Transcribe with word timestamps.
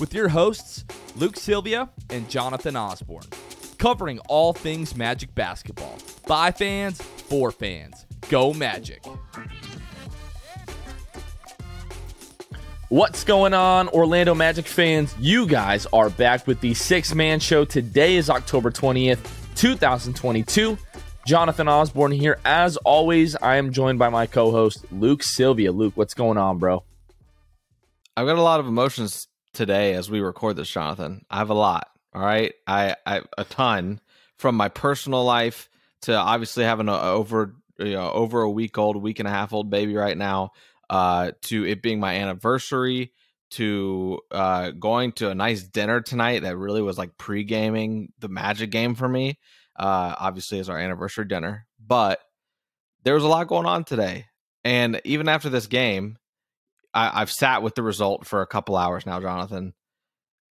with 0.00 0.14
your 0.14 0.28
hosts, 0.28 0.84
Luke 1.16 1.36
Sylvia 1.36 1.88
and 2.10 2.28
Jonathan 2.28 2.76
Osborne, 2.76 3.26
covering 3.78 4.18
all 4.28 4.52
things 4.52 4.96
Magic 4.96 5.34
basketball. 5.34 5.98
By 6.26 6.50
fans, 6.50 7.00
for 7.00 7.50
fans. 7.50 8.06
Go 8.28 8.52
Magic. 8.52 9.04
What's 12.88 13.24
going 13.24 13.54
on, 13.54 13.88
Orlando 13.88 14.34
Magic 14.34 14.66
fans? 14.66 15.14
You 15.18 15.46
guys 15.46 15.86
are 15.94 16.10
back 16.10 16.46
with 16.46 16.60
the 16.60 16.74
Sixth 16.74 17.14
Man 17.14 17.40
Show. 17.40 17.64
Today 17.64 18.16
is 18.16 18.28
October 18.28 18.70
20th, 18.70 19.26
2022. 19.54 20.76
Jonathan 21.26 21.68
Osborne 21.68 22.12
here. 22.12 22.38
As 22.44 22.76
always, 22.78 23.36
I 23.36 23.56
am 23.56 23.72
joined 23.72 23.98
by 23.98 24.08
my 24.08 24.26
co 24.26 24.50
host, 24.50 24.84
Luke 24.90 25.22
Sylvia. 25.22 25.72
Luke, 25.72 25.92
what's 25.96 26.14
going 26.14 26.36
on, 26.36 26.58
bro? 26.58 26.84
I've 28.16 28.26
got 28.26 28.36
a 28.36 28.42
lot 28.42 28.60
of 28.60 28.66
emotions 28.66 29.26
today 29.52 29.94
as 29.94 30.10
we 30.10 30.20
record 30.20 30.56
this, 30.56 30.70
Jonathan. 30.70 31.24
I 31.30 31.38
have 31.38 31.50
a 31.50 31.54
lot. 31.54 31.88
All 32.14 32.22
right. 32.22 32.52
I, 32.66 32.96
I 33.06 33.22
a 33.38 33.44
ton 33.44 34.00
from 34.38 34.56
my 34.56 34.68
personal 34.68 35.24
life 35.24 35.68
to 36.02 36.14
obviously 36.14 36.64
having 36.64 36.88
a 36.88 36.98
over 36.98 37.54
you 37.78 37.92
know 37.92 38.10
over 38.10 38.42
a 38.42 38.50
week 38.50 38.76
old, 38.78 38.96
week 38.96 39.18
and 39.18 39.28
a 39.28 39.32
half 39.32 39.52
old 39.52 39.70
baby 39.70 39.94
right 39.94 40.16
now, 40.16 40.50
uh, 40.90 41.32
to 41.42 41.64
it 41.64 41.82
being 41.82 42.00
my 42.00 42.16
anniversary, 42.16 43.12
to 43.52 44.20
uh, 44.30 44.70
going 44.72 45.12
to 45.12 45.30
a 45.30 45.34
nice 45.34 45.62
dinner 45.62 46.00
tonight 46.00 46.42
that 46.42 46.56
really 46.56 46.82
was 46.82 46.98
like 46.98 47.16
pre 47.16 47.44
gaming 47.44 48.12
the 48.18 48.28
Magic 48.28 48.70
game 48.70 48.94
for 48.94 49.08
me 49.08 49.38
uh, 49.76 50.14
obviously 50.18 50.58
is 50.58 50.68
our 50.68 50.78
anniversary 50.78 51.24
dinner. 51.24 51.66
But 51.84 52.20
there 53.04 53.14
was 53.14 53.24
a 53.24 53.28
lot 53.28 53.48
going 53.48 53.66
on 53.66 53.84
today, 53.84 54.26
and 54.64 55.00
even 55.04 55.28
after 55.28 55.48
this 55.48 55.66
game, 55.66 56.18
I, 56.94 57.20
I've 57.20 57.30
sat 57.30 57.62
with 57.62 57.74
the 57.74 57.82
result 57.82 58.26
for 58.26 58.42
a 58.42 58.46
couple 58.46 58.76
hours 58.76 59.06
now, 59.06 59.20
Jonathan, 59.20 59.74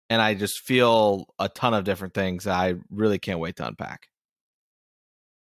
and 0.09 0.21
I 0.21 0.33
just 0.33 0.59
feel 0.59 1.25
a 1.37 1.49
ton 1.49 1.73
of 1.73 1.83
different 1.83 2.13
things 2.13 2.47
I 2.47 2.75
really 2.89 3.19
can't 3.19 3.39
wait 3.39 3.57
to 3.57 3.67
unpack. 3.67 4.07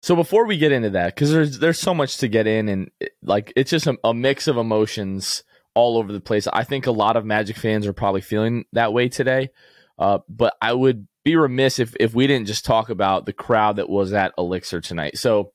So 0.02 0.14
before 0.14 0.46
we 0.46 0.58
get 0.58 0.72
into 0.72 0.90
that, 0.90 1.14
because 1.14 1.32
there's 1.32 1.58
there's 1.58 1.78
so 1.78 1.94
much 1.94 2.18
to 2.18 2.28
get 2.28 2.46
in, 2.46 2.68
and 2.68 2.90
it, 3.00 3.12
like 3.22 3.52
it's 3.56 3.70
just 3.70 3.86
a, 3.86 3.98
a, 4.04 4.14
mix 4.14 4.46
of 4.46 4.56
emotions 4.56 5.42
all 5.74 5.98
over 5.98 6.12
the 6.12 6.20
place. 6.20 6.46
I 6.46 6.64
think 6.64 6.86
a 6.86 6.92
lot 6.92 7.16
of 7.16 7.24
Magic 7.24 7.56
fans 7.56 7.86
are 7.86 7.92
probably 7.92 8.20
feeling 8.20 8.64
that 8.72 8.92
way 8.92 9.08
today. 9.08 9.50
Uh, 9.98 10.18
but 10.28 10.54
I 10.62 10.72
would 10.72 11.08
be 11.24 11.36
remiss 11.36 11.78
if, 11.78 11.94
if 11.98 12.14
we 12.14 12.26
didn't 12.26 12.46
just 12.46 12.64
talk 12.64 12.88
about 12.88 13.26
the 13.26 13.32
crowd 13.32 13.76
that 13.76 13.88
was 13.88 14.12
at 14.12 14.32
Elixir 14.38 14.80
tonight. 14.80 15.18
So 15.18 15.52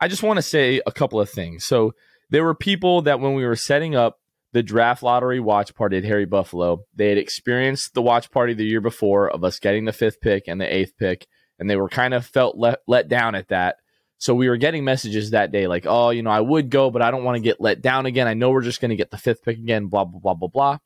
I 0.00 0.08
just 0.08 0.22
want 0.22 0.38
to 0.38 0.42
say 0.42 0.80
a 0.86 0.92
couple 0.92 1.20
of 1.20 1.28
things. 1.28 1.64
So 1.64 1.92
there 2.30 2.44
were 2.44 2.54
people 2.54 3.02
that 3.02 3.20
when 3.20 3.34
we 3.34 3.44
were 3.44 3.56
setting 3.56 3.94
up 3.94 4.18
the 4.56 4.62
draft 4.62 5.02
lottery 5.02 5.38
watch 5.38 5.74
party 5.74 5.98
at 5.98 6.04
Harry 6.04 6.24
Buffalo, 6.24 6.86
they 6.94 7.10
had 7.10 7.18
experienced 7.18 7.92
the 7.92 8.00
watch 8.00 8.30
party 8.30 8.54
the 8.54 8.64
year 8.64 8.80
before 8.80 9.28
of 9.28 9.44
us 9.44 9.58
getting 9.58 9.84
the 9.84 9.92
fifth 9.92 10.18
pick 10.22 10.44
and 10.48 10.58
the 10.58 10.74
eighth 10.74 10.96
pick, 10.96 11.26
and 11.58 11.68
they 11.68 11.76
were 11.76 11.90
kind 11.90 12.14
of 12.14 12.24
felt 12.24 12.56
let, 12.56 12.78
let 12.88 13.06
down 13.06 13.34
at 13.34 13.48
that. 13.48 13.76
So 14.16 14.34
we 14.34 14.48
were 14.48 14.56
getting 14.56 14.82
messages 14.82 15.32
that 15.32 15.52
day 15.52 15.66
like, 15.66 15.84
oh, 15.86 16.08
you 16.08 16.22
know, 16.22 16.30
I 16.30 16.40
would 16.40 16.70
go, 16.70 16.90
but 16.90 17.02
I 17.02 17.10
don't 17.10 17.22
want 17.22 17.36
to 17.36 17.42
get 17.42 17.60
let 17.60 17.82
down 17.82 18.06
again. 18.06 18.26
I 18.26 18.32
know 18.32 18.48
we're 18.48 18.62
just 18.62 18.80
going 18.80 18.88
to 18.88 18.96
get 18.96 19.10
the 19.10 19.18
fifth 19.18 19.42
pick 19.42 19.58
again, 19.58 19.88
blah, 19.88 20.06
blah, 20.06 20.20
blah, 20.20 20.32
blah, 20.32 20.48
blah. 20.48 20.78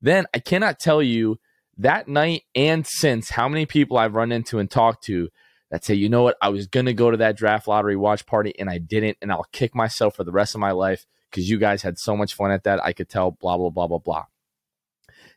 Then 0.00 0.26
I 0.32 0.38
cannot 0.38 0.78
tell 0.78 1.02
you 1.02 1.40
that 1.78 2.06
night 2.06 2.44
and 2.54 2.86
since 2.86 3.30
how 3.30 3.48
many 3.48 3.66
people 3.66 3.98
I've 3.98 4.14
run 4.14 4.30
into 4.30 4.60
and 4.60 4.70
talked 4.70 5.02
to 5.06 5.28
that 5.72 5.84
say, 5.84 5.94
you 5.94 6.08
know 6.08 6.22
what, 6.22 6.36
I 6.40 6.50
was 6.50 6.68
going 6.68 6.86
to 6.86 6.94
go 6.94 7.10
to 7.10 7.16
that 7.16 7.36
draft 7.36 7.66
lottery 7.66 7.96
watch 7.96 8.26
party 8.26 8.54
and 8.60 8.70
I 8.70 8.78
didn't, 8.78 9.18
and 9.20 9.32
I'll 9.32 9.48
kick 9.50 9.74
myself 9.74 10.14
for 10.14 10.22
the 10.22 10.30
rest 10.30 10.54
of 10.54 10.60
my 10.60 10.70
life 10.70 11.04
because 11.32 11.50
you 11.50 11.58
guys 11.58 11.82
had 11.82 11.98
so 11.98 12.16
much 12.16 12.34
fun 12.34 12.50
at 12.50 12.64
that. 12.64 12.84
I 12.84 12.92
could 12.92 13.08
tell, 13.08 13.32
blah, 13.32 13.56
blah, 13.56 13.70
blah, 13.70 13.86
blah, 13.86 13.98
blah. 13.98 14.24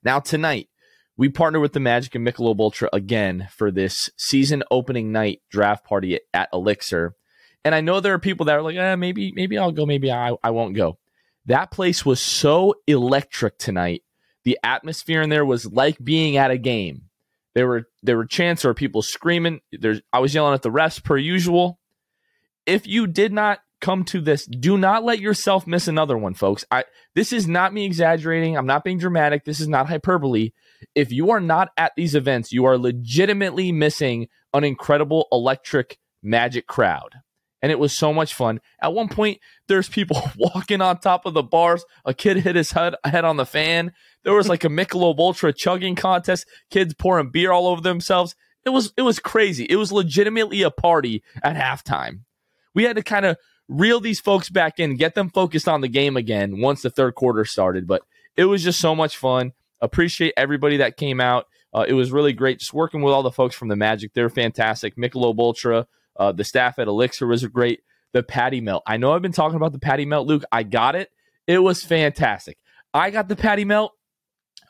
Now, 0.04 0.20
tonight, 0.20 0.70
we 1.18 1.30
partner 1.30 1.60
with 1.60 1.74
the 1.74 1.80
Magic 1.80 2.14
and 2.14 2.28
Michelob 2.28 2.60
Ultra 2.60 2.90
again 2.94 3.48
for 3.52 3.72
this 3.72 4.10
season 4.18 4.64
opening 4.70 5.12
night 5.12 5.42
draft 5.50 5.86
party 5.86 6.20
at 6.34 6.50
Elixir. 6.54 7.16
And 7.64 7.74
I 7.74 7.82
know 7.82 8.00
there 8.00 8.14
are 8.14 8.20
people 8.20 8.46
that 8.46 8.56
are 8.56 8.62
like, 8.62 8.76
eh, 8.76 8.96
maybe, 8.96 9.32
maybe 9.34 9.58
I'll 9.58 9.72
go, 9.72 9.86
maybe 9.86 10.12
I, 10.12 10.36
I 10.44 10.52
won't 10.52 10.76
go. 10.76 11.00
That 11.48 11.72
place 11.72 12.06
was 12.06 12.20
so 12.20 12.76
electric 12.88 13.58
tonight 13.58 14.04
the 14.46 14.60
atmosphere 14.64 15.22
in 15.22 15.30
there 15.30 15.44
was 15.44 15.66
like 15.66 16.02
being 16.02 16.38
at 16.38 16.52
a 16.52 16.58
game. 16.58 17.10
There 17.56 17.68
were 17.68 17.90
there 18.04 18.16
were 18.16 18.26
chants 18.26 18.64
or 18.64 18.74
people 18.74 19.02
screaming. 19.02 19.60
There's 19.72 20.02
I 20.14 20.20
was 20.20 20.34
yelling 20.34 20.54
at 20.54 20.62
the 20.62 20.72
refs 20.72 21.04
per 21.04 21.18
usual. 21.18 21.80
If 22.66 22.88
you 22.88 23.08
did 23.08 23.34
not 23.34 23.60
come 23.86 24.04
to 24.06 24.20
this, 24.20 24.46
do 24.46 24.78
not 24.78 25.04
let 25.04 25.20
yourself 25.20 25.68
miss 25.68 25.88
another 25.88 26.18
one, 26.18 26.34
folks. 26.34 26.66
I 26.72 26.86
this 27.14 27.32
is 27.32 27.48
not 27.48 27.74
me 27.74 27.86
exaggerating. 27.86 28.58
I'm 28.58 28.66
not 28.66 28.84
being 28.84 28.98
dramatic. 28.98 29.46
This 29.46 29.60
is 29.60 29.68
not 29.68 29.88
hyperbole. 29.88 30.50
If 30.96 31.12
you 31.12 31.30
are 31.30 31.40
not 31.40 31.70
at 31.78 31.92
these 31.96 32.16
events, 32.16 32.52
you 32.52 32.66
are 32.66 32.80
legitimately 32.80 33.72
missing 33.72 34.28
an 34.54 34.64
incredible 34.64 35.28
electric 35.32 36.00
magic 36.24 36.66
crowd 36.66 37.12
and 37.62 37.72
it 37.72 37.80
was 37.80 37.98
so 37.98 38.14
much 38.14 38.34
fun. 38.34 38.60
At 38.82 38.94
one 38.94 39.08
point, 39.08 39.40
there's 39.68 39.90
people 39.90 40.22
walking 40.38 40.82
on 40.82 41.00
top 41.00 41.26
of 41.26 41.34
the 41.34 41.44
bars. 41.44 41.86
A 42.06 42.14
kid 42.14 42.38
hit 42.38 42.56
his 42.56 42.72
head, 42.72 42.96
head 43.04 43.26
on 43.26 43.38
the 43.38 43.46
fan. 43.46 43.92
There 44.24 44.34
was 44.34 44.50
like 44.50 44.64
a 44.64 44.68
Michelob 44.70 45.20
Ultra 45.20 45.54
chugging 45.54 45.96
contest. 45.96 46.48
Kids 46.70 46.94
pouring 46.94 47.30
beer 47.30 47.52
all 47.52 47.68
over 47.68 47.82
themselves. 47.82 48.36
It 48.66 48.70
was 48.70 48.94
it 48.98 49.04
was 49.04 49.20
crazy. 49.20 49.66
It 49.66 49.76
was 49.76 49.92
legitimately 49.92 50.64
a 50.64 50.72
party 50.72 51.24
at 51.44 51.56
halftime. 51.56 52.22
We 52.74 52.84
had 52.84 52.98
to 52.98 53.04
kind 53.04 53.26
of 53.26 53.38
reel 53.68 54.00
these 54.00 54.20
folks 54.20 54.50
back 54.50 54.80
in, 54.80 54.96
get 54.96 55.16
them 55.16 55.30
focused 55.30 55.68
on 55.68 55.82
the 55.82 55.88
game 55.88 56.18
again 56.18 56.60
once 56.60 56.82
the 56.82 56.90
third 56.90 57.16
quarter 57.16 57.46
started. 57.46 57.88
But 57.88 58.04
it 58.36 58.46
was 58.46 58.64
just 58.64 58.80
so 58.80 58.96
much 58.96 59.18
fun. 59.18 59.54
Appreciate 59.82 60.34
everybody 60.38 60.78
that 60.78 60.98
came 60.98 61.20
out. 61.20 61.46
Uh, 61.74 61.86
it 61.88 61.94
was 61.94 62.12
really 62.12 62.34
great 62.34 62.60
just 62.60 62.74
working 62.74 63.02
with 63.02 63.14
all 63.14 63.24
the 63.24 63.32
folks 63.32 63.56
from 63.56 63.68
the 63.68 63.76
Magic. 63.76 64.14
They're 64.14 64.30
fantastic. 64.30 64.96
Michelob 64.96 65.38
Ultra, 65.40 65.88
uh, 66.18 66.32
the 66.32 66.44
staff 66.44 66.80
at 66.80 66.88
Elixir 66.88 67.28
was 67.28 67.46
great. 67.48 67.82
The 68.14 68.24
patty 68.24 68.62
melt. 68.62 68.84
I 68.88 68.96
know 68.96 69.12
I've 69.12 69.22
been 69.22 69.34
talking 69.34 69.58
about 69.58 69.74
the 69.74 69.80
patty 69.80 70.06
melt, 70.06 70.26
Luke. 70.26 70.44
I 70.52 70.64
got 70.64 70.96
it. 70.96 71.10
It 71.48 71.60
was 71.60 71.84
fantastic. 71.84 72.58
I 72.94 73.10
got 73.10 73.28
the 73.28 73.36
patty 73.36 73.66
melt. 73.66 73.92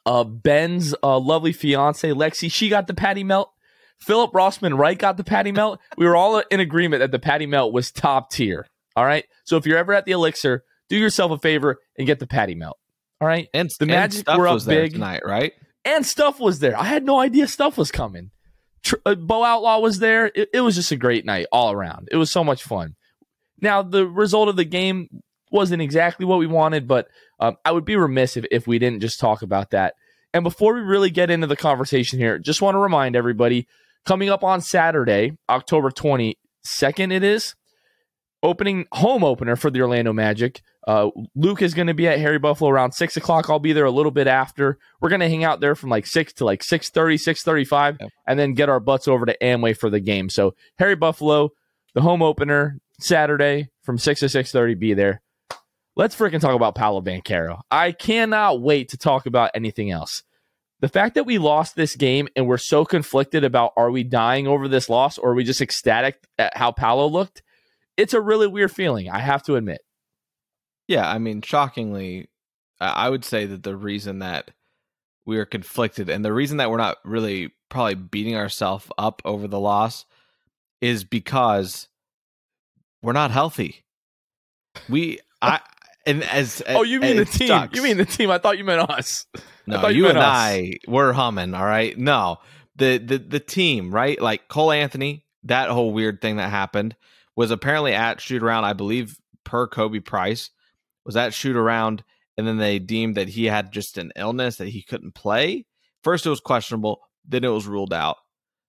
Uh, 0.04 0.24
Ben's 0.24 0.96
uh, 1.04 1.20
lovely 1.20 1.54
fiance, 1.54 2.08
Lexi, 2.10 2.52
she 2.52 2.70
got 2.70 2.88
the 2.88 2.94
patty 2.94 3.24
melt. 3.24 3.52
Philip 4.00 4.34
Rossman-Reich 4.34 5.00
got 5.00 5.18
the 5.18 5.24
patty 5.24 5.52
melt. 5.52 5.80
We 5.98 6.06
were 6.06 6.16
all 6.16 6.40
in 6.40 6.60
agreement 6.60 7.00
that 7.00 7.12
the 7.12 7.20
patty 7.20 7.46
melt 7.46 7.74
was 7.74 7.92
top 7.92 8.30
tier. 8.30 8.68
All 8.96 9.06
right. 9.06 9.26
So 9.44 9.58
if 9.58 9.66
you're 9.66 9.78
ever 9.78 9.94
at 9.94 10.06
the 10.06 10.12
Elixir, 10.12 10.64
do 10.90 10.98
yourself 10.98 11.32
a 11.32 11.38
favor 11.38 11.80
and 11.98 12.08
get 12.08 12.20
the 12.20 12.28
patty 12.28 12.56
melt. 12.56 12.78
All 13.22 13.28
right. 13.28 13.48
And 13.54 13.70
the 13.80 13.86
Magic 13.86 14.28
and 14.28 14.40
were 14.40 14.48
up 14.48 14.66
big 14.66 14.94
tonight, 14.94 15.22
right? 15.26 15.54
And 15.84 16.06
stuff 16.06 16.40
was 16.40 16.60
there. 16.60 16.78
I 16.78 16.84
had 16.84 17.06
no 17.06 17.20
idea 17.20 17.48
stuff 17.48 17.78
was 17.78 17.92
coming. 17.92 18.32
Uh, 19.06 19.16
Bo 19.16 19.44
Outlaw 19.44 19.80
was 19.80 20.00
there. 20.00 20.28
It, 20.28 20.50
it 20.54 20.62
was 20.62 20.76
just 20.76 20.92
a 20.92 20.96
great 20.96 21.26
night 21.26 21.48
all 21.52 21.72
around. 21.72 22.08
It 22.12 22.18
was 22.18 22.32
so 22.32 22.44
much 22.44 22.64
fun. 22.64 22.96
Now, 23.62 23.82
the 23.82 24.08
result 24.08 24.50
of 24.50 24.58
the 24.58 24.66
game, 24.66 25.08
wasn't 25.56 25.82
exactly 25.82 26.26
what 26.26 26.38
we 26.38 26.48
wanted, 26.48 26.88
but 26.88 27.08
um, 27.40 27.56
I 27.64 27.72
would 27.72 27.86
be 27.86 27.96
remiss 27.96 28.38
if, 28.38 28.46
if 28.52 28.68
we 28.68 28.78
didn't 28.78 29.00
just 29.00 29.20
talk 29.20 29.42
about 29.42 29.72
that. 29.72 29.96
And 30.34 30.44
before 30.44 30.74
we 30.74 30.82
really 30.82 31.10
get 31.10 31.30
into 31.30 31.48
the 31.48 31.56
conversation 31.56 32.20
here, 32.20 32.38
just 32.38 32.62
want 32.62 32.76
to 32.76 32.80
remind 32.80 33.16
everybody 33.16 33.68
coming 34.06 34.30
up 34.30 34.44
on 34.44 34.62
Saturday, 34.62 35.38
October 35.50 35.92
22nd, 35.92 37.14
it 37.14 37.24
is 37.24 37.56
opening 38.46 38.86
home 38.92 39.24
opener 39.24 39.56
for 39.56 39.72
the 39.72 39.82
Orlando 39.82 40.14
Magic. 40.14 40.62
Uh, 40.88 41.10
Luke 41.36 41.62
is 41.62 41.74
going 41.74 41.88
to 41.88 41.94
be 41.94 42.08
at 42.08 42.20
Harry 42.20 42.40
Buffalo 42.40 42.70
around 42.70 42.92
six 42.92 43.18
o'clock. 43.18 43.50
I'll 43.50 43.60
be 43.60 43.74
there 43.74 43.86
a 43.86 43.92
little 43.92 44.12
bit 44.12 44.28
after. 44.28 44.78
We're 45.02 45.10
going 45.10 45.22
to 45.22 45.30
hang 45.30 45.44
out 45.44 45.60
there 45.60 45.76
from 45.76 45.90
like 45.90 46.06
six 46.06 46.34
to 46.34 46.46
like 46.46 46.62
6.30, 46.62 47.16
6.35, 47.16 47.98
yep. 48.00 48.10
and 48.28 48.40
then 48.40 48.54
get 48.54 48.70
our 48.70 48.80
butts 48.80 49.08
over 49.08 49.26
to 49.26 49.36
Amway 49.42 49.76
for 49.76 49.90
the 49.90 50.00
game. 50.00 50.30
So 50.30 50.54
Harry 50.78 50.96
Buffalo, 50.96 51.50
the 51.96 52.02
home 52.02 52.22
opener 52.22 52.80
Saturday 53.00 53.70
from 53.84 53.98
six 53.98 54.20
to 54.22 54.30
six 54.30 54.52
thirty. 54.52 54.76
Be 54.76 54.94
there. 54.94 55.22
Let's 55.96 56.16
freaking 56.16 56.42
talk 56.42 56.56
about 56.56 56.76
Paolo 56.76 57.02
Banchero. 57.02 57.62
I 57.72 57.92
cannot 57.94 58.62
wait 58.62 58.90
to 58.90 58.98
talk 58.98 59.26
about 59.26 59.52
anything 59.56 59.92
else. 59.92 60.24
The 60.82 60.90
fact 60.90 61.16
that 61.16 61.26
we 61.26 61.38
lost 61.38 61.76
this 61.76 61.96
game 61.96 62.28
and 62.36 62.48
we're 62.48 62.58
so 62.58 62.84
conflicted 62.84 63.46
about 63.46 63.72
are 63.78 63.90
we 63.90 64.04
dying 64.04 64.46
over 64.46 64.68
this 64.68 64.90
loss 64.90 65.18
or 65.18 65.32
are 65.32 65.34
we 65.34 65.46
just 65.46 65.62
ecstatic 65.62 66.22
at 66.38 66.56
how 66.58 66.74
Paolo 66.74 67.08
looked, 67.08 67.44
it's 67.98 68.14
a 68.14 68.22
really 68.22 68.48
weird 68.48 68.72
feeling. 68.72 69.10
I 69.10 69.20
have 69.20 69.44
to 69.44 69.56
admit. 69.56 69.82
Yeah, 70.88 71.10
I 71.10 71.18
mean, 71.18 71.42
shockingly, 71.42 72.30
I 72.80 73.10
would 73.10 73.26
say 73.26 73.46
that 73.46 73.64
the 73.64 73.76
reason 73.76 74.20
that 74.20 74.52
we 75.26 75.38
are 75.38 75.46
conflicted 75.46 76.10
and 76.10 76.24
the 76.24 76.34
reason 76.34 76.58
that 76.58 76.70
we're 76.70 76.78
not 76.78 76.98
really 77.04 77.52
probably 77.70 77.96
beating 77.96 78.36
ourselves 78.36 78.88
up 78.98 79.22
over 79.26 79.48
the 79.48 79.60
loss 79.60 80.06
is 80.82 81.04
because 81.04 81.88
we're 83.02 83.14
not 83.14 83.32
healthy. 83.32 83.84
We 84.88 85.20
I 85.42 85.62
and 86.06 86.24
as 86.24 86.62
oh 86.68 86.84
you 86.84 87.00
mean 87.00 87.18
the 87.18 87.26
team? 87.26 87.48
Sucks. 87.48 87.76
You 87.76 87.82
mean 87.82 87.98
the 87.98 88.06
team? 88.06 88.30
I 88.30 88.38
thought 88.38 88.58
you 88.58 88.64
meant 88.64 88.88
us. 88.90 89.26
No, 89.66 89.88
you, 89.88 90.04
you 90.04 90.10
and 90.10 90.18
us. 90.20 90.24
I 90.24 90.74
we're 90.88 91.14
humming. 91.14 91.56
All 91.56 91.66
right, 91.66 91.98
no 91.98 92.38
the 92.76 92.98
the 92.98 93.18
the 93.18 93.40
team 93.40 93.94
right 93.94 94.20
like 94.22 94.48
Cole 94.48 94.72
Anthony 94.72 95.26
that 95.44 95.70
whole 95.70 95.94
weird 95.94 96.22
thing 96.22 96.38
that 96.38 96.50
happened 96.50 96.96
was 97.36 97.52
apparently 97.52 97.94
at 97.94 98.22
shoot 98.22 98.44
around 98.44 98.66
I 98.66 98.74
believe 98.74 99.18
per 99.44 99.68
Khobi 99.68 100.04
Price 100.04 100.50
was 101.06 101.16
at 101.16 101.34
shoot 101.34 101.56
around 101.56 102.04
and 102.38 102.48
then 102.48 102.58
they 102.58 102.80
deemed 102.80 103.16
that 103.16 103.30
he 103.30 103.46
had 103.46 103.72
just 103.72 103.98
an 103.98 104.12
illness 104.16 104.58
that 104.58 104.68
he 104.68 104.82
couldn't 104.82 105.16
play. 105.16 105.66
First 106.04 106.26
it 106.26 106.30
was 106.30 106.40
questionable, 106.40 107.02
then 107.28 107.44
it 107.44 107.50
was 107.50 107.68
ruled 107.68 107.94
out. 107.94 108.18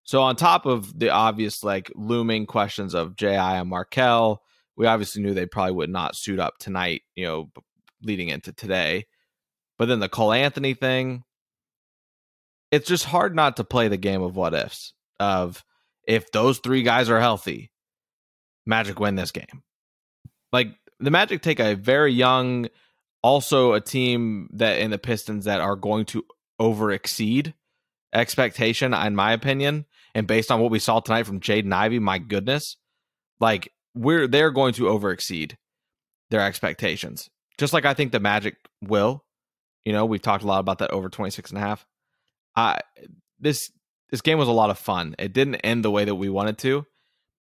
So 0.04 0.22
on 0.22 0.36
top 0.36 0.66
of 0.66 0.96
the 0.96 1.10
obvious 1.10 1.64
like 1.64 1.90
looming 1.96 2.46
questions 2.46 2.94
of 2.94 3.16
Ji 3.16 3.26
and 3.26 3.68
Markelle, 3.68 4.40
we 4.76 4.86
obviously 4.86 5.22
knew 5.22 5.34
they 5.34 5.46
probably 5.46 5.72
would 5.72 5.90
not 5.90 6.16
suit 6.16 6.38
up 6.38 6.58
tonight, 6.58 7.02
you 7.14 7.24
know, 7.24 7.50
leading 8.02 8.28
into 8.28 8.52
today. 8.52 9.06
But 9.78 9.88
then 9.88 10.00
the 10.00 10.08
Cole 10.08 10.32
Anthony 10.32 10.74
thing, 10.74 11.24
it's 12.70 12.88
just 12.88 13.04
hard 13.04 13.34
not 13.34 13.56
to 13.56 13.64
play 13.64 13.88
the 13.88 13.96
game 13.96 14.22
of 14.22 14.36
what 14.36 14.54
ifs. 14.54 14.92
Of 15.18 15.64
if 16.06 16.30
those 16.30 16.58
three 16.58 16.82
guys 16.82 17.10
are 17.10 17.20
healthy, 17.20 17.70
Magic 18.66 18.98
win 18.98 19.14
this 19.14 19.30
game. 19.30 19.62
Like 20.52 20.68
the 20.98 21.10
Magic 21.10 21.42
take 21.42 21.60
a 21.60 21.74
very 21.74 22.12
young, 22.12 22.68
also 23.22 23.72
a 23.72 23.80
team 23.80 24.48
that 24.54 24.78
in 24.78 24.90
the 24.90 24.98
Pistons 24.98 25.44
that 25.44 25.60
are 25.60 25.76
going 25.76 26.04
to 26.06 26.24
over 26.58 26.90
exceed 26.90 27.54
expectation, 28.12 28.94
in 28.94 29.14
my 29.16 29.32
opinion. 29.32 29.86
And 30.14 30.26
based 30.26 30.50
on 30.50 30.60
what 30.60 30.70
we 30.70 30.78
saw 30.78 31.00
tonight 31.00 31.26
from 31.26 31.40
Jaden 31.40 31.72
Ivey, 31.72 31.98
my 31.98 32.18
goodness, 32.18 32.76
like 33.40 33.72
we're 33.94 34.26
they're 34.26 34.50
going 34.50 34.72
to 34.74 34.88
over 34.88 35.10
exceed 35.10 35.56
their 36.30 36.40
expectations. 36.40 37.28
Just 37.58 37.72
like 37.72 37.84
I 37.84 37.94
think 37.94 38.12
the 38.12 38.20
Magic 38.20 38.56
will. 38.82 39.24
You 39.84 39.92
know, 39.92 40.04
we've 40.04 40.22
talked 40.22 40.42
a 40.42 40.46
lot 40.46 40.60
about 40.60 40.78
that 40.78 40.90
over 40.90 41.08
26 41.08 41.50
and 41.50 41.58
a 41.58 41.60
half. 41.60 41.86
I 42.56 42.80
this 43.38 43.70
this 44.10 44.20
game 44.20 44.38
was 44.38 44.48
a 44.48 44.52
lot 44.52 44.70
of 44.70 44.78
fun. 44.78 45.14
It 45.18 45.32
didn't 45.32 45.56
end 45.56 45.84
the 45.84 45.90
way 45.90 46.04
that 46.04 46.14
we 46.14 46.28
wanted 46.28 46.58
to, 46.58 46.86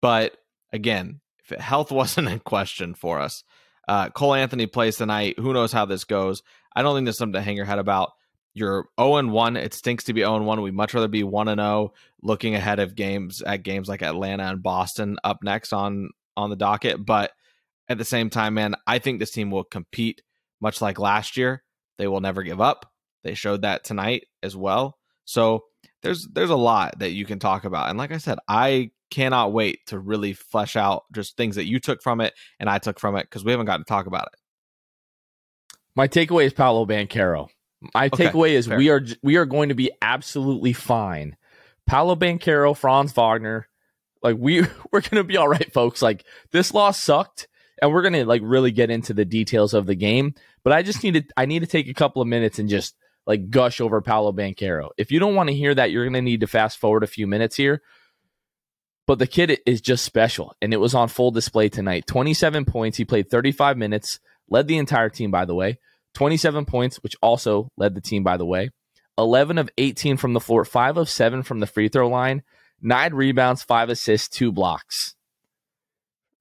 but 0.02 0.36
again, 0.72 1.22
if 1.40 1.58
health 1.60 1.92
wasn't 1.92 2.28
a 2.28 2.40
question 2.40 2.94
for 2.94 3.20
us, 3.20 3.44
uh, 3.88 4.10
Cole 4.10 4.34
Anthony 4.34 4.68
plays 4.68 4.98
tonight. 4.98 5.40
Who 5.40 5.54
knows 5.54 5.72
how 5.72 5.86
this 5.86 6.04
goes? 6.04 6.44
I 6.76 6.82
don't 6.82 6.96
think 6.96 7.06
there's 7.06 7.18
something 7.18 7.40
to 7.40 7.42
hang 7.42 7.56
your 7.56 7.66
head 7.66 7.80
about. 7.80 8.12
You're 8.54 8.88
0 9.00 9.18
and 9.18 9.32
1. 9.32 9.56
It 9.56 9.74
stinks 9.74 10.06
to 10.06 10.14
be 10.14 10.22
0 10.22 10.38
and 10.38 10.46
1. 10.46 10.62
We'd 10.62 10.74
much 10.74 10.94
rather 10.94 11.08
be 11.08 11.24
1 11.24 11.48
and 11.48 11.60
0 11.60 11.94
looking 12.22 12.56
ahead 12.56 12.80
of 12.80 12.96
games 12.96 13.42
at 13.42 13.64
games 13.64 13.88
like 13.88 14.02
Atlanta 14.02 14.44
and 14.44 14.64
Boston 14.64 15.18
up 15.24 15.44
next 15.44 15.74
on 15.74 16.10
on 16.36 16.50
the 16.50 16.56
docket. 16.56 17.06
But 17.06 17.32
at 17.88 17.98
the 17.98 18.06
same 18.06 18.30
time, 18.30 18.56
man, 18.56 18.76
I 18.86 19.00
think 19.00 19.20
this 19.20 19.32
team 19.32 19.52
will 19.52 19.64
compete 19.64 20.22
much 20.60 20.82
like 20.82 21.00
last 21.00 21.38
year. 21.38 21.64
They 21.98 22.08
will 22.08 22.22
never 22.22 22.44
give 22.44 22.60
up. 22.60 22.92
They 23.24 23.34
showed 23.34 23.62
that 23.62 23.84
tonight 23.84 24.26
as 24.44 24.56
well. 24.56 24.98
So 25.26 25.66
there's 26.02 26.28
there's 26.28 26.50
a 26.50 26.56
lot 26.56 27.00
that 27.00 27.12
you 27.12 27.26
can 27.26 27.40
talk 27.40 27.64
about. 27.64 27.90
And 27.90 27.98
like 27.98 28.12
I 28.12 28.18
said, 28.18 28.40
I 28.48 28.92
cannot 29.10 29.54
wait 29.54 29.86
to 29.88 30.00
really 30.00 30.34
flesh 30.34 30.76
out 30.76 31.04
just 31.14 31.38
things 31.38 31.56
that 31.56 31.66
you 31.66 31.80
took 31.80 32.02
from 32.02 32.22
it 32.22 32.34
and 32.60 32.70
I 32.70 32.78
took 32.78 33.00
from 33.00 33.16
it 33.16 33.24
because 33.24 33.44
we 33.44 33.52
haven't 33.52 33.66
gotten 33.66 33.86
to 33.86 33.90
talk 33.90 34.06
about 34.06 34.30
it. 34.34 34.40
My 35.96 36.08
takeaway 36.08 36.46
is 36.46 36.54
Paolo 36.54 36.86
Banchero. 36.86 37.48
My 37.94 38.06
okay, 38.08 38.28
takeaway 38.28 38.52
is 38.52 38.68
fair. 38.68 38.78
we 38.78 38.90
are 38.90 39.02
we 39.24 39.38
are 39.38 39.46
going 39.46 39.70
to 39.70 39.76
be 39.76 39.92
absolutely 40.02 40.74
fine. 40.74 41.38
Paolo 41.86 42.16
Banchero, 42.16 42.76
Franz 42.76 43.14
Wagner, 43.14 43.68
like 44.22 44.36
we 44.38 44.62
we're 44.92 45.02
gonna 45.02 45.24
be 45.24 45.38
all 45.38 45.48
right, 45.48 45.72
folks. 45.74 46.02
Like 46.02 46.26
this 46.52 46.74
loss 46.74 47.02
sucked, 47.02 47.48
and 47.82 47.92
we're 47.92 48.02
gonna 48.02 48.26
like 48.26 48.42
really 48.44 48.72
get 48.72 48.90
into 48.90 49.14
the 49.14 49.26
details 49.26 49.74
of 49.74 49.86
the 49.86 49.96
game. 49.96 50.36
But 50.64 50.74
I 50.74 50.84
just 50.84 51.04
need 51.04 51.14
to 51.14 51.24
I 51.36 51.46
need 51.46 51.60
to 51.60 51.68
take 51.68 51.88
a 51.88 51.94
couple 51.94 52.22
of 52.22 52.28
minutes 52.28 52.60
and 52.60 52.70
just 52.70 52.96
like 53.26 53.50
gush 53.50 53.82
over 53.82 54.02
Paolo 54.02 54.32
Banchero. 54.32 54.90
If 54.98 55.12
you 55.12 55.20
don't 55.20 55.36
want 55.36 55.50
to 55.50 55.56
hear 55.56 55.74
that, 55.74 55.92
you're 55.92 56.06
gonna 56.06 56.22
need 56.22 56.42
to 56.42 56.48
fast 56.48 56.78
forward 56.78 57.04
a 57.04 57.08
few 57.08 57.28
minutes 57.28 57.56
here. 57.56 57.82
But 59.08 59.20
the 59.20 59.28
kid 59.28 59.60
is 59.66 59.80
just 59.80 60.04
special, 60.04 60.54
and 60.62 60.74
it 60.74 60.78
was 60.78 60.94
on 60.94 61.08
full 61.08 61.32
display 61.32 61.70
tonight. 61.70 62.06
27 62.08 62.66
points. 62.66 62.98
He 62.98 63.06
played 63.06 63.30
35 63.30 63.78
minutes, 63.78 64.20
led 64.50 64.68
the 64.68 64.78
entire 64.78 65.10
team, 65.10 65.32
by 65.32 65.46
the 65.46 65.56
way. 65.56 65.80
27 66.14 66.66
points, 66.66 66.98
which 66.98 67.16
also 67.22 67.72
led 67.78 67.96
the 67.96 68.02
team, 68.02 68.24
by 68.24 68.36
the 68.36 68.46
way. 68.46 68.70
11 69.18 69.58
of 69.58 69.70
18 69.78 70.18
from 70.18 70.34
the 70.34 70.40
floor, 70.40 70.66
5 70.66 70.98
of 70.98 71.10
7 71.10 71.42
from 71.44 71.60
the 71.60 71.68
free 71.68 71.88
throw 71.88 72.10
line, 72.10 72.44
9 72.82 73.14
rebounds, 73.14 73.64
5 73.64 73.90
assists, 73.90 74.28
2 74.30 74.52
blocks. 74.52 75.16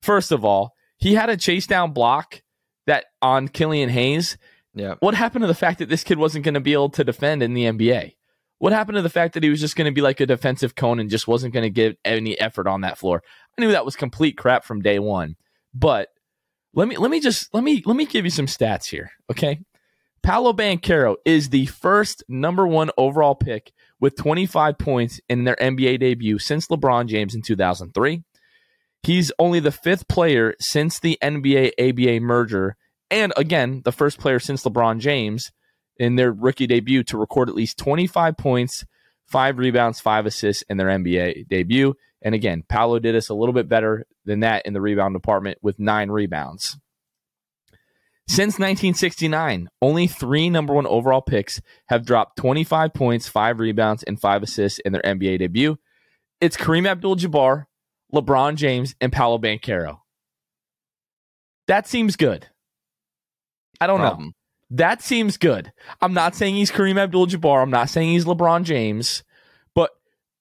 First 0.02 0.32
of 0.32 0.44
all, 0.44 0.72
he 0.98 1.14
had 1.14 1.30
a 1.30 1.36
chase 1.36 1.66
down 1.66 1.92
block 1.92 2.42
that 2.86 3.06
on 3.22 3.48
Killian 3.48 3.90
Hayes. 3.90 4.36
Yeah. 4.74 4.96
What 5.00 5.14
happened 5.14 5.42
to 5.44 5.46
the 5.46 5.54
fact 5.54 5.78
that 5.78 5.88
this 5.88 6.04
kid 6.04 6.18
wasn't 6.18 6.44
going 6.44 6.54
to 6.54 6.60
be 6.60 6.72
able 6.72 6.90
to 6.90 7.04
defend 7.04 7.42
in 7.42 7.54
the 7.54 7.64
NBA? 7.64 8.15
What 8.58 8.72
happened 8.72 8.96
to 8.96 9.02
the 9.02 9.10
fact 9.10 9.34
that 9.34 9.42
he 9.42 9.50
was 9.50 9.60
just 9.60 9.76
going 9.76 9.86
to 9.86 9.94
be 9.94 10.00
like 10.00 10.20
a 10.20 10.26
defensive 10.26 10.74
cone 10.74 10.98
and 10.98 11.10
just 11.10 11.28
wasn't 11.28 11.52
going 11.52 11.64
to 11.64 11.70
give 11.70 11.96
any 12.04 12.38
effort 12.40 12.66
on 12.66 12.80
that 12.82 12.98
floor? 12.98 13.22
I 13.56 13.60
knew 13.60 13.72
that 13.72 13.84
was 13.84 13.96
complete 13.96 14.38
crap 14.38 14.64
from 14.64 14.80
day 14.80 14.98
one. 14.98 15.36
But 15.74 16.08
let 16.72 16.88
me 16.88 16.96
let 16.96 17.10
me 17.10 17.20
just 17.20 17.52
let 17.52 17.64
me 17.64 17.82
let 17.84 17.96
me 17.96 18.06
give 18.06 18.24
you 18.24 18.30
some 18.30 18.46
stats 18.46 18.86
here, 18.86 19.10
okay? 19.30 19.60
Paolo 20.22 20.52
Banchero 20.52 21.16
is 21.24 21.50
the 21.50 21.66
first 21.66 22.24
number 22.28 22.66
one 22.66 22.90
overall 22.98 23.34
pick 23.34 23.72
with 24.00 24.16
25 24.16 24.76
points 24.76 25.20
in 25.28 25.44
their 25.44 25.56
NBA 25.56 26.00
debut 26.00 26.38
since 26.38 26.66
LeBron 26.66 27.06
James 27.06 27.34
in 27.34 27.42
2003. 27.42 28.24
He's 29.02 29.30
only 29.38 29.60
the 29.60 29.70
fifth 29.70 30.08
player 30.08 30.54
since 30.58 30.98
the 30.98 31.16
NBA 31.22 31.72
ABA 31.78 32.20
merger, 32.20 32.76
and 33.10 33.32
again, 33.36 33.82
the 33.84 33.92
first 33.92 34.18
player 34.18 34.40
since 34.40 34.64
LeBron 34.64 34.98
James 34.98 35.52
in 35.98 36.16
their 36.16 36.32
rookie 36.32 36.66
debut 36.66 37.02
to 37.04 37.18
record 37.18 37.48
at 37.48 37.54
least 37.54 37.78
25 37.78 38.36
points, 38.36 38.84
five 39.26 39.58
rebounds, 39.58 40.00
five 40.00 40.26
assists 40.26 40.62
in 40.68 40.76
their 40.76 40.88
NBA 40.88 41.48
debut. 41.48 41.94
And 42.22 42.34
again, 42.34 42.64
Paolo 42.68 42.98
did 42.98 43.14
us 43.14 43.28
a 43.28 43.34
little 43.34 43.52
bit 43.52 43.68
better 43.68 44.06
than 44.24 44.40
that 44.40 44.66
in 44.66 44.72
the 44.72 44.80
rebound 44.80 45.14
department 45.14 45.58
with 45.62 45.78
nine 45.78 46.10
rebounds. 46.10 46.78
Since 48.28 48.54
1969, 48.54 49.68
only 49.80 50.06
three 50.08 50.50
number 50.50 50.74
one 50.74 50.86
overall 50.86 51.22
picks 51.22 51.60
have 51.86 52.04
dropped 52.04 52.36
25 52.38 52.92
points, 52.92 53.28
five 53.28 53.60
rebounds, 53.60 54.02
and 54.02 54.20
five 54.20 54.42
assists 54.42 54.80
in 54.80 54.92
their 54.92 55.02
NBA 55.02 55.38
debut. 55.38 55.78
It's 56.40 56.56
Kareem 56.56 56.88
Abdul 56.88 57.16
Jabbar, 57.16 57.66
LeBron 58.12 58.56
James, 58.56 58.96
and 59.00 59.12
Paolo 59.12 59.38
Banchero. 59.38 60.00
That 61.68 61.86
seems 61.86 62.16
good. 62.16 62.48
I 63.80 63.86
don't 63.86 64.00
know. 64.00 64.32
That 64.70 65.00
seems 65.00 65.36
good. 65.36 65.72
I'm 66.00 66.14
not 66.14 66.34
saying 66.34 66.56
he's 66.56 66.72
Kareem 66.72 66.98
Abdul 66.98 67.28
Jabbar. 67.28 67.62
I'm 67.62 67.70
not 67.70 67.88
saying 67.88 68.10
he's 68.10 68.24
LeBron 68.24 68.64
James, 68.64 69.22
but 69.74 69.90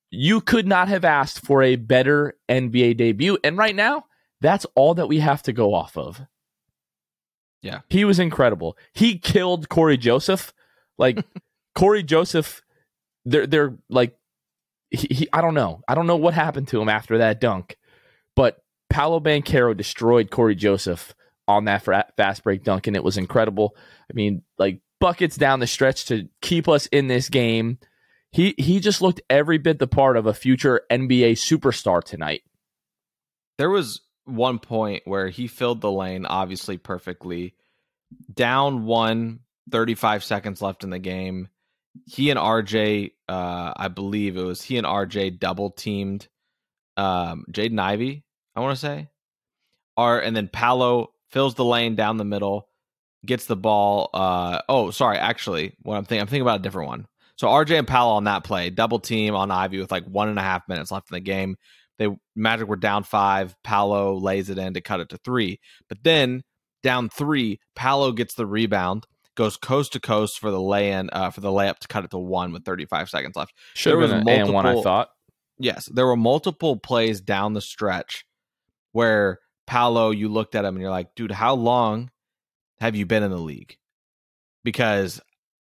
you 0.10 0.42
could 0.42 0.68
not 0.68 0.88
have 0.88 1.06
asked 1.06 1.46
for 1.46 1.62
a 1.62 1.76
better 1.76 2.36
NBA 2.50 2.98
debut. 2.98 3.38
And 3.44 3.58
right 3.58 3.76
now, 3.76 4.06
that's 4.42 4.66
all 4.76 4.96
that 4.96 5.08
we 5.08 5.20
have 5.20 5.44
to 5.44 5.54
go 5.54 5.74
off 5.74 5.96
of. 5.98 6.22
Yeah. 7.62 7.82
He 7.90 8.06
was 8.06 8.20
incredible. 8.20 8.78
He 8.94 9.18
killed 9.18 9.70
Cory 9.70 9.98
Joseph. 9.98 10.54
Like, 10.98 11.24
Cory 11.76 12.04
Joseph, 12.04 12.64
they're, 13.26 13.48
they're 13.48 13.76
like, 13.90 14.16
he, 14.90 15.08
he, 15.14 15.28
I 15.34 15.42
don't 15.42 15.54
know. 15.56 15.82
I 15.88 15.96
don't 15.96 16.08
know 16.08 16.16
what 16.16 16.34
happened 16.34 16.68
to 16.70 16.82
him 16.82 16.90
after 16.90 17.18
that 17.20 17.42
dunk, 17.42 17.78
but 18.36 18.64
Paolo 18.90 19.20
Banchero 19.20 19.76
destroyed 19.76 20.32
Cory 20.32 20.56
Joseph 20.56 21.14
on 21.48 21.66
that 21.66 21.84
fast 22.18 22.44
break 22.44 22.64
dunk, 22.64 22.88
and 22.88 22.96
it 22.96 23.04
was 23.04 23.18
incredible. 23.18 23.76
I 24.10 24.14
mean, 24.14 24.44
like 24.58 24.82
buckets 25.00 25.38
down 25.38 25.60
the 25.60 25.68
stretch 25.68 26.06
to 26.06 26.28
keep 26.42 26.68
us 26.68 26.88
in 26.88 27.08
this 27.08 27.30
game. 27.30 27.80
He 28.32 28.56
he 28.58 28.80
just 28.80 29.02
looked 29.02 29.22
every 29.30 29.58
bit 29.58 29.80
the 29.80 29.88
part 29.88 30.18
of 30.18 30.26
a 30.26 30.34
future 30.34 30.82
NBA 30.92 31.34
superstar 31.34 32.04
tonight. 32.04 32.42
There 33.58 33.70
was 33.70 34.02
one 34.26 34.60
point 34.60 35.04
where 35.06 35.30
he 35.30 35.48
filled 35.48 35.82
the 35.82 35.92
lane 35.92 36.26
obviously 36.26 36.78
perfectly. 36.78 37.54
Down 38.34 38.86
one, 38.86 39.40
35 39.72 40.24
seconds 40.24 40.62
left 40.62 40.84
in 40.84 40.90
the 40.90 41.00
game. 41.00 41.50
He 42.06 42.30
and 42.30 42.40
RJ, 42.40 43.12
uh, 43.30 43.74
I 43.76 43.88
believe 43.88 44.36
it 44.36 44.44
was 44.44 44.62
he 44.62 44.78
and 44.78 44.86
RJ 44.86 45.40
double 45.40 45.72
teamed 45.72 46.28
um, 46.98 47.46
Jaden 47.52 47.80
Ivey, 47.80 48.26
I 48.56 48.60
want 48.60 48.76
to 48.76 48.82
say. 48.82 49.08
Are 49.98 50.20
and 50.20 50.36
then 50.36 50.50
Paolo 50.50 51.12
fills 51.30 51.56
the 51.56 51.66
lane 51.66 51.96
down 51.96 52.18
the 52.18 52.26
middle, 52.26 52.70
gets 53.26 53.46
the 53.46 53.56
ball. 53.56 54.10
Uh, 54.14 54.62
oh, 54.70 54.92
sorry, 54.92 55.18
actually, 55.18 55.76
what 55.82 55.98
I'm 55.98 56.06
thinking, 56.06 56.22
I'm 56.22 56.28
thinking 56.28 56.42
about 56.42 56.60
a 56.60 56.64
different 56.64 56.90
one. 56.90 57.06
So 57.38 57.48
RJ 57.48 57.80
and 57.80 57.88
Paolo 57.88 58.14
on 58.14 58.26
that 58.26 58.44
play, 58.44 58.70
double 58.70 59.00
team 59.00 59.36
on 59.36 59.52
Ivey 59.52 59.80
with 59.80 59.92
like 59.92 60.06
one 60.06 60.30
and 60.30 60.40
a 60.40 60.44
half 60.44 60.68
minutes 60.70 60.92
left 60.92 61.12
in 61.12 61.16
the 61.16 61.22
game. 61.22 61.58
They 61.98 62.10
Magic 62.36 62.68
were 62.68 62.76
down 62.76 63.04
five. 63.04 63.56
Paolo 63.64 64.18
lays 64.18 64.50
it 64.50 64.58
in 64.58 64.74
to 64.74 64.82
cut 64.82 65.00
it 65.00 65.10
to 65.10 65.18
three. 65.18 65.60
But 65.90 66.00
then 66.04 66.44
down 66.84 67.10
three, 67.10 67.60
Paolo 67.76 68.12
gets 68.12 68.36
the 68.36 68.46
rebound, 68.46 69.06
goes 69.36 69.58
coast 69.58 69.94
to 69.94 70.00
coast 70.00 70.40
for 70.40 70.52
the 70.52 70.60
lay 70.60 70.92
in 70.92 71.10
uh, 71.12 71.30
for 71.30 71.42
the 71.42 71.50
layup 71.50 71.80
to 71.80 71.88
cut 71.88 72.06
it 72.06 72.12
to 72.12 72.18
one 72.18 72.54
with 72.54 72.64
35 72.66 73.10
seconds 73.10 73.36
left. 73.36 73.54
Should 73.74 73.92
there 73.92 73.98
was 73.98 74.12
multiple, 74.12 74.54
one, 74.54 74.66
I 74.66 74.82
thought. 74.82 75.10
Yes, 75.58 75.86
there 75.94 76.06
were 76.06 76.18
multiple 76.18 76.78
plays 76.78 77.22
down 77.22 77.54
the 77.54 77.62
stretch 77.62 78.26
where 78.92 79.40
Paolo, 79.68 80.12
you 80.12 80.30
looked 80.30 80.56
at 80.56 80.66
him 80.66 80.76
and 80.76 80.82
you're 80.82 80.92
like, 80.92 81.16
dude, 81.16 81.32
how 81.32 81.56
long 81.56 82.12
have 82.80 82.96
you 82.96 83.06
been 83.06 83.24
in 83.24 83.32
the 83.32 83.38
league? 83.38 83.78
Because 84.64 85.22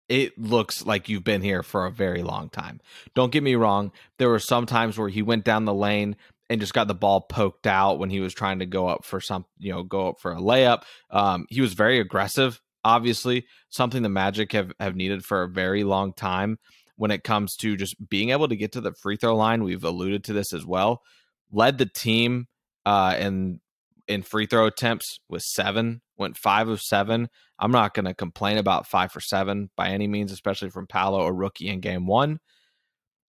it 0.09 0.39
looks 0.39 0.87
like 0.87 1.09
you've 1.09 1.25
been 1.25 1.43
here 1.43 1.63
for 1.63 1.87
a 1.87 1.91
very 1.91 2.23
long 2.23 2.49
time. 2.49 2.81
Don't 3.15 3.33
get 3.33 3.43
me 3.43 3.55
wrong. 3.55 3.93
There 4.19 4.29
were 4.29 4.39
some 4.39 4.67
times 4.67 4.99
where 4.99 5.09
he 5.09 5.23
went 5.23 5.45
down 5.45 5.65
the 5.65 5.75
lane 5.75 6.17
and 6.49 6.61
just 6.61 6.75
got 6.75 6.87
the 6.87 6.95
ball 6.95 7.23
poked 7.23 7.67
out 7.67 7.99
when 7.99 8.11
he 8.11 8.21
was 8.21 8.33
trying 8.33 8.61
to 8.61 8.67
go 8.67 8.87
up 8.87 9.05
for 9.05 9.21
some, 9.21 9.45
you 9.59 9.73
know, 9.73 9.83
go 9.83 10.11
up 10.11 10.21
for 10.21 10.33
a 10.33 10.37
layup. 10.37 10.83
Um, 11.11 11.47
he 11.51 11.61
was 11.61 11.73
very 11.73 11.99
aggressive, 11.99 12.61
obviously, 12.85 13.47
something 13.69 14.03
the 14.03 14.09
Magic 14.09 14.53
have, 14.53 14.73
have 14.79 14.95
needed 14.95 15.25
for 15.25 15.43
a 15.43 15.49
very 15.49 15.83
long 15.83 16.13
time 16.13 16.59
when 16.97 17.11
it 17.11 17.25
comes 17.25 17.57
to 17.57 17.77
just 17.77 17.97
being 18.09 18.31
able 18.31 18.49
to 18.49 18.57
get 18.57 18.73
to 18.73 18.81
the 18.81 18.93
free 18.93 19.17
throw 19.17 19.35
line. 19.35 19.65
We've 19.65 19.83
alluded 19.83 20.25
to 20.25 20.33
this 20.33 20.53
as 20.53 20.65
well. 20.65 21.03
Led 21.51 21.79
the 21.79 21.87
team 21.87 22.47
uh, 22.85 23.17
in 23.19 23.61
in 24.09 24.23
free 24.23 24.47
throw 24.47 24.67
attempts 24.67 25.19
with 25.29 25.43
seven, 25.43 26.03
went 26.17 26.37
five 26.37 26.69
of 26.69 26.81
seven. 26.81 27.29
I'm 27.59 27.73
not 27.73 27.95
going 27.95 28.07
to 28.07 28.15
complain 28.15 28.59
about 28.59 28.87
five 28.87 29.13
for 29.13 29.21
seven 29.21 29.71
by 29.77 29.89
any 29.89 30.07
means, 30.07 30.33
especially 30.33 30.71
from 30.71 30.87
Paolo, 30.87 31.23
a 31.23 31.33
rookie 31.33 31.69
in 31.69 31.81
game 31.81 32.07
one. 32.07 32.39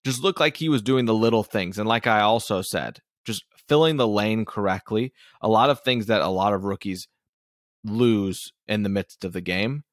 Just 0.05 0.23
looked 0.23 0.39
like 0.39 0.57
he 0.57 0.69
was 0.69 0.81
doing 0.81 1.05
the 1.05 1.13
little 1.13 1.43
things. 1.43 1.77
And 1.77 1.87
like 1.87 2.07
I 2.07 2.21
also 2.21 2.61
said, 2.61 2.99
just 3.25 3.43
filling 3.67 3.97
the 3.97 4.07
lane 4.07 4.45
correctly. 4.45 5.13
A 5.41 5.47
lot 5.47 5.69
of 5.69 5.81
things 5.81 6.05
that 6.05 6.21
a 6.21 6.27
lot 6.27 6.53
of 6.53 6.63
rookies 6.63 7.07
lose 7.83 8.51
in 8.67 8.83
the 8.83 8.89
midst 8.89 9.25
of 9.25 9.33
the 9.33 9.41
game. 9.41 9.83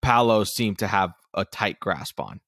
Paolo 0.00 0.44
seemed 0.44 0.78
to 0.80 0.88
have 0.88 1.12
a 1.34 1.44
tight 1.44 1.78
grasp 1.80 2.20
on 2.20 2.40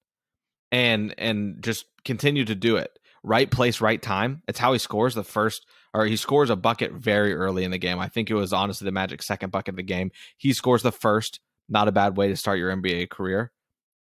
and 0.72 1.14
and 1.18 1.62
just 1.62 1.86
continue 2.04 2.44
to 2.44 2.54
do 2.54 2.76
it. 2.76 2.98
Right 3.22 3.50
place, 3.50 3.80
right 3.80 4.02
time. 4.02 4.42
It's 4.48 4.58
how 4.58 4.72
he 4.72 4.78
scores 4.78 5.14
the 5.14 5.24
first 5.24 5.64
or 5.94 6.04
he 6.06 6.16
scores 6.16 6.50
a 6.50 6.56
bucket 6.56 6.92
very 6.92 7.32
early 7.32 7.62
in 7.62 7.70
the 7.70 7.78
game. 7.78 8.00
I 8.00 8.08
think 8.08 8.28
it 8.28 8.34
was 8.34 8.52
honestly 8.52 8.84
the 8.84 8.92
Magic 8.92 9.22
second 9.22 9.50
bucket 9.50 9.74
of 9.74 9.76
the 9.76 9.82
game. 9.84 10.10
He 10.36 10.52
scores 10.52 10.82
the 10.82 10.92
first. 10.92 11.40
Not 11.68 11.88
a 11.88 11.92
bad 11.92 12.16
way 12.16 12.28
to 12.28 12.36
start 12.36 12.58
your 12.58 12.74
NBA 12.76 13.08
career. 13.08 13.52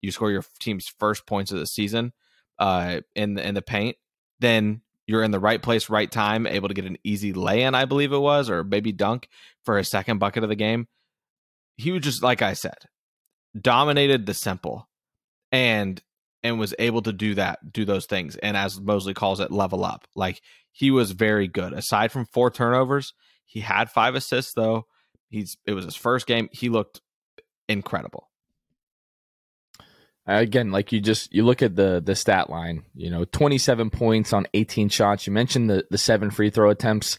You 0.01 0.11
score 0.11 0.31
your 0.31 0.43
team's 0.59 0.87
first 0.87 1.27
points 1.27 1.51
of 1.51 1.59
the 1.59 1.67
season 1.67 2.13
uh, 2.57 3.01
in 3.15 3.35
the, 3.35 3.47
in 3.47 3.53
the 3.53 3.61
paint. 3.61 3.97
Then 4.39 4.81
you're 5.05 5.21
in 5.21 5.31
the 5.31 5.39
right 5.39 5.61
place, 5.61 5.89
right 5.89 6.09
time, 6.09 6.47
able 6.47 6.69
to 6.69 6.73
get 6.73 6.85
an 6.85 6.97
easy 7.03 7.33
lay 7.33 7.61
in, 7.63 7.75
I 7.75 7.85
believe 7.85 8.13
it 8.13 8.17
was, 8.17 8.49
or 8.49 8.63
maybe 8.63 8.91
dunk 8.91 9.27
for 9.63 9.77
his 9.77 9.89
second 9.89 10.17
bucket 10.17 10.43
of 10.43 10.49
the 10.49 10.55
game. 10.55 10.87
He 11.77 11.91
was 11.91 12.01
just 12.01 12.23
like 12.23 12.41
I 12.41 12.53
said, 12.53 12.77
dominated 13.59 14.25
the 14.25 14.33
simple, 14.33 14.87
and 15.51 16.01
and 16.43 16.57
was 16.59 16.73
able 16.79 17.01
to 17.03 17.13
do 17.13 17.35
that, 17.35 17.71
do 17.71 17.85
those 17.85 18.05
things, 18.05 18.35
and 18.37 18.55
as 18.55 18.79
Mosley 18.79 19.13
calls 19.13 19.39
it, 19.39 19.51
level 19.51 19.83
up. 19.83 20.07
Like 20.15 20.41
he 20.71 20.91
was 20.91 21.11
very 21.11 21.47
good. 21.47 21.73
Aside 21.73 22.11
from 22.11 22.25
four 22.25 22.49
turnovers, 22.49 23.13
he 23.45 23.59
had 23.59 23.89
five 23.89 24.15
assists 24.15 24.53
though. 24.53 24.85
He's 25.29 25.57
it 25.65 25.73
was 25.73 25.85
his 25.85 25.95
first 25.95 26.27
game. 26.27 26.49
He 26.51 26.69
looked 26.69 27.01
incredible. 27.67 28.29
Uh, 30.27 30.33
again, 30.33 30.71
like 30.71 30.91
you 30.91 31.01
just 31.01 31.33
you 31.33 31.43
look 31.43 31.61
at 31.61 31.75
the 31.75 32.01
the 32.03 32.15
stat 32.15 32.49
line, 32.49 32.83
you 32.93 33.09
know, 33.09 33.25
27 33.25 33.89
points 33.89 34.33
on 34.33 34.45
18 34.53 34.89
shots. 34.89 35.25
You 35.25 35.33
mentioned 35.33 35.69
the 35.69 35.85
the 35.89 35.97
seven 35.97 36.29
free 36.29 36.49
throw 36.49 36.69
attempts. 36.69 37.17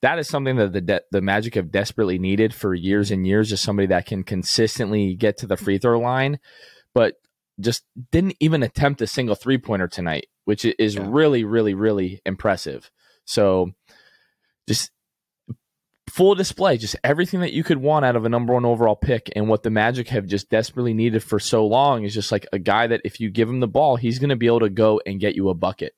That 0.00 0.18
is 0.18 0.28
something 0.28 0.56
that 0.56 0.72
the 0.72 0.80
de- 0.80 1.02
the 1.12 1.20
Magic 1.20 1.54
have 1.54 1.70
desperately 1.70 2.18
needed 2.18 2.52
for 2.52 2.74
years 2.74 3.12
and 3.12 3.26
years. 3.26 3.48
Just 3.48 3.62
somebody 3.62 3.86
that 3.88 4.06
can 4.06 4.24
consistently 4.24 5.14
get 5.14 5.38
to 5.38 5.46
the 5.46 5.56
free 5.56 5.78
throw 5.78 6.00
line, 6.00 6.40
but 6.94 7.14
just 7.60 7.84
didn't 8.10 8.36
even 8.40 8.62
attempt 8.62 9.02
a 9.02 9.06
single 9.06 9.34
three 9.34 9.58
pointer 9.58 9.88
tonight 9.88 10.26
which 10.44 10.64
is 10.64 10.94
yeah. 10.94 11.06
really, 11.06 11.44
really, 11.44 11.74
really 11.74 12.20
impressive. 12.26 12.90
So 13.24 13.72
just 14.68 14.90
full 16.10 16.34
display, 16.34 16.76
just 16.76 16.96
everything 17.04 17.40
that 17.40 17.52
you 17.52 17.64
could 17.64 17.78
want 17.78 18.04
out 18.04 18.16
of 18.16 18.24
a 18.24 18.28
number 18.28 18.52
one 18.52 18.64
overall 18.64 18.96
pick. 18.96 19.30
And 19.36 19.48
what 19.48 19.62
the 19.62 19.70
Magic 19.70 20.08
have 20.08 20.26
just 20.26 20.50
desperately 20.50 20.94
needed 20.94 21.22
for 21.22 21.38
so 21.38 21.66
long 21.66 22.04
is 22.04 22.14
just 22.14 22.32
like 22.32 22.46
a 22.52 22.58
guy 22.58 22.86
that 22.88 23.02
if 23.04 23.20
you 23.20 23.30
give 23.30 23.48
him 23.48 23.60
the 23.60 23.68
ball, 23.68 23.96
he's 23.96 24.18
going 24.18 24.30
to 24.30 24.36
be 24.36 24.46
able 24.46 24.60
to 24.60 24.70
go 24.70 25.00
and 25.06 25.20
get 25.20 25.36
you 25.36 25.48
a 25.48 25.54
bucket. 25.54 25.94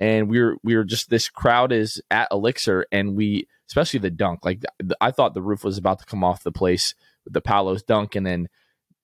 And 0.00 0.28
we're 0.28 0.56
we're 0.64 0.84
just 0.84 1.08
this 1.08 1.28
crowd 1.28 1.70
is 1.70 2.02
at 2.10 2.26
Elixir, 2.32 2.84
and 2.90 3.14
we 3.14 3.46
especially 3.68 4.00
the 4.00 4.10
dunk. 4.10 4.44
Like 4.44 4.64
I 5.00 5.12
thought 5.12 5.34
the 5.34 5.40
roof 5.42 5.62
was 5.62 5.78
about 5.78 6.00
to 6.00 6.04
come 6.04 6.24
off 6.24 6.42
the 6.42 6.50
place 6.50 6.96
with 7.24 7.32
the 7.32 7.40
Paolo's 7.40 7.84
dunk, 7.84 8.16
and 8.16 8.26
then 8.26 8.48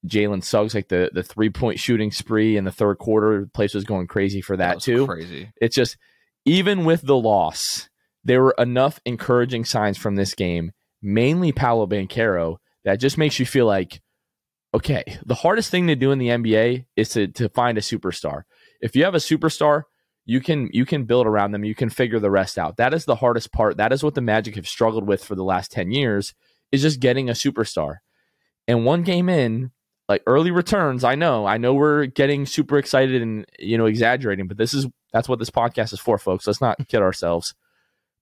Jalen 0.06 0.42
Suggs, 0.42 0.74
like 0.74 0.88
the 0.88 1.10
the 1.12 1.22
three 1.22 1.50
point 1.50 1.78
shooting 1.78 2.10
spree 2.10 2.56
in 2.56 2.64
the 2.64 2.72
third 2.72 2.98
quarter, 2.98 3.42
the 3.42 3.50
place 3.50 3.74
was 3.74 3.84
going 3.84 4.06
crazy 4.06 4.40
for 4.40 4.56
that, 4.56 4.74
that 4.74 4.80
too. 4.80 5.06
Crazy. 5.06 5.52
It's 5.60 5.76
just 5.76 5.96
even 6.44 6.84
with 6.84 7.02
the 7.02 7.16
loss, 7.16 7.88
there 8.24 8.42
were 8.42 8.54
enough 8.58 8.98
encouraging 9.04 9.64
signs 9.64 9.98
from 9.98 10.16
this 10.16 10.34
game, 10.34 10.72
mainly 11.02 11.52
Paolo 11.52 11.86
Banchero, 11.86 12.56
that 12.84 12.96
just 12.96 13.18
makes 13.18 13.38
you 13.38 13.46
feel 13.46 13.66
like, 13.66 14.00
okay, 14.74 15.04
the 15.24 15.34
hardest 15.34 15.70
thing 15.70 15.86
to 15.88 15.96
do 15.96 16.12
in 16.12 16.18
the 16.18 16.28
NBA 16.28 16.86
is 16.96 17.10
to 17.10 17.28
to 17.28 17.48
find 17.50 17.76
a 17.76 17.82
superstar. 17.82 18.42
If 18.80 18.96
you 18.96 19.04
have 19.04 19.14
a 19.14 19.18
superstar, 19.18 19.82
you 20.24 20.40
can 20.40 20.68
you 20.72 20.86
can 20.86 21.04
build 21.04 21.26
around 21.26 21.52
them. 21.52 21.64
You 21.64 21.74
can 21.74 21.90
figure 21.90 22.18
the 22.18 22.30
rest 22.30 22.58
out. 22.58 22.76
That 22.76 22.94
is 22.94 23.04
the 23.04 23.16
hardest 23.16 23.52
part. 23.52 23.76
That 23.76 23.92
is 23.92 24.02
what 24.02 24.14
the 24.14 24.20
Magic 24.20 24.54
have 24.56 24.68
struggled 24.68 25.06
with 25.06 25.24
for 25.24 25.34
the 25.34 25.44
last 25.44 25.72
ten 25.72 25.90
years. 25.90 26.34
Is 26.72 26.82
just 26.82 27.00
getting 27.00 27.28
a 27.28 27.32
superstar. 27.32 27.96
And 28.68 28.84
one 28.84 29.02
game 29.02 29.28
in, 29.28 29.72
like 30.10 30.24
early 30.26 30.50
returns. 30.50 31.04
I 31.04 31.14
know, 31.14 31.46
I 31.46 31.56
know 31.56 31.72
we're 31.72 32.06
getting 32.06 32.44
super 32.44 32.78
excited 32.78 33.22
and 33.22 33.46
you 33.60 33.78
know 33.78 33.86
exaggerating, 33.86 34.48
but 34.48 34.56
this 34.56 34.74
is 34.74 34.86
that's 35.12 35.28
what 35.28 35.38
this 35.38 35.50
podcast 35.50 35.92
is 35.92 36.00
for, 36.00 36.18
folks. 36.18 36.48
Let's 36.48 36.60
not 36.60 36.88
kid 36.88 37.00
ourselves. 37.00 37.54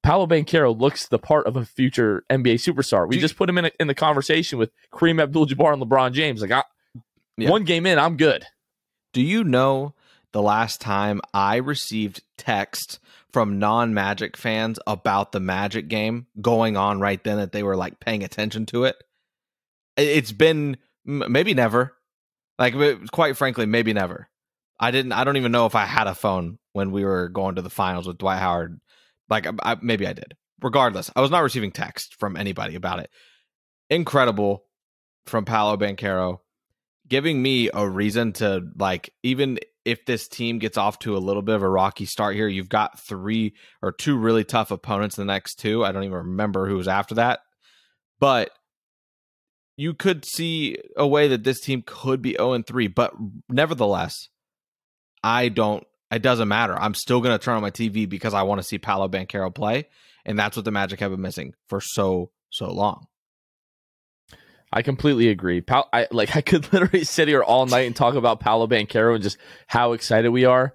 Paolo 0.03 0.27
Banchero 0.27 0.79
looks 0.79 1.09
the 1.09 1.19
part 1.19 1.47
of 1.47 1.57
a 1.57 1.65
future 1.65 2.25
NBA 2.31 2.57
superstar. 2.57 3.09
We 3.09 3.19
just 3.19 3.37
put 3.37 3.49
him 3.49 3.59
in 3.59 3.65
a, 3.65 3.71
in 3.81 3.89
the 3.89 3.95
conversation 3.95 4.59
with 4.59 4.71
Kareem 4.93 5.21
Abdul-Jabbar 5.21 5.73
and 5.73 5.83
LeBron 5.83 6.13
James. 6.13 6.41
Like, 6.41 6.53
I, 6.53 6.63
yeah. 7.37 7.51
one 7.51 7.65
game 7.65 7.85
in, 7.85 7.99
I'm 7.99 8.17
good. 8.17 8.47
Do 9.13 9.21
you 9.21 9.43
know 9.43 9.95
the 10.33 10.41
last 10.41 10.81
time 10.81 11.21
I 11.35 11.57
received 11.57 12.23
text 12.37 13.01
from 13.33 13.59
non-Magic 13.59 14.37
fans 14.37 14.79
about 14.87 15.33
the 15.33 15.41
Magic 15.41 15.89
game 15.89 16.27
going 16.41 16.77
on 16.77 17.01
right 17.01 17.23
then 17.25 17.39
that 17.39 17.51
they 17.51 17.65
were 17.65 17.77
like 17.77 17.99
paying 17.99 18.23
attention 18.23 18.67
to 18.67 18.85
it? 18.85 19.03
It's 19.97 20.33
been 20.33 20.77
maybe 21.09 21.55
never. 21.55 21.95
Like 22.59 22.75
quite 23.11 23.37
frankly, 23.37 23.67
maybe 23.67 23.93
never. 23.93 24.29
I 24.79 24.91
didn't. 24.91 25.13
I 25.13 25.25
don't 25.25 25.37
even 25.37 25.53
know 25.53 25.67
if 25.67 25.75
I 25.75 25.87
had 25.87 26.07
a 26.07 26.15
phone 26.15 26.59
when 26.73 26.93
we 26.93 27.05
were 27.05 27.29
going 27.29 27.57
to 27.57 27.63
the 27.63 27.71
finals 27.71 28.07
with 28.07 28.19
Dwight 28.19 28.39
Howard. 28.39 28.81
Like 29.29 29.47
I, 29.63 29.77
maybe 29.81 30.07
I 30.07 30.13
did. 30.13 30.37
Regardless, 30.61 31.11
I 31.15 31.21
was 31.21 31.31
not 31.31 31.43
receiving 31.43 31.73
text 31.73 32.17
from 32.17 32.37
anybody 32.37 32.75
about 32.75 33.01
it. 33.01 33.11
Incredible 33.91 34.65
from 35.27 35.45
Paolo 35.45 35.77
Banchero, 35.77 36.39
giving 37.07 37.41
me 37.41 37.71
a 37.73 37.89
reason 37.89 38.33
to 38.35 38.69
like 38.77 39.13
even 39.23 39.59
if 39.85 40.05
this 40.05 40.29
team 40.29 40.59
gets 40.59 40.77
off 40.77 40.99
to 41.01 41.17
a 41.17 41.19
little 41.19 41.43
bit 41.43 41.55
of 41.55 41.63
a 41.63 41.69
rocky 41.69 42.05
start 42.05 42.37
here, 42.37 42.49
you've 42.49 42.69
got 42.69 43.01
three 43.01 43.55
or 43.81 43.93
two 43.93 44.19
really 44.19 44.45
tough 44.45 44.71
opponents 44.71 45.17
in 45.17 45.27
the 45.27 45.33
next 45.33 45.57
two. 45.57 45.85
I 45.85 45.93
don't 45.93 46.05
even 46.05 46.19
remember 46.19 46.69
who 46.69 46.77
was 46.77 46.89
after 46.89 47.15
that. 47.17 47.41
But 48.21 48.51
you 49.79 49.95
could 49.95 50.25
see 50.25 50.77
a 50.97 51.07
way 51.07 51.29
that 51.29 51.45
this 51.45 51.61
team 51.61 51.85
could 51.87 52.21
be 52.21 52.33
0 52.33 52.53
and 52.55 52.67
3, 52.67 52.89
but 52.89 53.15
nevertheless, 53.49 54.29
I 55.23 55.49
don't 55.49 55.87
it 56.11 56.21
doesn't 56.23 56.49
matter. 56.49 56.77
I'm 56.77 56.95
still 56.95 57.21
going 57.21 57.39
to 57.39 57.43
turn 57.43 57.57
on 57.57 57.63
my 57.63 57.71
TV 57.71 58.09
because 58.09 58.35
I 58.35 58.43
want 58.43 58.61
to 58.61 58.67
see 58.67 58.79
Paolo 58.79 59.09
Banchero 59.09 59.55
play, 59.55 59.89
and 60.25 60.39
that's 60.39 60.57
what 60.57 60.65
the 60.65 60.71
Magic 60.71 61.01
have 61.01 61.13
been 61.13 61.21
missing 61.21 61.55
for 61.69 61.81
so 61.81 62.31
so 62.51 62.73
long. 62.73 63.07
I 64.73 64.83
completely 64.83 65.29
agree. 65.29 65.61
Pa- 65.61 65.89
I 65.93 66.09
like 66.11 66.35
I 66.37 66.41
could 66.41 66.73
literally 66.73 67.05
sit 67.05 67.29
here 67.29 67.43
all 67.43 67.67
night 67.67 67.87
and 67.87 67.95
talk 67.95 68.17
about 68.17 68.41
Paolo 68.41 68.67
Banchero 68.67 69.15
and 69.15 69.23
just 69.23 69.39
how 69.69 69.93
excited 69.93 70.31
we 70.31 70.45
are. 70.45 70.75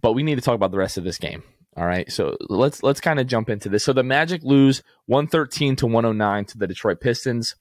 But 0.00 0.12
we 0.12 0.22
need 0.22 0.36
to 0.36 0.42
talk 0.42 0.54
about 0.54 0.70
the 0.70 0.78
rest 0.78 0.96
of 0.96 1.04
this 1.04 1.18
game. 1.18 1.42
All 1.76 1.86
right. 1.86 2.10
So 2.10 2.36
let's 2.48 2.84
let's 2.84 3.00
kind 3.00 3.18
of 3.18 3.26
jump 3.26 3.50
into 3.50 3.68
this. 3.68 3.82
So 3.82 3.92
the 3.92 4.04
Magic 4.04 4.42
lose 4.44 4.82
113 5.06 5.76
to 5.76 5.86
109 5.86 6.44
to 6.46 6.58
the 6.58 6.68
Detroit 6.68 7.00
Pistons. 7.00 7.56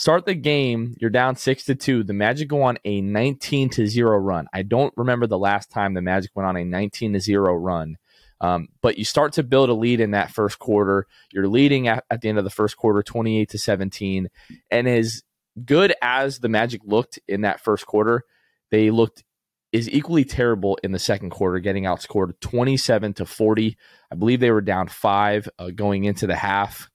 Start 0.00 0.24
the 0.24 0.32
game, 0.34 0.96
you're 0.98 1.10
down 1.10 1.36
6 1.36 1.64
to 1.64 1.74
2. 1.74 2.04
The 2.04 2.14
Magic 2.14 2.48
go 2.48 2.62
on 2.62 2.78
a 2.86 3.02
19 3.02 3.68
to 3.68 3.86
0 3.86 4.16
run. 4.16 4.46
I 4.50 4.62
don't 4.62 4.94
remember 4.96 5.26
the 5.26 5.36
last 5.36 5.70
time 5.70 5.92
the 5.92 6.00
Magic 6.00 6.30
went 6.34 6.46
on 6.48 6.56
a 6.56 6.64
19 6.64 7.12
to 7.12 7.20
0 7.20 7.54
run. 7.56 7.98
Um, 8.40 8.68
but 8.80 8.96
you 8.96 9.04
start 9.04 9.34
to 9.34 9.42
build 9.42 9.68
a 9.68 9.74
lead 9.74 10.00
in 10.00 10.12
that 10.12 10.30
first 10.30 10.58
quarter. 10.58 11.06
You're 11.34 11.48
leading 11.48 11.86
at, 11.86 12.04
at 12.10 12.22
the 12.22 12.30
end 12.30 12.38
of 12.38 12.44
the 12.44 12.50
first 12.50 12.78
quarter, 12.78 13.02
28 13.02 13.50
to 13.50 13.58
17. 13.58 14.28
And 14.70 14.88
as 14.88 15.22
good 15.66 15.92
as 16.00 16.38
the 16.38 16.48
Magic 16.48 16.80
looked 16.82 17.18
in 17.28 17.42
that 17.42 17.60
first 17.60 17.84
quarter, 17.84 18.24
they 18.70 18.90
looked 18.90 19.22
is 19.70 19.86
equally 19.90 20.24
terrible 20.24 20.78
in 20.82 20.92
the 20.92 20.98
second 20.98 21.28
quarter, 21.28 21.58
getting 21.58 21.84
outscored 21.84 22.40
27 22.40 23.12
to 23.12 23.26
40. 23.26 23.76
I 24.10 24.14
believe 24.14 24.40
they 24.40 24.50
were 24.50 24.62
down 24.62 24.88
five 24.88 25.46
uh, 25.58 25.68
going 25.68 26.04
into 26.04 26.26
the 26.26 26.36
half. 26.36 26.88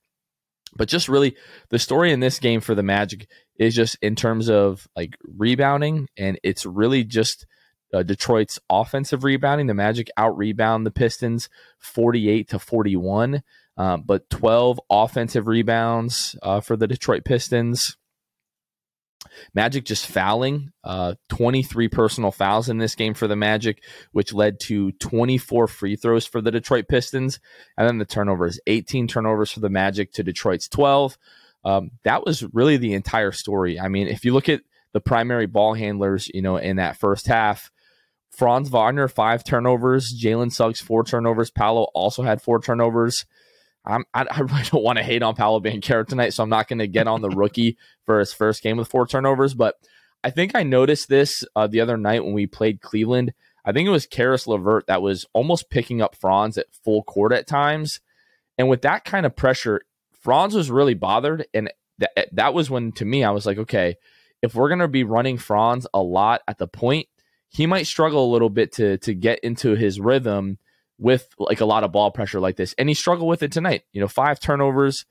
But 0.76 0.90
just 0.90 1.08
really, 1.08 1.36
the 1.70 1.80
story 1.80 2.12
in 2.12 2.20
this 2.20 2.40
game 2.40 2.62
for 2.62 2.76
the 2.76 2.84
Magic 2.84 3.28
is 3.58 3.76
just 3.76 3.98
in 4.02 4.16
terms 4.16 4.50
of 4.50 4.88
like 4.96 5.16
rebounding, 5.24 6.08
and 6.18 6.40
it's 6.44 6.66
really 6.66 7.04
just 7.04 7.46
uh, 7.94 8.04
Detroit's 8.04 8.60
offensive 8.70 9.24
rebounding. 9.24 9.68
The 9.68 9.74
Magic 9.74 10.10
out 10.18 10.38
rebound 10.38 10.86
the 10.86 10.92
Pistons 10.92 11.50
48 11.80 12.50
to 12.50 12.60
41, 12.60 13.42
uh, 13.78 13.98
but 13.98 14.30
12 14.30 14.80
offensive 14.90 15.48
rebounds 15.48 16.36
uh, 16.44 16.60
for 16.60 16.76
the 16.76 16.88
Detroit 16.88 17.24
Pistons. 17.24 17.98
Magic 19.54 19.86
just 19.86 20.08
fouling, 20.08 20.72
uh, 20.84 21.16
23 21.30 21.88
personal 21.90 22.32
fouls 22.32 22.70
in 22.70 22.78
this 22.78 22.96
game 22.96 23.14
for 23.14 23.28
the 23.28 23.36
Magic, 23.36 23.84
which 24.12 24.34
led 24.34 24.60
to 24.62 24.92
24 24.94 25.68
free 25.68 25.96
throws 25.96 26.26
for 26.26 26.42
the 26.42 26.52
Detroit 26.52 26.88
Pistons. 26.88 27.40
And 27.78 27.88
then 27.88 27.98
the 27.98 28.06
turnovers 28.06 28.60
18 28.68 29.08
turnovers 29.08 29.52
for 29.52 29.60
the 29.60 29.70
Magic 29.70 30.12
to 30.14 30.24
Detroit's 30.24 30.68
12. 30.68 31.18
Um, 31.64 31.92
that 32.04 32.26
was 32.26 32.44
really 32.54 32.78
the 32.78 32.94
entire 32.94 33.32
story. 33.32 33.80
I 33.80 33.88
mean, 33.88 34.08
if 34.08 34.24
you 34.24 34.34
look 34.34 34.50
at 34.50 34.62
the 34.94 35.02
primary 35.02 35.46
ball 35.48 35.74
handlers, 35.74 36.30
you 36.34 36.42
know, 36.42 36.58
in 36.58 36.78
that 36.78 36.98
first 36.98 37.28
half, 37.28 37.72
Franz 38.36 38.70
Wagner, 38.70 39.08
five 39.08 39.44
turnovers. 39.44 40.14
Jalen 40.14 40.52
Suggs, 40.52 40.82
four 40.82 41.04
turnovers. 41.04 41.50
Paolo 41.50 41.88
also 41.94 42.22
had 42.22 42.42
four 42.42 42.62
turnovers. 42.62 43.26
I'm, 43.86 44.06
I, 44.14 44.26
I 44.30 44.40
really 44.42 44.64
don't 44.64 44.84
want 44.84 44.98
to 44.98 45.04
hate 45.04 45.24
on 45.24 45.36
Paolo 45.36 45.60
Banchero 45.60 46.06
tonight, 46.08 46.34
so 46.34 46.44
I'm 46.44 46.50
not 46.50 46.68
going 46.68 46.80
to 46.80 46.88
get 46.88 47.08
on 47.08 47.22
the 47.22 47.30
rookie 47.30 47.78
for 48.06 48.20
his 48.20 48.34
first 48.34 48.64
game 48.64 48.78
with 48.78 48.88
four 48.88 49.08
turnovers. 49.08 49.54
But 49.54 49.76
I 50.24 50.32
think 50.32 50.56
I 50.56 50.64
noticed 50.64 51.10
this 51.10 51.44
uh, 51.56 51.68
the 51.68 51.82
other 51.82 51.98
night 51.98 52.24
when 52.24 52.34
we 52.34 52.48
played 52.48 52.82
Cleveland. 52.82 53.34
I 53.64 53.72
think 53.72 53.88
it 53.88 53.92
was 53.92 54.06
Caris 54.06 54.48
LeVert 54.48 54.88
that 54.88 55.02
was 55.02 55.26
almost 55.34 55.70
picking 55.70 56.02
up 56.02 56.16
Franz 56.16 56.58
at 56.58 56.74
full 56.84 57.04
court 57.04 57.32
at 57.32 57.48
times. 57.48 58.00
And 58.58 58.70
with 58.70 58.84
that 58.84 59.06
kind 59.06 59.26
of 59.26 59.36
pressure, 59.36 59.82
Franz 60.22 60.54
was 60.54 60.72
really 60.72 60.94
bothered. 60.94 61.46
And 61.54 61.72
that, 61.98 62.30
that 62.34 62.54
was 62.54 62.70
when, 62.70 62.92
to 62.94 63.06
me, 63.06 63.24
I 63.24 63.32
was 63.32 63.46
like, 63.46 63.58
okay, 63.58 63.96
if 64.42 64.54
we're 64.54 64.70
going 64.70 64.80
to 64.80 64.88
be 64.88 65.04
running 65.04 65.38
Franz 65.38 65.88
a 65.94 66.02
lot 66.02 66.42
at 66.48 66.58
the 66.58 66.68
point, 66.68 67.08
he 67.50 67.66
might 67.66 67.88
struggle 67.88 68.26
a 68.26 68.34
little 68.34 68.50
bit 68.50 68.74
to 68.74 68.98
to 69.00 69.14
get 69.14 69.40
into 69.40 69.76
his 69.76 70.00
rhythm 70.00 70.58
with 70.98 71.28
like 71.38 71.62
a 71.62 71.66
lot 71.66 71.84
of 71.84 71.92
ball 71.92 72.12
pressure 72.12 72.40
like 72.40 72.56
this. 72.56 72.74
And 72.78 72.90
he 72.90 72.96
struggled 72.96 73.30
with 73.30 73.44
it 73.44 73.52
tonight. 73.52 73.84
You 73.92 74.02
know, 74.02 74.08
five 74.08 74.40
turnovers, 74.40 75.06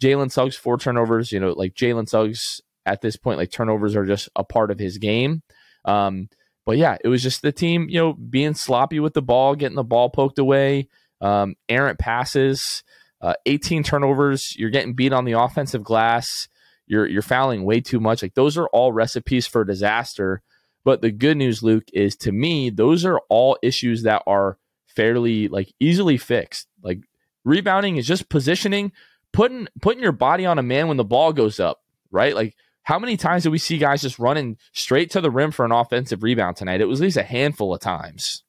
Jalen 0.00 0.30
Suggs, 0.30 0.56
four 0.56 0.78
turnovers. 0.78 1.32
You 1.32 1.40
know, 1.40 1.52
like 1.52 1.74
Jalen 1.74 2.08
Suggs 2.08 2.60
at 2.84 3.00
this 3.00 3.16
point, 3.16 3.38
like 3.38 3.50
turnovers 3.50 3.96
are 3.96 4.06
just 4.06 4.28
a 4.36 4.44
part 4.44 4.70
of 4.70 4.78
his 4.78 4.98
game. 4.98 5.42
Um, 5.84 6.28
but 6.64 6.78
yeah, 6.78 6.96
it 7.02 7.08
was 7.08 7.22
just 7.22 7.42
the 7.42 7.52
team, 7.52 7.86
you 7.88 7.98
know, 7.98 8.12
being 8.12 8.54
sloppy 8.54 9.00
with 9.00 9.14
the 9.14 9.22
ball, 9.22 9.54
getting 9.54 9.76
the 9.76 9.82
ball 9.82 10.10
poked 10.10 10.38
away, 10.38 10.88
um, 11.20 11.54
errant 11.68 11.98
passes, 11.98 12.84
uh, 13.20 13.34
18 13.46 13.82
turnovers. 13.82 14.54
You're 14.56 14.70
getting 14.70 14.94
beat 14.94 15.12
on 15.12 15.24
the 15.24 15.32
offensive 15.32 15.82
glass. 15.82 16.48
You're 16.86 17.06
you're 17.06 17.22
fouling 17.22 17.64
way 17.64 17.80
too 17.80 18.00
much. 18.00 18.22
Like 18.22 18.34
those 18.34 18.58
are 18.58 18.68
all 18.68 18.92
recipes 18.92 19.46
for 19.46 19.64
disaster. 19.64 20.42
But 20.84 21.00
the 21.00 21.12
good 21.12 21.36
news, 21.36 21.62
Luke, 21.62 21.84
is 21.92 22.16
to 22.16 22.32
me, 22.32 22.68
those 22.68 23.04
are 23.04 23.20
all 23.28 23.56
issues 23.62 24.02
that 24.02 24.22
are 24.26 24.58
fairly 24.94 25.48
like 25.48 25.72
easily 25.80 26.16
fixed. 26.16 26.68
Like 26.82 27.00
rebounding 27.44 27.96
is 27.96 28.06
just 28.06 28.28
positioning, 28.28 28.92
putting 29.32 29.68
putting 29.80 30.02
your 30.02 30.12
body 30.12 30.46
on 30.46 30.58
a 30.58 30.62
man 30.62 30.88
when 30.88 30.96
the 30.96 31.04
ball 31.04 31.32
goes 31.32 31.60
up, 31.60 31.82
right? 32.10 32.34
Like 32.34 32.56
how 32.84 32.98
many 32.98 33.16
times 33.16 33.44
did 33.44 33.50
we 33.50 33.58
see 33.58 33.78
guys 33.78 34.02
just 34.02 34.18
running 34.18 34.56
straight 34.72 35.10
to 35.12 35.20
the 35.20 35.30
rim 35.30 35.52
for 35.52 35.64
an 35.64 35.72
offensive 35.72 36.22
rebound 36.22 36.56
tonight? 36.56 36.80
It 36.80 36.88
was 36.88 37.00
at 37.00 37.04
least 37.04 37.16
a 37.16 37.22
handful 37.22 37.72
of 37.74 37.80
times. 37.80 38.42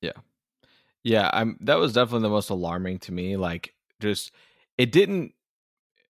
Yeah. 0.00 0.12
Yeah, 1.02 1.30
I'm 1.32 1.58
that 1.62 1.78
was 1.78 1.92
definitely 1.92 2.22
the 2.22 2.30
most 2.30 2.50
alarming 2.50 3.00
to 3.00 3.12
me. 3.12 3.36
Like 3.36 3.74
just 4.00 4.32
it 4.78 4.90
didn't 4.90 5.32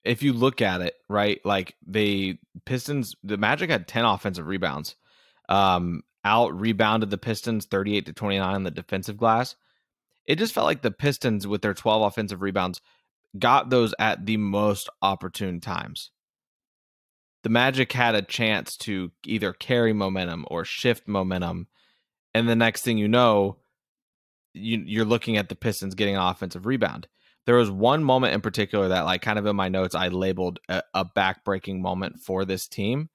if 0.04 0.22
you 0.22 0.32
look 0.32 0.62
at 0.62 0.82
it, 0.82 0.94
right? 1.08 1.40
Like 1.44 1.74
the 1.86 2.38
Pistons 2.64 3.16
the 3.24 3.36
Magic 3.36 3.70
had 3.70 3.88
10 3.88 4.04
offensive 4.04 4.46
rebounds. 4.46 4.94
Um 5.48 6.02
out 6.24 6.58
rebounded 6.58 7.10
the 7.10 7.18
Pistons 7.18 7.66
38 7.66 8.06
to 8.06 8.12
29 8.12 8.54
on 8.54 8.62
the 8.62 8.70
defensive 8.70 9.16
glass 9.16 9.56
it 10.26 10.36
just 10.36 10.54
felt 10.54 10.66
like 10.66 10.82
the 10.82 10.90
Pistons, 10.90 11.46
with 11.46 11.62
their 11.62 11.74
12 11.74 12.02
offensive 12.02 12.42
rebounds, 12.42 12.80
got 13.38 13.70
those 13.70 13.94
at 13.98 14.26
the 14.26 14.36
most 14.36 14.88
opportune 15.02 15.60
times. 15.60 16.10
The 17.42 17.50
Magic 17.50 17.92
had 17.92 18.14
a 18.14 18.22
chance 18.22 18.76
to 18.78 19.12
either 19.26 19.52
carry 19.52 19.92
momentum 19.92 20.46
or 20.48 20.64
shift 20.64 21.06
momentum. 21.06 21.68
And 22.32 22.48
the 22.48 22.56
next 22.56 22.82
thing 22.82 22.96
you 22.96 23.08
know, 23.08 23.58
you, 24.54 25.02
are 25.02 25.06
looking 25.06 25.36
at 25.36 25.48
the 25.48 25.56
Pistons 25.56 25.94
getting 25.94 26.16
an 26.16 26.22
offensive 26.22 26.64
rebound. 26.64 27.06
There 27.44 27.56
was 27.56 27.70
one 27.70 28.02
moment 28.02 28.32
in 28.32 28.40
particular 28.40 28.88
that, 28.88 29.04
like, 29.04 29.20
kind 29.20 29.38
of 29.38 29.44
in 29.44 29.56
my 29.56 29.68
notes, 29.68 29.94
I 29.94 30.08
labeled 30.08 30.58
a, 30.68 30.82
a 30.94 31.04
backbreaking 31.04 31.80
moment 31.80 32.20
for 32.20 32.46
this 32.46 32.66
team 32.66 33.10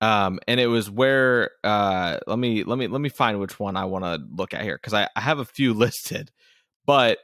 um 0.00 0.38
and 0.46 0.60
it 0.60 0.66
was 0.66 0.90
where 0.90 1.50
uh 1.64 2.18
let 2.26 2.38
me 2.38 2.64
let 2.64 2.78
me 2.78 2.86
let 2.86 3.00
me 3.00 3.08
find 3.08 3.40
which 3.40 3.58
one 3.58 3.76
i 3.76 3.84
want 3.84 4.04
to 4.04 4.20
look 4.30 4.52
at 4.52 4.62
here 4.62 4.76
because 4.76 4.92
I, 4.92 5.08
I 5.16 5.20
have 5.20 5.38
a 5.38 5.44
few 5.44 5.72
listed. 5.84 6.30
But 6.84 7.18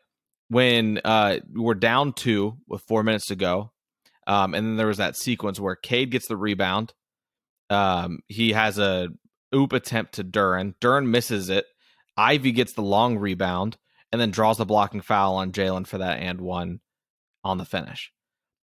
when 0.48 1.00
uh 1.04 1.38
we're 1.54 1.74
down 1.74 2.12
two 2.12 2.58
with 2.66 2.82
four 2.82 3.02
minutes 3.02 3.26
to 3.26 3.36
go 3.36 3.72
um 4.26 4.54
and 4.54 4.66
then 4.66 4.76
there 4.76 4.86
was 4.86 4.98
that 4.98 5.16
sequence 5.16 5.60
where 5.60 5.76
cade 5.76 6.10
gets 6.10 6.28
the 6.28 6.36
rebound 6.36 6.92
um 7.70 8.20
he 8.28 8.52
has 8.52 8.78
a 8.78 9.08
oop 9.54 9.72
attempt 9.72 10.14
to 10.14 10.24
duren. 10.24 10.74
Duren 10.80 11.06
misses 11.06 11.50
it. 11.50 11.66
Ivey 12.16 12.52
gets 12.52 12.72
the 12.72 12.82
long 12.82 13.18
rebound 13.18 13.76
and 14.10 14.20
then 14.20 14.30
draws 14.30 14.58
the 14.58 14.66
blocking 14.66 15.00
foul 15.00 15.34
on 15.34 15.52
jalen 15.52 15.86
for 15.86 15.98
that 15.98 16.18
and 16.20 16.40
one 16.40 16.80
on 17.44 17.58
the 17.58 17.64
finish 17.64 18.12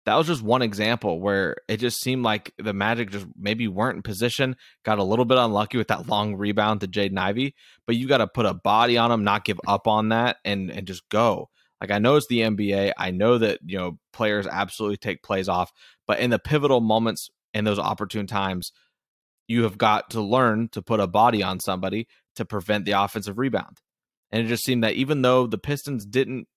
that 0.10 0.16
was 0.16 0.26
just 0.26 0.42
one 0.42 0.64
example 0.64 1.22
where 1.22 1.58
it 1.68 1.78
just 1.78 2.02
seemed 2.02 2.24
like 2.24 2.52
the 2.58 2.74
Magic 2.74 3.12
just 3.12 3.28
maybe 3.38 3.68
weren't 3.68 3.98
in 3.98 4.02
position, 4.02 4.56
got 4.84 4.98
a 4.98 5.04
little 5.04 5.24
bit 5.24 5.38
unlucky 5.38 5.78
with 5.78 5.90
that 5.90 6.08
long 6.08 6.36
rebound 6.36 6.82
to 6.82 6.88
Jaden 6.88 7.20
Ivey, 7.20 7.54
but 7.86 7.96
you 7.96 8.08
got 8.08 8.18
to 8.18 8.28
put 8.28 8.48
a 8.48 8.56
body 8.56 8.98
on 8.98 9.12
them, 9.12 9.24
not 9.24 9.46
give 9.46 9.60
up 9.68 9.86
on 9.86 10.10
that, 10.10 10.38
and 10.44 10.72
and 10.72 10.88
just 10.88 11.08
go. 11.10 11.50
Like 11.80 11.92
I 11.92 12.00
know 12.00 12.16
it's 12.16 12.26
the 12.26 12.40
NBA, 12.40 12.94
I 12.98 13.12
know 13.12 13.38
that 13.38 13.60
you 13.64 13.78
know 13.78 14.00
players 14.12 14.48
absolutely 14.48 14.98
take 14.98 15.22
plays 15.22 15.48
off, 15.48 15.72
but 16.08 16.20
in 16.20 16.32
the 16.32 16.40
pivotal 16.40 16.82
moments 16.82 17.30
in 17.54 17.64
those 17.64 17.80
opportune 17.80 18.26
times, 18.26 18.72
you 19.48 19.62
have 19.62 19.78
got 19.78 20.10
to 20.10 20.22
learn 20.22 20.70
to 20.70 20.82
put 20.82 21.00
a 21.00 21.06
body 21.06 21.44
on 21.44 21.60
somebody 21.60 22.08
to 22.36 22.46
prevent 22.46 22.86
the 22.86 22.94
offensive 22.94 23.38
rebound. 23.38 23.78
And 24.32 24.44
it 24.44 24.48
just 24.50 24.64
seemed 24.64 24.84
that 24.84 24.96
even 24.96 25.22
though 25.22 25.46
the 25.46 25.60
Pistons 25.60 26.04
didn't 26.04 26.48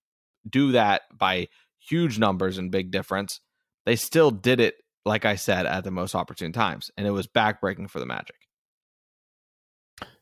do 0.49 0.73
that 0.73 1.03
by 1.15 1.49
huge 1.89 2.19
numbers 2.19 2.59
and 2.59 2.71
big 2.71 2.91
difference, 2.91 3.41
they 3.87 3.97
still 3.97 4.31
did 4.31 4.61
it, 4.61 4.77
like 5.05 5.25
I 5.25 5.37
said, 5.37 5.67
at 5.67 5.85
the 5.85 5.91
most 5.91 6.15
opportune 6.15 6.53
times. 6.53 6.91
And 6.97 7.07
it 7.07 7.11
was 7.11 7.27
backbreaking 7.27 7.91
for 7.91 7.99
the 7.99 8.07
Magic. 8.07 8.37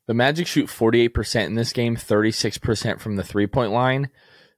The 0.07 0.14
Magic 0.14 0.46
shoot 0.46 0.66
48% 0.66 1.46
in 1.46 1.55
this 1.55 1.73
game, 1.73 1.96
36% 1.96 3.01
from 3.01 3.16
the 3.16 3.23
three 3.23 3.46
point 3.46 3.73
line. 3.73 4.11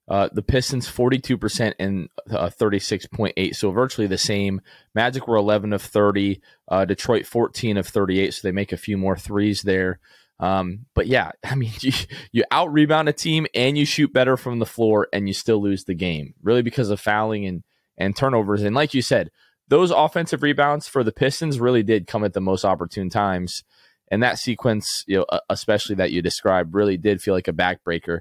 Uh, 0.08 0.28
the 0.32 0.42
Pistons 0.42 0.88
42% 0.88 1.74
and 1.78 2.08
uh, 2.30 2.50
36.8, 2.50 3.54
so 3.54 3.70
virtually 3.70 4.06
the 4.08 4.18
same. 4.18 4.60
Magic 4.94 5.28
were 5.28 5.36
11 5.36 5.72
of 5.72 5.80
30, 5.80 6.40
uh, 6.68 6.84
Detroit 6.84 7.24
14 7.24 7.76
of 7.76 7.86
38, 7.86 8.34
so 8.34 8.40
they 8.42 8.52
make 8.52 8.72
a 8.72 8.76
few 8.76 8.98
more 8.98 9.16
threes 9.16 9.62
there. 9.62 10.00
Um, 10.42 10.86
but 10.94 11.06
yeah, 11.06 11.30
I 11.44 11.54
mean, 11.54 11.72
you, 11.80 11.92
you 12.32 12.44
out 12.50 12.70
rebound 12.70 13.08
a 13.08 13.14
team 13.14 13.46
and 13.54 13.78
you 13.78 13.86
shoot 13.86 14.12
better 14.12 14.36
from 14.36 14.58
the 14.58 14.66
floor 14.66 15.08
and 15.12 15.26
you 15.26 15.32
still 15.32 15.62
lose 15.62 15.84
the 15.84 15.94
game, 15.94 16.34
really 16.42 16.62
because 16.62 16.90
of 16.90 17.00
fouling 17.00 17.46
and, 17.46 17.62
and 17.96 18.14
turnovers. 18.14 18.62
And 18.62 18.74
like 18.74 18.92
you 18.92 19.00
said, 19.00 19.30
those 19.68 19.90
offensive 19.90 20.42
rebounds 20.42 20.88
for 20.88 21.04
the 21.04 21.12
Pistons 21.12 21.60
really 21.60 21.82
did 21.82 22.06
come 22.06 22.24
at 22.24 22.34
the 22.34 22.40
most 22.40 22.64
opportune 22.64 23.08
times. 23.08 23.64
And 24.10 24.22
that 24.22 24.38
sequence, 24.38 25.04
you 25.06 25.18
know, 25.18 25.26
especially 25.48 25.94
that 25.94 26.12
you 26.12 26.20
described, 26.20 26.74
really 26.74 26.98
did 26.98 27.22
feel 27.22 27.32
like 27.32 27.48
a 27.48 27.52
backbreaker. 27.52 28.20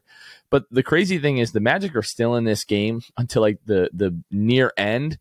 But 0.50 0.64
the 0.72 0.84
crazy 0.84 1.18
thing 1.18 1.40
is, 1.40 1.52
the 1.52 1.60
Magic 1.60 1.94
are 1.98 2.04
still 2.04 2.36
in 2.36 2.46
this 2.46 2.64
game 2.64 3.02
until 3.18 3.42
like 3.42 3.58
the 3.66 3.90
the 3.92 4.18
near 4.32 4.72
end. 4.78 5.18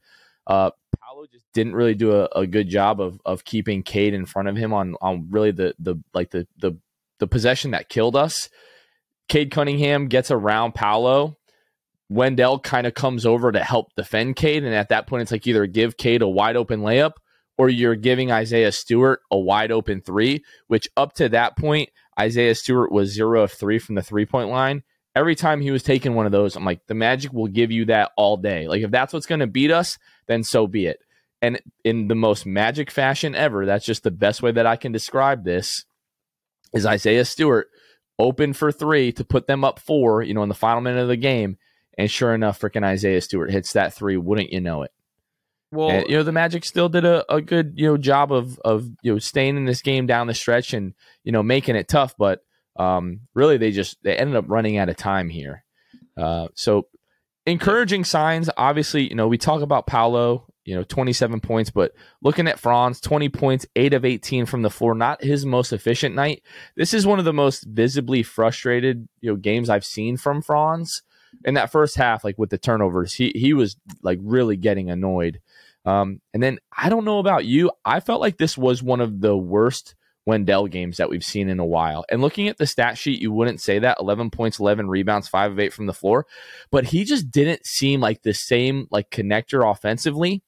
Uh, 0.47 0.71
Paolo 1.01 1.27
just 1.33 1.47
didn't 1.53 1.75
really 1.75 1.97
do 1.97 2.13
a, 2.13 2.29
a 2.37 2.47
good 2.47 2.69
job 2.69 3.01
of 3.01 3.21
of 3.25 3.45
keeping 3.45 3.83
Cade 3.83 4.15
in 4.15 4.27
front 4.27 4.47
of 4.47 4.55
him 4.55 4.73
on 4.73 4.95
on 5.01 5.27
really 5.31 5.51
the 5.51 5.75
the 5.81 5.97
like 6.15 6.31
the 6.31 6.47
the 6.59 6.77
the 7.21 7.29
possession 7.29 7.71
that 7.71 7.89
killed 7.89 8.17
us. 8.17 8.49
Cade 9.29 9.53
Cunningham 9.53 10.09
gets 10.09 10.31
around 10.31 10.75
Paolo. 10.75 11.37
Wendell 12.09 12.59
kind 12.59 12.89
of 12.89 12.95
comes 12.95 13.25
over 13.25 13.53
to 13.53 13.63
help 13.63 13.95
defend 13.95 14.35
Cade, 14.35 14.65
and 14.65 14.75
at 14.75 14.89
that 14.89 15.07
point, 15.07 15.23
it's 15.23 15.31
like 15.31 15.47
either 15.47 15.67
give 15.67 15.97
Cade 15.97 16.23
a 16.23 16.29
wide 16.29 16.57
open 16.57 16.81
layup 16.81 17.13
or 17.57 17.69
you're 17.69 17.95
giving 17.95 18.33
Isaiah 18.33 18.73
Stewart 18.73 19.21
a 19.31 19.39
wide 19.39 19.71
open 19.71 20.01
three. 20.01 20.43
Which 20.67 20.89
up 20.97 21.13
to 21.15 21.29
that 21.29 21.57
point, 21.57 21.91
Isaiah 22.19 22.55
Stewart 22.55 22.91
was 22.91 23.13
zero 23.13 23.43
of 23.43 23.53
three 23.53 23.79
from 23.79 23.95
the 23.95 24.03
three 24.03 24.27
point 24.27 24.49
line. 24.49 24.83
Every 25.15 25.35
time 25.35 25.61
he 25.61 25.71
was 25.71 25.83
taking 25.83 26.15
one 26.15 26.27
of 26.27 26.33
those, 26.33 26.57
I'm 26.57 26.65
like, 26.65 26.87
the 26.87 26.95
Magic 26.95 27.33
will 27.33 27.49
give 27.49 27.71
you 27.71 27.85
that 27.87 28.13
all 28.17 28.37
day. 28.37 28.67
Like 28.67 28.83
if 28.83 28.91
that's 28.91 29.13
what's 29.13 29.27
going 29.27 29.41
to 29.41 29.47
beat 29.47 29.71
us, 29.71 29.99
then 30.27 30.43
so 30.43 30.67
be 30.67 30.87
it. 30.87 31.01
And 31.43 31.61
in 31.85 32.09
the 32.09 32.15
most 32.15 32.47
magic 32.47 32.91
fashion 32.91 33.35
ever, 33.35 33.67
that's 33.67 33.85
just 33.85 34.03
the 34.03 34.11
best 34.11 34.43
way 34.43 34.53
that 34.53 34.67
I 34.67 34.77
can 34.77 34.93
describe 34.93 35.45
this 35.45 35.85
is 36.73 36.87
Isaiah 36.87 37.25
Stewart 37.25 37.69
open 38.19 38.53
for 38.53 38.71
three 38.71 39.13
to 39.13 39.25
put 39.25 39.47
them 39.47 39.65
up 39.65 39.79
four, 39.79 40.23
you 40.23 40.35
know, 40.35 40.43
in 40.43 40.49
the 40.49 40.55
final 40.55 40.81
minute 40.81 41.01
of 41.01 41.09
the 41.09 41.17
game. 41.17 41.57
And 41.99 42.11
sure 42.11 42.35
enough, 42.35 42.61
freaking 42.61 42.85
Isaiah 42.85 43.21
Stewart 43.21 43.51
hits 43.51 43.73
that 43.73 43.95
three. 43.95 44.17
Wouldn't 44.17 44.53
you 44.53 44.61
know 44.61 44.83
it? 44.83 44.93
Well, 45.73 45.91
and, 45.91 46.09
you 46.09 46.17
know, 46.17 46.23
the 46.23 46.33
Magic 46.33 46.65
still 46.65 46.89
did 46.89 47.05
a, 47.05 47.25
a 47.33 47.41
good, 47.41 47.75
you 47.77 47.87
know, 47.87 47.97
job 47.97 48.33
of 48.33 48.59
of 48.61 48.89
you 49.03 49.13
know 49.13 49.19
staying 49.19 49.57
in 49.57 49.65
this 49.65 49.83
game 49.83 50.07
down 50.07 50.27
the 50.27 50.35
stretch 50.35 50.73
and 50.73 50.95
you 51.25 51.33
know 51.33 51.43
making 51.43 51.77
it 51.77 51.89
tough. 51.89 52.15
But 52.19 52.41
um, 52.77 53.21
really, 53.35 53.57
they 53.57 53.71
just 53.71 54.03
they 54.03 54.17
ended 54.17 54.37
up 54.37 54.47
running 54.49 54.79
out 54.79 54.89
of 54.89 54.97
time 54.97 55.29
here. 55.29 55.65
Uh, 56.17 56.49
so 56.55 56.87
encouraging 57.47 58.05
signs. 58.05 58.51
Obviously, 58.57 59.09
you 59.09 59.15
know, 59.15 59.29
we 59.29 59.39
talk 59.39 59.63
about 59.63 59.87
Paolo 59.87 60.50
you 60.71 60.77
know, 60.77 60.85
27 60.85 61.41
points. 61.41 61.69
But 61.69 61.93
looking 62.23 62.47
at 62.47 62.61
Franz, 62.61 63.01
20 63.01 63.29
points, 63.31 63.67
8 63.75 63.93
of 63.93 64.05
18 64.05 64.47
from 64.47 64.63
the 64.63 64.71
floor, 64.71 64.95
not 64.95 65.21
his 65.21 65.45
most 65.45 65.73
efficient 65.73 66.15
night. 66.15 66.45
This 66.77 66.95
is 66.95 67.05
one 67.05 67.19
of 67.19 67.25
the 67.25 67.33
most 67.33 67.65
visibly 67.65 68.23
frustrated, 68.23 69.09
you 69.21 69.31
know, 69.31 69.37
games 69.37 69.69
I've 69.69 69.85
seen 69.85 70.17
from 70.17 70.43
Franz. 70.43 71.03
In 71.45 71.55
that 71.55 71.73
first 71.73 71.97
half, 71.97 72.23
like 72.23 72.39
with 72.39 72.51
the 72.51 72.59
turnovers, 72.59 73.15
he 73.15 73.33
he 73.35 73.53
was 73.53 73.77
like 74.03 74.21
really 74.23 74.57
getting 74.57 74.91
annoyed. 74.91 75.41
Um, 75.85 76.21
and 76.33 76.41
then 76.41 76.61
I 76.77 76.89
don't 76.89 77.05
know 77.05 77.19
about 77.19 77.45
you, 77.45 77.73
I 77.85 77.99
felt 77.99 78.21
like 78.21 78.37
this 78.37 78.57
was 78.57 78.81
one 78.81 79.01
of 79.01 79.21
the 79.21 79.37
worst 79.37 79.97
Wendell 80.27 80.69
games 80.69 80.99
that 80.99 81.11
we've 81.11 81.25
seen 81.25 81.49
in 81.49 81.59
a 81.59 81.65
while. 81.65 82.05
And 82.09 82.21
looking 82.21 82.49
at 82.49 82.59
the 82.59 82.67
stat 82.67 82.97
sheet, 82.97 83.21
you 83.21 83.33
wouldn't 83.33 83.61
say 83.61 83.81
that 83.81 83.99
11 83.99 84.31
points, 84.31 84.61
11 84.61 84.89
rebounds, 84.89 85.27
5 85.27 85.53
of 85.53 85.59
8 85.59 85.73
from 85.73 85.87
the 85.87 85.93
floor, 85.93 86.27
but 86.71 86.85
he 86.85 87.05
just 87.05 87.31
didn't 87.31 87.67
seem 87.67 88.01
like 88.01 88.23
the 88.23 88.35
same 88.35 88.87
like 88.91 89.11
connector 89.11 89.69
offensively 89.69 90.43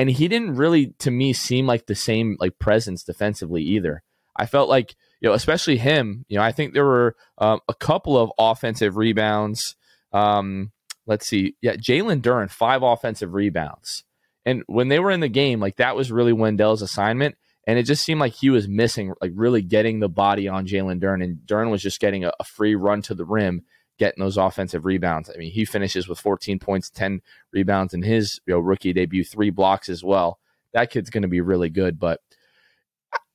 and 0.00 0.10
he 0.10 0.28
didn't 0.28 0.56
really 0.56 0.94
to 0.98 1.10
me 1.10 1.34
seem 1.34 1.66
like 1.66 1.84
the 1.84 1.94
same 1.94 2.38
like 2.40 2.58
presence 2.58 3.04
defensively 3.04 3.62
either. 3.62 4.02
I 4.34 4.46
felt 4.46 4.70
like 4.70 4.96
you 5.20 5.28
know, 5.28 5.34
especially 5.34 5.76
him. 5.76 6.24
You 6.28 6.38
know, 6.38 6.42
I 6.42 6.52
think 6.52 6.72
there 6.72 6.86
were 6.86 7.14
um, 7.36 7.60
a 7.68 7.74
couple 7.74 8.16
of 8.16 8.32
offensive 8.38 8.96
rebounds. 8.96 9.76
Um, 10.10 10.72
let's 11.06 11.26
see, 11.26 11.54
yeah, 11.60 11.74
Jalen 11.74 12.22
Duren 12.22 12.50
five 12.50 12.82
offensive 12.82 13.34
rebounds, 13.34 14.04
and 14.46 14.62
when 14.66 14.88
they 14.88 14.98
were 14.98 15.10
in 15.10 15.20
the 15.20 15.28
game, 15.28 15.60
like 15.60 15.76
that 15.76 15.94
was 15.94 16.10
really 16.10 16.32
Wendell's 16.32 16.82
assignment. 16.82 17.36
And 17.66 17.78
it 17.78 17.82
just 17.82 18.02
seemed 18.02 18.20
like 18.20 18.32
he 18.32 18.48
was 18.48 18.66
missing, 18.66 19.12
like 19.20 19.32
really 19.34 19.60
getting 19.60 20.00
the 20.00 20.08
body 20.08 20.48
on 20.48 20.66
Jalen 20.66 20.98
Duren, 20.98 21.22
and 21.22 21.36
Duren 21.44 21.70
was 21.70 21.82
just 21.82 22.00
getting 22.00 22.24
a, 22.24 22.32
a 22.40 22.44
free 22.44 22.74
run 22.74 23.02
to 23.02 23.14
the 23.14 23.26
rim 23.26 23.64
getting 24.00 24.24
those 24.24 24.38
offensive 24.38 24.86
rebounds. 24.86 25.30
I 25.30 25.36
mean, 25.36 25.52
he 25.52 25.66
finishes 25.66 26.08
with 26.08 26.18
14 26.18 26.58
points, 26.58 26.88
10 26.88 27.20
rebounds 27.52 27.92
in 27.92 28.02
his 28.02 28.40
you 28.46 28.54
know, 28.54 28.58
rookie 28.58 28.94
debut, 28.94 29.22
three 29.22 29.50
blocks 29.50 29.90
as 29.90 30.02
well. 30.02 30.40
That 30.72 30.90
kid's 30.90 31.10
going 31.10 31.22
to 31.22 31.28
be 31.28 31.42
really 31.42 31.68
good. 31.68 32.00
But 32.00 32.20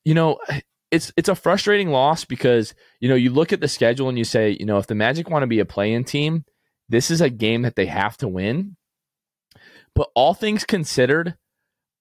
you 0.04 0.15
know, 0.15 0.39
it's 0.89 1.13
it's 1.15 1.30
a 1.30 1.36
frustrating 1.36 1.89
loss 1.89 2.25
because 2.25 2.73
you 2.99 3.08
know 3.08 3.15
you 3.15 3.30
look 3.30 3.54
at 3.54 3.62
the 3.62 3.67
schedule 3.67 4.10
and 4.10 4.17
you 4.17 4.23
say, 4.23 4.58
you 4.60 4.65
know, 4.65 4.80
if 4.80 4.88
the 4.88 4.95
Magic 4.95 5.30
want 5.30 5.43
to 5.43 5.47
be 5.47 5.60
a 5.60 5.65
play-in 5.65 6.04
team, 6.04 6.45
this 6.89 7.12
is 7.12 7.21
a 7.21 7.30
game 7.30 7.62
that 7.62 7.75
they 7.75 7.86
have 7.86 8.17
to 8.17 8.28
win. 8.28 8.75
But 9.93 10.10
all 10.15 10.34
things 10.34 10.63
considered, 10.63 11.36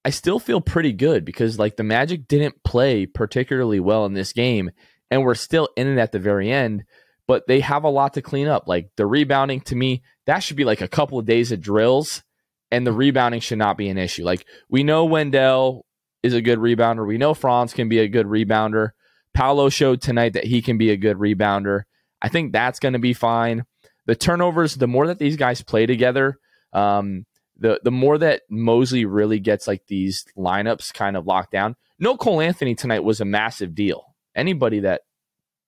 I 0.03 0.09
still 0.09 0.39
feel 0.39 0.59
pretty 0.59 0.91
good 0.91 1.23
because 1.23 1.59
like 1.59 1.77
the 1.77 1.83
Magic 1.83 2.27
didn't 2.27 2.63
play 2.63 3.05
particularly 3.05 3.79
well 3.79 4.05
in 4.05 4.13
this 4.13 4.33
game, 4.33 4.71
and 5.11 5.23
we're 5.23 5.35
still 5.35 5.69
in 5.77 5.87
it 5.87 5.99
at 5.99 6.11
the 6.11 6.19
very 6.19 6.51
end 6.51 6.83
but 7.27 7.47
they 7.47 7.59
have 7.59 7.83
a 7.83 7.89
lot 7.89 8.13
to 8.13 8.21
clean 8.21 8.47
up. 8.47 8.67
Like 8.67 8.89
the 8.95 9.05
rebounding 9.05 9.61
to 9.61 9.75
me, 9.75 10.03
that 10.25 10.39
should 10.39 10.57
be 10.57 10.65
like 10.65 10.81
a 10.81 10.87
couple 10.87 11.19
of 11.19 11.25
days 11.25 11.51
of 11.51 11.61
drills, 11.61 12.23
and 12.71 12.85
the 12.85 12.93
rebounding 12.93 13.41
should 13.41 13.57
not 13.57 13.77
be 13.77 13.89
an 13.89 13.97
issue. 13.97 14.23
Like 14.23 14.45
we 14.69 14.83
know 14.83 15.05
Wendell 15.05 15.85
is 16.23 16.33
a 16.33 16.41
good 16.41 16.59
rebounder. 16.59 17.05
We 17.05 17.17
know 17.17 17.33
Franz 17.33 17.73
can 17.73 17.89
be 17.89 17.99
a 17.99 18.07
good 18.07 18.25
rebounder. 18.25 18.89
Paolo 19.33 19.69
showed 19.69 20.01
tonight 20.01 20.33
that 20.33 20.45
he 20.45 20.61
can 20.61 20.77
be 20.77 20.89
a 20.89 20.97
good 20.97 21.17
rebounder. 21.17 21.83
I 22.21 22.29
think 22.29 22.51
that's 22.51 22.79
going 22.79 22.93
to 22.93 22.99
be 22.99 23.13
fine. 23.13 23.65
The 24.05 24.15
turnovers, 24.15 24.75
the 24.75 24.87
more 24.87 25.07
that 25.07 25.19
these 25.19 25.35
guys 25.35 25.61
play 25.61 25.85
together, 25.85 26.39
um, 26.73 27.25
the 27.57 27.79
the 27.83 27.91
more 27.91 28.17
that 28.17 28.41
Mosley 28.49 29.05
really 29.05 29.39
gets 29.39 29.67
like 29.67 29.85
these 29.87 30.25
lineups 30.37 30.93
kind 30.93 31.15
of 31.15 31.25
locked 31.25 31.51
down. 31.51 31.75
No 31.99 32.17
Cole 32.17 32.41
Anthony 32.41 32.75
tonight 32.75 33.03
was 33.03 33.21
a 33.21 33.25
massive 33.25 33.73
deal. 33.75 34.15
Anybody 34.35 34.81
that 34.81 35.01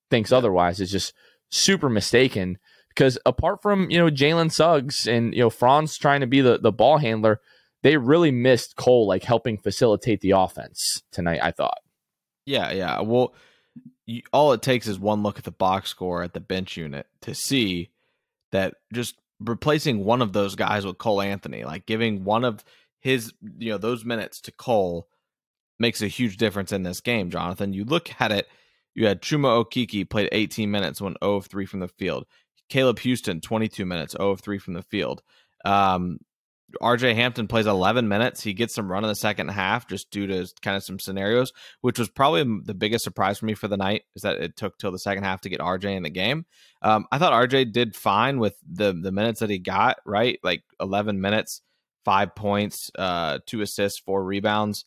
thinks 0.10 0.32
otherwise 0.32 0.80
is 0.80 0.92
just 0.92 1.14
super 1.50 1.90
mistaken 1.90 2.58
because 2.90 3.18
apart 3.26 3.62
from 3.62 3.90
you 3.92 3.98
know 3.98 4.10
Jalen 4.10 4.52
Suggs 4.52 5.08
and 5.08 5.34
you 5.34 5.42
know 5.42 5.50
Franz 5.50 5.98
trying 5.98 6.22
to 6.22 6.28
be 6.28 6.42
the 6.42 6.58
the 6.58 6.72
ball 6.72 6.98
handler, 6.98 7.40
they 7.84 7.98
really 7.98 8.32
missed 8.32 8.76
Cole 8.76 9.08
like 9.08 9.24
helping 9.24 9.58
facilitate 9.58 10.22
the 10.22 10.32
offense 10.32 11.04
tonight. 11.12 11.40
I 11.42 11.52
thought. 11.52 11.80
Yeah, 12.46 12.72
yeah. 12.72 13.02
Well, 13.02 13.34
you, 14.06 14.24
all 14.34 14.54
it 14.54 14.62
takes 14.62 14.88
is 14.88 15.00
one 15.00 15.22
look 15.22 15.38
at 15.38 15.44
the 15.44 15.52
box 15.52 15.90
score 15.90 16.24
at 16.24 16.34
the 16.34 16.40
bench 16.40 16.78
unit 16.78 17.06
to 17.22 17.36
see 17.36 17.92
that 18.52 18.76
just 18.94 19.16
replacing 19.40 20.04
one 20.04 20.22
of 20.22 20.34
those 20.34 20.56
guys 20.56 20.86
with 20.86 20.98
Cole 20.98 21.22
Anthony, 21.22 21.66
like 21.66 21.86
giving 21.86 22.24
one 22.24 22.44
of 22.44 22.64
his 23.00 23.34
you 23.60 23.72
know 23.72 23.78
those 23.78 24.04
minutes 24.04 24.42
to 24.42 24.52
Cole 24.52 25.08
makes 25.80 26.02
a 26.02 26.08
huge 26.08 26.38
difference 26.38 26.72
in 26.72 26.82
this 26.84 27.02
game, 27.02 27.30
Jonathan. 27.30 27.74
You 27.74 27.86
look 27.86 28.10
at 28.20 28.32
it 28.32 28.48
you 28.98 29.06
had 29.06 29.22
Chuma 29.22 29.64
Okeke 29.64 30.10
played 30.10 30.28
18 30.32 30.72
minutes, 30.72 31.00
went 31.00 31.18
0 31.24 31.36
of 31.36 31.46
3 31.46 31.68
from 31.68 31.82
the 31.82 31.88
field. 31.88 32.26
Caleb 32.68 32.98
Houstan, 32.98 33.42
22 33.42 33.86
minutes, 33.86 34.16
0 34.18 34.32
of 34.32 34.42
3 34.42 34.58
from 34.58 34.74
the 34.74 34.82
field. 34.82 35.22
Um, 35.64 36.18
RJ 36.82 37.14
Hampton 37.14 37.48
plays 37.48 37.68
11 37.68 38.08
minutes. 38.08 38.42
He 38.42 38.54
gets 38.54 38.74
some 38.74 38.92
run 38.92 39.04
in 39.04 39.08
the 39.08 39.16
second 39.16 39.50
half 39.50 39.88
just 39.88 40.10
due 40.10 40.26
to 40.26 40.48
kind 40.64 40.76
of 40.76 40.84
some 40.84 40.98
scenarios, 40.98 41.54
which 41.82 42.00
was 42.00 42.10
probably 42.10 42.44
the 42.64 42.74
biggest 42.74 43.04
surprise 43.04 43.38
for 43.38 43.46
me 43.46 43.54
for 43.54 43.68
the 43.68 43.78
night 43.78 44.02
is 44.16 44.24
that 44.24 44.38
it 44.38 44.58
took 44.58 44.78
till 44.80 44.92
the 44.92 45.00
second 45.00 45.24
half 45.24 45.42
to 45.42 45.50
get 45.50 45.60
RJ 45.60 45.96
in 45.96 46.04
the 46.04 46.10
game. 46.10 46.48
Um, 46.82 47.06
I 47.12 47.20
thought 47.20 47.34
RJ 47.34 47.72
did 47.72 47.96
fine 47.96 48.40
with 48.40 48.58
the 48.68 48.94
the 48.94 49.12
minutes 49.12 49.42
that 49.42 49.52
he 49.52 49.60
got, 49.60 49.98
right? 50.06 50.40
Like 50.44 50.64
11 50.82 51.22
minutes, 51.22 51.62
five 52.04 52.36
points, 52.36 52.90
uh, 52.98 53.40
two 53.46 53.62
assists, 53.62 54.00
four 54.00 54.24
rebounds 54.24 54.86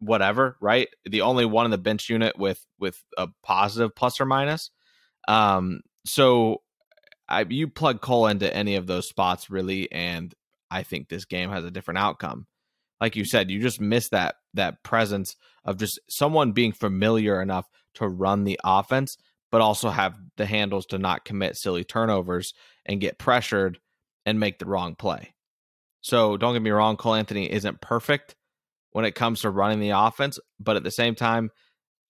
whatever, 0.00 0.56
right? 0.60 0.88
The 1.04 1.20
only 1.22 1.44
one 1.44 1.66
in 1.66 1.70
the 1.70 1.78
bench 1.78 2.08
unit 2.08 2.38
with 2.38 2.64
with 2.78 3.02
a 3.16 3.28
positive 3.42 3.94
plus 3.94 4.20
or 4.20 4.26
minus. 4.26 4.70
Um, 5.28 5.80
so 6.04 6.62
I, 7.28 7.44
you 7.48 7.68
plug 7.68 8.00
Cole 8.00 8.26
into 8.26 8.54
any 8.54 8.74
of 8.74 8.86
those 8.86 9.08
spots 9.08 9.50
really, 9.50 9.90
and 9.92 10.34
I 10.70 10.82
think 10.82 11.08
this 11.08 11.24
game 11.24 11.50
has 11.50 11.64
a 11.64 11.70
different 11.70 11.98
outcome. 11.98 12.46
Like 13.00 13.16
you 13.16 13.24
said, 13.24 13.50
you 13.50 13.60
just 13.60 13.80
miss 13.80 14.08
that 14.08 14.36
that 14.54 14.82
presence 14.82 15.36
of 15.64 15.78
just 15.78 16.00
someone 16.08 16.52
being 16.52 16.72
familiar 16.72 17.40
enough 17.40 17.66
to 17.94 18.08
run 18.08 18.44
the 18.44 18.58
offense, 18.64 19.16
but 19.52 19.60
also 19.60 19.90
have 19.90 20.16
the 20.36 20.46
handles 20.46 20.86
to 20.86 20.98
not 20.98 21.24
commit 21.24 21.56
silly 21.56 21.84
turnovers 21.84 22.52
and 22.86 23.00
get 23.00 23.18
pressured 23.18 23.78
and 24.26 24.40
make 24.40 24.58
the 24.58 24.66
wrong 24.66 24.94
play. 24.94 25.34
So 26.02 26.36
don't 26.36 26.54
get 26.54 26.62
me 26.62 26.70
wrong, 26.70 26.96
Cole 26.96 27.14
Anthony 27.14 27.50
isn't 27.50 27.80
perfect, 27.80 28.34
when 28.92 29.04
it 29.04 29.14
comes 29.14 29.42
to 29.42 29.50
running 29.50 29.80
the 29.80 29.90
offense, 29.90 30.38
but 30.58 30.76
at 30.76 30.82
the 30.82 30.90
same 30.90 31.14
time, 31.14 31.50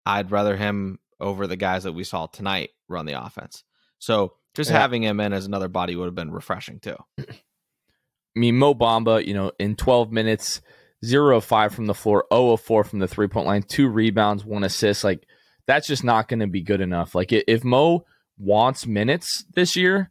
I'd 0.07 0.31
rather 0.31 0.57
him 0.57 0.99
over 1.21 1.47
the 1.47 1.57
guys 1.57 1.85
that 1.85 1.93
we 1.93 2.05
saw 2.05 2.27
tonight 2.27 2.71
run 2.88 3.07
the 3.07 3.23
offense. 3.23 3.64
So 3.99 4.35
just 4.55 4.71
yeah. 4.71 4.79
having 4.79 5.03
him 5.03 5.21
in 5.21 5.33
as 5.33 5.47
another 5.47 5.69
body 5.69 5.95
would 5.95 6.07
have 6.07 6.14
been 6.14 6.33
refreshing 6.33 6.81
too. 6.81 6.97
I 7.19 8.38
mean, 8.38 8.57
Mo 8.57 8.75
Bamba, 8.75 9.25
you 9.25 9.35
know, 9.35 9.53
in 9.59 9.77
12 9.77 10.12
minutes, 10.12 10.61
zero 11.05 11.37
of 11.37 11.45
five 11.45 11.75
from 11.75 11.87
the 11.87 11.95
floor, 11.95 12.25
0 12.33 12.53
of 12.53 12.61
four 12.61 12.85
from 12.85 13.01
the 13.01 13.09
three 13.09 13.29
point 13.29 13.47
line, 13.47 13.62
two 13.62 13.88
rebounds, 13.88 14.45
one 14.45 14.64
assist. 14.64 15.05
Like, 15.05 15.27
that's 15.66 15.87
just 15.87 16.05
not 16.05 16.29
going 16.29 16.40
to 16.40 16.47
be 16.47 16.62
good 16.62 16.81
enough. 16.81 17.14
Like, 17.14 17.33
if 17.33 17.64
Mo 17.64 18.05
wants 18.38 18.87
minutes 18.87 19.45
this 19.55 19.77
year 19.77 20.11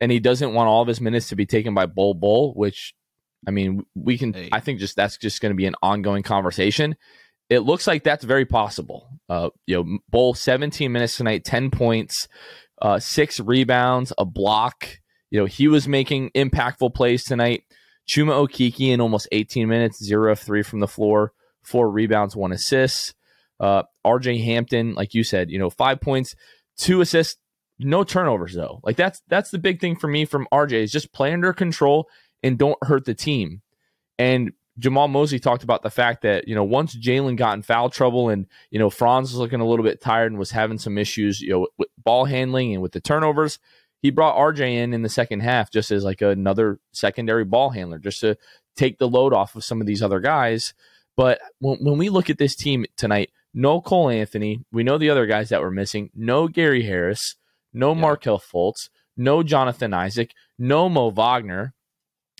and 0.00 0.12
he 0.12 0.20
doesn't 0.20 0.52
want 0.52 0.68
all 0.68 0.82
of 0.82 0.88
his 0.88 1.00
minutes 1.00 1.28
to 1.28 1.36
be 1.36 1.46
taken 1.46 1.74
by 1.74 1.86
Bol 1.86 2.14
Bol, 2.14 2.52
which 2.54 2.94
I 3.46 3.50
mean, 3.50 3.84
we 3.94 4.18
can. 4.18 4.32
Hey. 4.32 4.48
I 4.52 4.60
think 4.60 4.78
just 4.78 4.96
that's 4.96 5.16
just 5.16 5.40
going 5.40 5.50
to 5.50 5.56
be 5.56 5.66
an 5.66 5.74
ongoing 5.82 6.22
conversation. 6.22 6.96
It 7.50 7.60
looks 7.60 7.86
like 7.86 8.04
that's 8.04 8.24
very 8.24 8.46
possible. 8.46 9.08
Uh, 9.28 9.50
you 9.66 9.76
know, 9.76 9.98
Bol 10.08 10.34
17 10.34 10.90
minutes 10.90 11.16
tonight, 11.16 11.44
10 11.44 11.70
points, 11.70 12.28
uh, 12.80 12.98
six 12.98 13.40
rebounds, 13.40 14.12
a 14.16 14.24
block. 14.24 14.98
You 15.30 15.40
know, 15.40 15.46
he 15.46 15.68
was 15.68 15.86
making 15.86 16.30
impactful 16.30 16.94
plays 16.94 17.24
tonight. 17.24 17.64
Chuma 18.08 18.46
Okeke 18.46 18.92
in 18.92 19.00
almost 19.00 19.28
18 19.32 19.68
minutes, 19.68 20.02
zero 20.02 20.32
of 20.32 20.38
three 20.38 20.62
from 20.62 20.80
the 20.80 20.88
floor, 20.88 21.32
four 21.62 21.90
rebounds, 21.90 22.34
one 22.34 22.52
assist. 22.52 23.14
Uh, 23.60 23.84
RJ 24.04 24.44
Hampton, 24.44 24.94
like 24.94 25.14
you 25.14 25.22
said, 25.22 25.50
you 25.50 25.58
know, 25.58 25.70
five 25.70 26.00
points, 26.00 26.34
two 26.76 27.00
assists, 27.00 27.36
no 27.78 28.04
turnovers 28.04 28.54
though. 28.54 28.80
Like 28.82 28.96
that's 28.96 29.22
that's 29.28 29.50
the 29.50 29.58
big 29.58 29.80
thing 29.80 29.96
for 29.96 30.08
me 30.08 30.24
from 30.24 30.48
RJ 30.52 30.72
is 30.72 30.92
just 30.92 31.12
play 31.12 31.32
under 31.32 31.52
control 31.52 32.08
and 32.42 32.58
don't 32.58 32.78
hurt 32.82 33.04
the 33.04 33.14
team. 33.14 33.62
And 34.18 34.52
Jamahl 34.80 35.10
Mosley 35.10 35.38
talked 35.38 35.64
about 35.64 35.82
the 35.82 35.90
fact 35.90 36.22
that 36.22 36.48
you 36.48 36.54
know 36.54 36.64
once 36.64 36.96
Jalen 36.96 37.36
got 37.36 37.54
in 37.54 37.62
foul 37.62 37.90
trouble 37.90 38.28
and 38.28 38.46
you 38.70 38.78
know 38.78 38.90
Franz 38.90 39.30
was 39.30 39.38
looking 39.38 39.60
a 39.60 39.66
little 39.66 39.84
bit 39.84 40.00
tired 40.00 40.32
and 40.32 40.38
was 40.38 40.50
having 40.50 40.78
some 40.78 40.98
issues, 40.98 41.40
you 41.40 41.50
know, 41.50 41.60
with, 41.60 41.70
with 41.78 41.88
ball 42.02 42.24
handling 42.24 42.72
and 42.72 42.82
with 42.82 42.92
the 42.92 43.00
turnovers, 43.00 43.58
he 44.00 44.10
brought 44.10 44.36
RJ 44.36 44.74
in 44.74 44.94
in 44.94 45.02
the 45.02 45.08
second 45.08 45.40
half 45.40 45.70
just 45.70 45.90
as 45.90 46.04
like 46.04 46.22
another 46.22 46.80
secondary 46.92 47.44
ball 47.44 47.70
handler, 47.70 47.98
just 47.98 48.20
to 48.20 48.36
take 48.76 48.98
the 48.98 49.08
load 49.08 49.32
off 49.32 49.54
of 49.54 49.64
some 49.64 49.80
of 49.80 49.86
these 49.86 50.02
other 50.02 50.20
guys. 50.20 50.74
But 51.16 51.40
when, 51.58 51.78
when 51.78 51.98
we 51.98 52.08
look 52.08 52.30
at 52.30 52.38
this 52.38 52.56
team 52.56 52.86
tonight, 52.96 53.30
no 53.54 53.80
Cole 53.80 54.08
Anthony, 54.08 54.64
we 54.72 54.82
know 54.82 54.98
the 54.98 55.10
other 55.10 55.26
guys 55.26 55.50
that 55.50 55.60
were 55.60 55.70
missing, 55.70 56.10
no 56.14 56.48
Gary 56.48 56.82
Harris, 56.82 57.36
no 57.72 57.94
yeah. 57.94 58.00
Markelle 58.00 58.40
Fultz, 58.40 58.88
no 59.16 59.42
Jonathan 59.42 59.92
Isaac, 59.92 60.32
no 60.58 60.88
Mo 60.88 61.10
Wagner. 61.10 61.74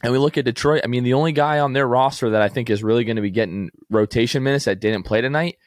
And 0.03 0.13
we 0.13 0.19
look 0.19 0.37
at 0.37 0.45
Detroit. 0.45 0.83
I 0.85 0.89
mean, 0.89 1.05
the 1.05 1.15
only 1.15 1.33
guy 1.33 1.61
on 1.61 1.73
their 1.73 1.87
roster 1.87 2.31
that 2.31 2.43
I 2.43 2.49
think 2.49 2.71
is 2.71 2.83
really 2.83 3.05
going 3.05 3.17
to 3.17 3.23
be 3.23 3.31
getting 3.31 3.71
rotation 3.89 4.43
minutes 4.43 4.65
that 4.65 4.81
didn't 4.81 5.05
play 5.05 5.21
tonight 5.21 5.59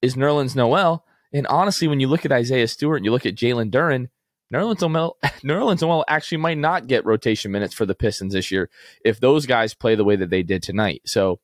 is 0.00 0.14
Nerlens 0.14 0.54
Noel. 0.54 1.04
And 1.32 1.46
honestly, 1.46 1.88
when 1.88 1.98
you 1.98 2.08
look 2.08 2.24
at 2.24 2.32
Isaiah 2.32 2.68
Stewart 2.68 2.98
and 2.98 3.04
you 3.04 3.10
look 3.10 3.26
at 3.26 3.34
Jalen 3.34 3.70
Duren, 3.70 4.08
Nerlens 4.52 4.80
Noel, 4.80 5.16
Nerlens 5.42 5.80
Noel 5.80 6.04
actually 6.06 6.38
might 6.38 6.58
not 6.58 6.86
get 6.86 7.06
rotation 7.06 7.50
minutes 7.50 7.74
for 7.74 7.86
the 7.86 7.94
Pistons 7.94 8.34
this 8.34 8.50
year 8.50 8.70
if 9.04 9.18
those 9.18 9.46
guys 9.46 9.74
play 9.74 9.94
the 9.94 10.04
way 10.04 10.14
that 10.16 10.30
they 10.30 10.42
did 10.42 10.62
tonight. 10.62 11.02
So, 11.06 11.40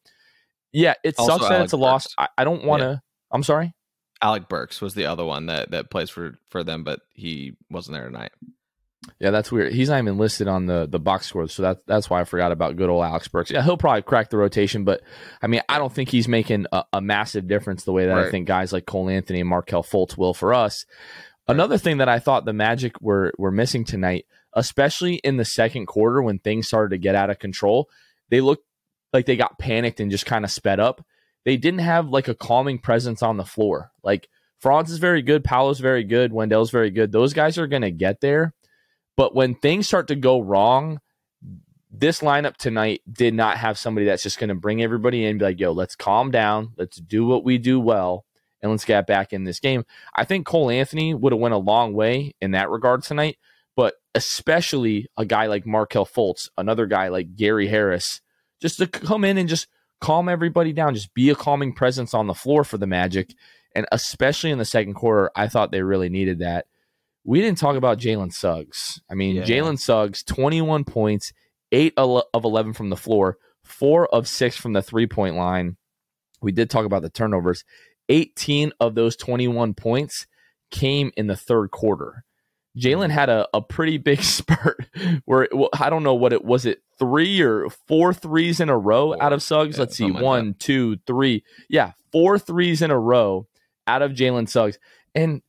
yeah, 0.72 0.94
it 1.02 1.14
also 1.18 1.38
sucks 1.38 1.48
that 1.48 1.62
it's 1.62 1.72
a 1.72 1.76
Burks. 1.76 1.82
loss. 1.82 2.14
I, 2.18 2.28
I 2.36 2.44
don't 2.44 2.64
want 2.64 2.82
to. 2.82 2.86
Yeah. 2.86 2.96
I'm 3.32 3.42
sorry. 3.42 3.72
Alec 4.20 4.48
Burks 4.48 4.80
was 4.80 4.94
the 4.94 5.06
other 5.06 5.24
one 5.24 5.46
that 5.46 5.70
that 5.70 5.90
plays 5.90 6.10
for 6.10 6.38
for 6.48 6.64
them, 6.64 6.84
but 6.84 7.00
he 7.14 7.54
wasn't 7.70 7.94
there 7.94 8.04
tonight. 8.04 8.32
Yeah, 9.18 9.30
that's 9.30 9.50
weird. 9.50 9.72
He's 9.72 9.88
not 9.88 9.98
even 9.98 10.18
listed 10.18 10.48
on 10.48 10.66
the 10.66 10.86
the 10.86 10.98
box 10.98 11.26
score, 11.26 11.48
so 11.48 11.62
that's 11.62 11.80
that's 11.86 12.10
why 12.10 12.20
I 12.20 12.24
forgot 12.24 12.52
about 12.52 12.76
good 12.76 12.88
old 12.88 13.04
Alex 13.04 13.28
Burks. 13.28 13.50
Yeah, 13.50 13.62
he'll 13.62 13.76
probably 13.76 14.02
crack 14.02 14.30
the 14.30 14.36
rotation, 14.36 14.84
but 14.84 15.02
I 15.42 15.46
mean, 15.46 15.62
I 15.68 15.78
don't 15.78 15.92
think 15.92 16.08
he's 16.08 16.28
making 16.28 16.66
a, 16.72 16.84
a 16.92 17.00
massive 17.00 17.48
difference 17.48 17.84
the 17.84 17.92
way 17.92 18.06
that 18.06 18.14
right. 18.14 18.26
I 18.26 18.30
think 18.30 18.46
guys 18.46 18.72
like 18.72 18.86
Cole 18.86 19.08
Anthony 19.08 19.40
and 19.40 19.48
Markelle 19.48 19.82
Fultz 19.82 20.16
will 20.16 20.34
for 20.34 20.54
us. 20.54 20.86
Right. 21.48 21.54
Another 21.54 21.78
thing 21.78 21.98
that 21.98 22.08
I 22.08 22.18
thought 22.18 22.44
the 22.44 22.52
Magic 22.52 23.00
were 23.00 23.32
were 23.38 23.50
missing 23.50 23.84
tonight, 23.84 24.26
especially 24.54 25.16
in 25.16 25.36
the 25.36 25.44
second 25.44 25.86
quarter 25.86 26.22
when 26.22 26.38
things 26.38 26.68
started 26.68 26.90
to 26.90 26.98
get 26.98 27.14
out 27.14 27.30
of 27.30 27.38
control, 27.38 27.88
they 28.30 28.40
looked 28.40 28.64
like 29.12 29.26
they 29.26 29.36
got 29.36 29.58
panicked 29.58 30.00
and 30.00 30.10
just 30.10 30.26
kind 30.26 30.44
of 30.44 30.50
sped 30.50 30.80
up. 30.80 31.04
They 31.44 31.56
didn't 31.56 31.80
have 31.80 32.08
like 32.08 32.28
a 32.28 32.34
calming 32.34 32.78
presence 32.78 33.22
on 33.22 33.36
the 33.36 33.44
floor. 33.44 33.90
Like 34.02 34.28
Franz 34.58 34.90
is 34.90 34.98
very 34.98 35.22
good, 35.22 35.44
Paolo's 35.44 35.80
very 35.80 36.04
good, 36.04 36.32
Wendell's 36.32 36.70
very 36.70 36.90
good. 36.90 37.12
Those 37.12 37.32
guys 37.32 37.58
are 37.58 37.66
going 37.66 37.82
to 37.82 37.90
get 37.90 38.20
there 38.20 38.52
but 39.18 39.34
when 39.34 39.56
things 39.56 39.88
start 39.88 40.06
to 40.08 40.14
go 40.14 40.40
wrong, 40.40 41.00
this 41.90 42.20
lineup 42.20 42.56
tonight 42.56 43.02
did 43.10 43.34
not 43.34 43.56
have 43.56 43.76
somebody 43.76 44.06
that's 44.06 44.22
just 44.22 44.38
going 44.38 44.48
to 44.48 44.54
bring 44.54 44.80
everybody 44.80 45.24
in 45.24 45.30
and 45.30 45.38
be 45.40 45.44
like, 45.44 45.58
yo, 45.58 45.72
let's 45.72 45.96
calm 45.96 46.30
down. 46.30 46.72
Let's 46.76 46.98
do 46.98 47.26
what 47.26 47.42
we 47.42 47.58
do 47.58 47.80
well 47.80 48.24
and 48.62 48.70
let's 48.70 48.84
get 48.84 49.08
back 49.08 49.32
in 49.32 49.42
this 49.42 49.58
game. 49.58 49.84
I 50.14 50.24
think 50.24 50.46
Cole 50.46 50.70
Anthony 50.70 51.14
would 51.14 51.32
have 51.32 51.40
went 51.40 51.52
a 51.52 51.58
long 51.58 51.94
way 51.94 52.36
in 52.40 52.52
that 52.52 52.70
regard 52.70 53.02
tonight, 53.02 53.38
but 53.74 53.94
especially 54.14 55.08
a 55.16 55.24
guy 55.24 55.46
like 55.46 55.66
Markelle 55.66 56.06
Fultz, 56.06 56.48
another 56.56 56.86
guy 56.86 57.08
like 57.08 57.34
Gary 57.34 57.66
Harris, 57.66 58.20
just 58.60 58.78
to 58.78 58.86
come 58.86 59.24
in 59.24 59.36
and 59.36 59.48
just 59.48 59.66
calm 60.00 60.28
everybody 60.28 60.72
down, 60.72 60.94
just 60.94 61.12
be 61.12 61.28
a 61.28 61.34
calming 61.34 61.72
presence 61.72 62.14
on 62.14 62.28
the 62.28 62.34
floor 62.34 62.62
for 62.62 62.78
the 62.78 62.86
Magic. 62.86 63.34
And 63.74 63.84
especially 63.90 64.52
in 64.52 64.58
the 64.58 64.64
second 64.64 64.94
quarter, 64.94 65.32
I 65.34 65.48
thought 65.48 65.72
they 65.72 65.82
really 65.82 66.08
needed 66.08 66.38
that 66.38 66.66
we 67.28 67.42
didn't 67.42 67.58
talk 67.58 67.76
about 67.76 67.98
Jalen 67.98 68.32
Suggs. 68.32 69.02
I 69.10 69.14
mean, 69.14 69.36
yeah. 69.36 69.42
Jalen 69.42 69.78
Suggs, 69.78 70.22
21 70.22 70.84
points, 70.84 71.34
eight 71.72 71.92
of 71.98 72.22
11 72.34 72.72
from 72.72 72.88
the 72.88 72.96
floor, 72.96 73.36
four 73.62 74.08
of 74.14 74.26
six 74.26 74.56
from 74.56 74.72
the 74.72 74.80
three 74.80 75.06
point 75.06 75.36
line. 75.36 75.76
We 76.40 76.52
did 76.52 76.70
talk 76.70 76.86
about 76.86 77.02
the 77.02 77.10
turnovers. 77.10 77.64
18 78.08 78.72
of 78.80 78.94
those 78.94 79.14
21 79.14 79.74
points 79.74 80.26
came 80.70 81.12
in 81.18 81.26
the 81.26 81.36
third 81.36 81.70
quarter. 81.70 82.24
Jalen 82.78 83.10
had 83.10 83.28
a, 83.28 83.46
a 83.52 83.60
pretty 83.60 83.98
big 83.98 84.22
spurt 84.22 84.86
where 85.26 85.42
it, 85.42 85.54
well, 85.54 85.68
I 85.78 85.90
don't 85.90 86.04
know 86.04 86.14
what 86.14 86.32
it 86.32 86.46
was. 86.46 86.64
It 86.64 86.80
three 86.98 87.42
or 87.42 87.68
four 87.86 88.14
threes 88.14 88.58
in 88.58 88.70
a 88.70 88.78
row 88.78 89.12
four. 89.12 89.22
out 89.22 89.34
of 89.34 89.42
Suggs. 89.42 89.76
Yeah, 89.76 89.80
Let's 89.80 89.98
see, 89.98 90.10
one, 90.10 90.46
like 90.46 90.58
two, 90.60 90.96
three. 91.06 91.44
Yeah, 91.68 91.92
four 92.10 92.38
threes 92.38 92.80
in 92.80 92.90
a 92.90 92.98
row 92.98 93.46
out 93.86 94.00
of 94.00 94.12
Jalen 94.12 94.48
Suggs. 94.48 94.78
And 95.14 95.42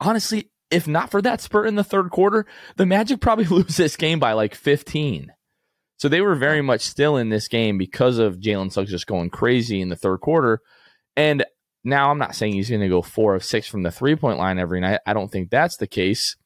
honestly, 0.00 0.50
if 0.70 0.86
not 0.88 1.10
for 1.10 1.22
that 1.22 1.40
spurt 1.40 1.68
in 1.68 1.76
the 1.76 1.84
third 1.84 2.10
quarter, 2.10 2.46
the 2.76 2.86
Magic 2.86 3.20
probably 3.20 3.44
lose 3.50 3.76
this 3.76 3.96
game 3.96 4.18
by 4.18 4.32
like 4.32 4.54
15. 4.54 5.32
So 5.98 6.08
they 6.08 6.20
were 6.20 6.34
very 6.34 6.62
much 6.62 6.82
still 6.82 7.16
in 7.16 7.30
this 7.30 7.48
game 7.48 7.78
because 7.78 8.18
of 8.18 8.38
Jalen 8.38 8.70
Suggs 8.70 8.90
just 8.90 9.06
going 9.06 9.30
crazy 9.30 9.80
in 9.80 9.88
the 9.88 9.96
third 9.96 10.18
quarter. 10.18 10.60
And 11.16 11.44
now 11.84 12.10
I'm 12.10 12.18
not 12.18 12.34
saying 12.34 12.52
he's 12.52 12.68
going 12.68 12.82
to 12.82 12.88
go 12.88 13.00
four 13.00 13.34
of 13.34 13.44
six 13.44 13.66
from 13.66 13.82
the 13.82 13.90
three 13.90 14.16
point 14.16 14.38
line 14.38 14.58
every 14.58 14.80
night. 14.80 15.00
I 15.06 15.14
don't 15.14 15.30
think 15.30 15.50
that's 15.50 15.78
the 15.78 15.86
case. 15.86 16.36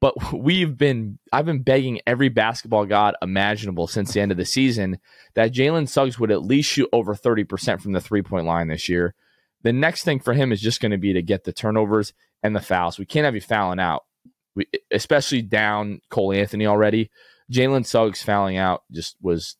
But 0.00 0.14
we've 0.32 0.76
been, 0.76 1.18
I've 1.32 1.46
been 1.46 1.62
begging 1.62 2.00
every 2.06 2.28
basketball 2.28 2.84
god 2.84 3.14
imaginable 3.22 3.86
since 3.86 4.12
the 4.12 4.20
end 4.20 4.32
of 4.32 4.36
the 4.36 4.44
season 4.44 4.98
that 5.34 5.54
Jalen 5.54 5.88
Suggs 5.88 6.18
would 6.18 6.30
at 6.30 6.42
least 6.42 6.70
shoot 6.70 6.88
over 6.92 7.14
30% 7.14 7.80
from 7.80 7.92
the 7.92 8.00
three 8.00 8.22
point 8.22 8.46
line 8.46 8.68
this 8.68 8.88
year. 8.88 9.14
The 9.62 9.72
next 9.72 10.04
thing 10.04 10.20
for 10.20 10.34
him 10.34 10.52
is 10.52 10.60
just 10.60 10.80
going 10.80 10.92
to 10.92 10.98
be 10.98 11.12
to 11.14 11.22
get 11.22 11.44
the 11.44 11.52
turnovers 11.52 12.12
and 12.42 12.54
the 12.54 12.60
fouls. 12.60 12.98
We 12.98 13.06
can't 13.06 13.24
have 13.24 13.34
you 13.34 13.40
fouling 13.40 13.80
out, 13.80 14.04
we, 14.54 14.66
especially 14.90 15.42
down 15.42 16.00
Cole 16.10 16.32
Anthony 16.32 16.66
already. 16.66 17.10
Jalen 17.52 17.86
Suggs 17.86 18.22
fouling 18.22 18.56
out 18.56 18.82
just 18.92 19.16
was 19.20 19.56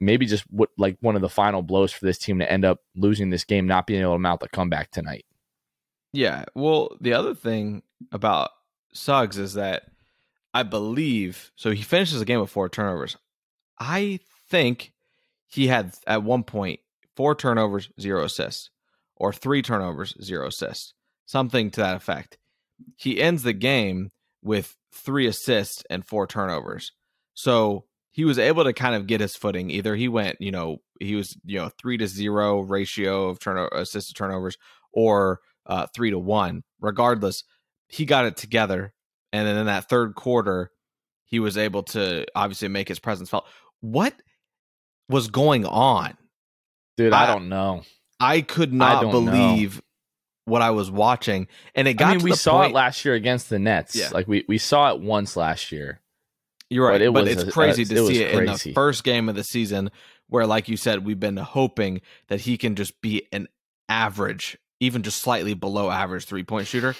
maybe 0.00 0.26
just 0.26 0.44
what 0.50 0.70
like 0.76 0.96
one 1.00 1.16
of 1.16 1.22
the 1.22 1.28
final 1.28 1.62
blows 1.62 1.92
for 1.92 2.04
this 2.04 2.18
team 2.18 2.38
to 2.38 2.50
end 2.50 2.64
up 2.64 2.80
losing 2.94 3.30
this 3.30 3.44
game, 3.44 3.66
not 3.66 3.86
being 3.86 4.02
able 4.02 4.14
to 4.14 4.18
mount 4.18 4.40
the 4.40 4.48
comeback 4.48 4.90
tonight. 4.90 5.24
Yeah. 6.12 6.44
Well, 6.54 6.96
the 7.00 7.14
other 7.14 7.34
thing 7.34 7.82
about 8.12 8.50
Suggs 8.92 9.38
is 9.38 9.54
that 9.54 9.84
I 10.52 10.62
believe 10.62 11.50
so. 11.56 11.70
He 11.70 11.82
finishes 11.82 12.20
the 12.20 12.24
game 12.24 12.40
with 12.40 12.50
four 12.50 12.68
turnovers. 12.68 13.16
I 13.78 14.20
think 14.48 14.92
he 15.48 15.66
had 15.66 15.94
at 16.06 16.22
one 16.22 16.44
point 16.44 16.80
four 17.16 17.34
turnovers, 17.34 17.90
zero 18.00 18.24
assists, 18.24 18.70
or 19.16 19.32
three 19.32 19.62
turnovers, 19.62 20.14
zero 20.22 20.46
assists 20.46 20.94
something 21.26 21.70
to 21.72 21.80
that 21.80 21.96
effect. 21.96 22.38
He 22.96 23.20
ends 23.20 23.42
the 23.42 23.52
game 23.52 24.10
with 24.42 24.76
three 24.92 25.26
assists 25.26 25.82
and 25.90 26.06
four 26.06 26.26
turnovers. 26.26 26.92
So 27.34 27.84
he 28.12 28.24
was 28.24 28.38
able 28.38 28.64
to 28.64 28.72
kind 28.72 28.94
of 28.94 29.06
get 29.06 29.20
his 29.20 29.34
footing. 29.34 29.70
Either 29.70 29.96
he 29.96 30.08
went, 30.08 30.40
you 30.40 30.52
know, 30.52 30.78
he 31.00 31.16
was, 31.16 31.36
you 31.44 31.58
know, 31.58 31.70
three 31.80 31.96
to 31.98 32.06
zero 32.06 32.60
ratio 32.60 33.28
of 33.28 33.40
turn 33.40 33.68
assist 33.72 34.08
to 34.08 34.14
turnovers 34.14 34.56
or 34.92 35.40
uh, 35.66 35.86
three 35.94 36.10
to 36.10 36.18
one. 36.18 36.62
Regardless, 36.80 37.42
he 37.88 38.04
got 38.04 38.26
it 38.26 38.36
together. 38.36 38.92
And 39.32 39.46
then 39.46 39.56
in 39.56 39.66
that 39.66 39.88
third 39.88 40.14
quarter, 40.14 40.70
he 41.24 41.40
was 41.40 41.58
able 41.58 41.82
to 41.82 42.26
obviously 42.36 42.68
make 42.68 42.86
his 42.86 43.00
presence 43.00 43.30
felt. 43.30 43.46
What 43.80 44.14
was 45.08 45.28
going 45.28 45.66
on? 45.66 46.16
Dude, 46.96 47.12
I, 47.12 47.24
I 47.24 47.26
don't 47.26 47.48
know. 47.48 47.82
I 48.20 48.42
could 48.42 48.72
not 48.72 49.04
I 49.04 49.10
believe 49.10 49.76
know 49.76 49.82
what 50.44 50.62
I 50.62 50.70
was 50.70 50.90
watching, 50.90 51.48
and 51.74 51.88
it 51.88 51.94
got. 51.94 52.08
I 52.08 52.16
mean, 52.16 52.24
we 52.24 52.32
saw 52.34 52.58
point, 52.58 52.72
it 52.72 52.74
last 52.74 53.04
year 53.04 53.14
against 53.14 53.50
the 53.50 53.58
Nets. 53.58 53.96
Yeah. 53.96 54.10
Like 54.12 54.28
we 54.28 54.44
we 54.48 54.58
saw 54.58 54.92
it 54.92 55.00
once 55.00 55.36
last 55.36 55.72
year. 55.72 56.00
You're 56.70 56.86
right, 56.86 56.94
but, 56.94 57.02
it 57.02 57.12
but 57.12 57.28
it's 57.28 57.42
a, 57.42 57.52
crazy 57.52 57.82
a, 57.82 57.86
to 57.86 58.06
see 58.06 58.22
it 58.22 58.34
crazy. 58.34 58.70
in 58.70 58.72
the 58.72 58.74
first 58.74 59.04
game 59.04 59.28
of 59.28 59.34
the 59.34 59.44
season, 59.44 59.90
where, 60.28 60.46
like 60.46 60.68
you 60.68 60.76
said, 60.76 61.04
we've 61.04 61.20
been 61.20 61.36
hoping 61.36 62.00
that 62.28 62.40
he 62.40 62.56
can 62.56 62.74
just 62.74 63.00
be 63.00 63.28
an 63.32 63.48
average, 63.88 64.58
even 64.80 65.02
just 65.02 65.20
slightly 65.20 65.54
below 65.54 65.90
average 65.90 66.24
three 66.24 66.42
point 66.42 66.66
shooter. 66.66 66.94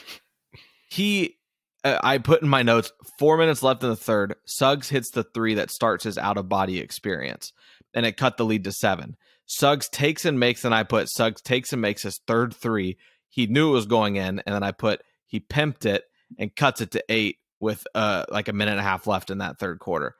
He, 0.88 1.38
uh, 1.82 1.98
I 2.02 2.18
put 2.18 2.42
in 2.42 2.48
my 2.48 2.62
notes, 2.62 2.92
four 3.18 3.36
minutes 3.36 3.62
left 3.62 3.82
in 3.82 3.88
the 3.88 3.96
third. 3.96 4.36
Suggs 4.44 4.90
hits 4.90 5.10
the 5.10 5.24
three 5.24 5.54
that 5.54 5.70
starts 5.70 6.04
his 6.04 6.18
out 6.18 6.36
of 6.36 6.48
body 6.48 6.78
experience, 6.78 7.52
and 7.94 8.06
it 8.06 8.16
cut 8.16 8.36
the 8.36 8.44
lead 8.44 8.64
to 8.64 8.72
seven. 8.72 9.16
Suggs 9.46 9.88
takes 9.88 10.24
and 10.24 10.38
makes, 10.38 10.64
and 10.64 10.74
I 10.74 10.84
put 10.84 11.08
Suggs 11.10 11.42
takes 11.42 11.72
and 11.72 11.82
makes 11.82 12.02
his 12.02 12.20
third 12.26 12.54
three 12.54 12.96
he 13.34 13.48
knew 13.48 13.70
it 13.70 13.72
was 13.72 13.86
going 13.86 14.14
in, 14.14 14.40
and 14.46 14.54
then 14.54 14.62
I 14.62 14.70
put 14.70 15.02
he 15.26 15.40
pimped 15.40 15.86
it 15.86 16.04
and 16.38 16.54
cuts 16.54 16.80
it 16.80 16.92
to 16.92 17.04
eight 17.08 17.38
with 17.58 17.84
uh 17.92 18.24
like 18.28 18.46
a 18.46 18.52
minute 18.52 18.72
and 18.72 18.80
a 18.80 18.84
half 18.84 19.08
left 19.08 19.30
in 19.30 19.38
that 19.38 19.58
third 19.58 19.80
quarter. 19.80 20.14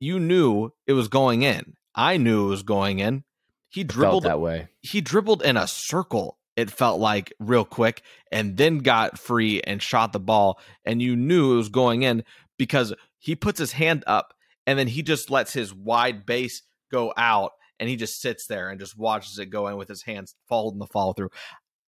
You 0.00 0.18
knew 0.18 0.70
it 0.88 0.94
was 0.94 1.06
going 1.06 1.42
in. 1.42 1.74
I 1.94 2.16
knew 2.16 2.46
it 2.46 2.50
was 2.50 2.64
going 2.64 2.98
in. 2.98 3.22
He 3.68 3.84
dribbled 3.84 4.24
that 4.24 4.40
way. 4.40 4.68
He 4.80 5.00
dribbled 5.00 5.42
in 5.42 5.56
a 5.56 5.68
circle. 5.68 6.38
It 6.56 6.68
felt 6.68 6.98
like 6.98 7.32
real 7.38 7.64
quick, 7.64 8.02
and 8.32 8.56
then 8.56 8.78
got 8.78 9.20
free 9.20 9.60
and 9.60 9.80
shot 9.80 10.12
the 10.12 10.18
ball, 10.18 10.58
and 10.84 11.00
you 11.00 11.14
knew 11.14 11.52
it 11.52 11.56
was 11.56 11.68
going 11.68 12.02
in 12.02 12.24
because 12.58 12.92
he 13.18 13.36
puts 13.36 13.60
his 13.60 13.72
hand 13.72 14.02
up 14.08 14.34
and 14.66 14.76
then 14.76 14.88
he 14.88 15.02
just 15.02 15.30
lets 15.30 15.52
his 15.52 15.72
wide 15.72 16.26
base 16.26 16.62
go 16.90 17.12
out 17.16 17.52
and 17.78 17.88
he 17.88 17.96
just 17.96 18.20
sits 18.20 18.46
there 18.46 18.68
and 18.68 18.80
just 18.80 18.98
watches 18.98 19.38
it 19.38 19.46
go 19.46 19.68
in 19.68 19.76
with 19.76 19.88
his 19.88 20.02
hands 20.02 20.34
folding 20.48 20.78
the 20.78 20.86
follow 20.86 21.12
through. 21.12 21.30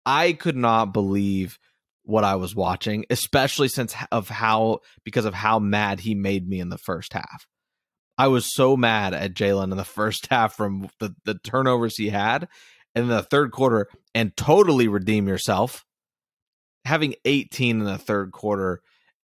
I 0.05 0.33
could 0.33 0.57
not 0.57 0.93
believe 0.93 1.59
what 2.03 2.25
I 2.25 2.37
was 2.37 2.55
watching, 2.55 3.05
especially 3.11 3.69
since 3.69 3.95
of 4.11 4.29
how 4.29 4.81
because 5.05 5.25
of 5.25 5.35
how 5.35 5.59
mad 5.59 6.01
he 6.01 6.15
made 6.15 6.49
me 6.49 6.61
in 6.61 6.69
the 6.69 6.79
first 6.79 7.13
half. 7.13 7.47
I 8.19 8.29
was 8.29 8.53
so 8.53 8.77
mad 8.77 9.15
at 9.15 9.35
Jalen 9.35 9.71
in 9.71 9.77
the 9.77 9.85
first 9.97 10.27
half 10.31 10.55
from 10.57 10.89
the, 10.99 11.15
the 11.25 11.35
turnovers 11.35 11.97
he 11.97 12.11
had 12.11 12.49
in 12.95 13.09
the 13.09 13.23
third 13.23 13.53
quarter 13.53 13.89
and 14.15 14.37
totally 14.37 14.89
redeem 14.89 15.29
yourself. 15.29 15.85
Having 16.85 17.15
18 17.25 17.81
in 17.81 17.85
the 17.85 17.99
third 17.99 18.33
quarter 18.33 18.81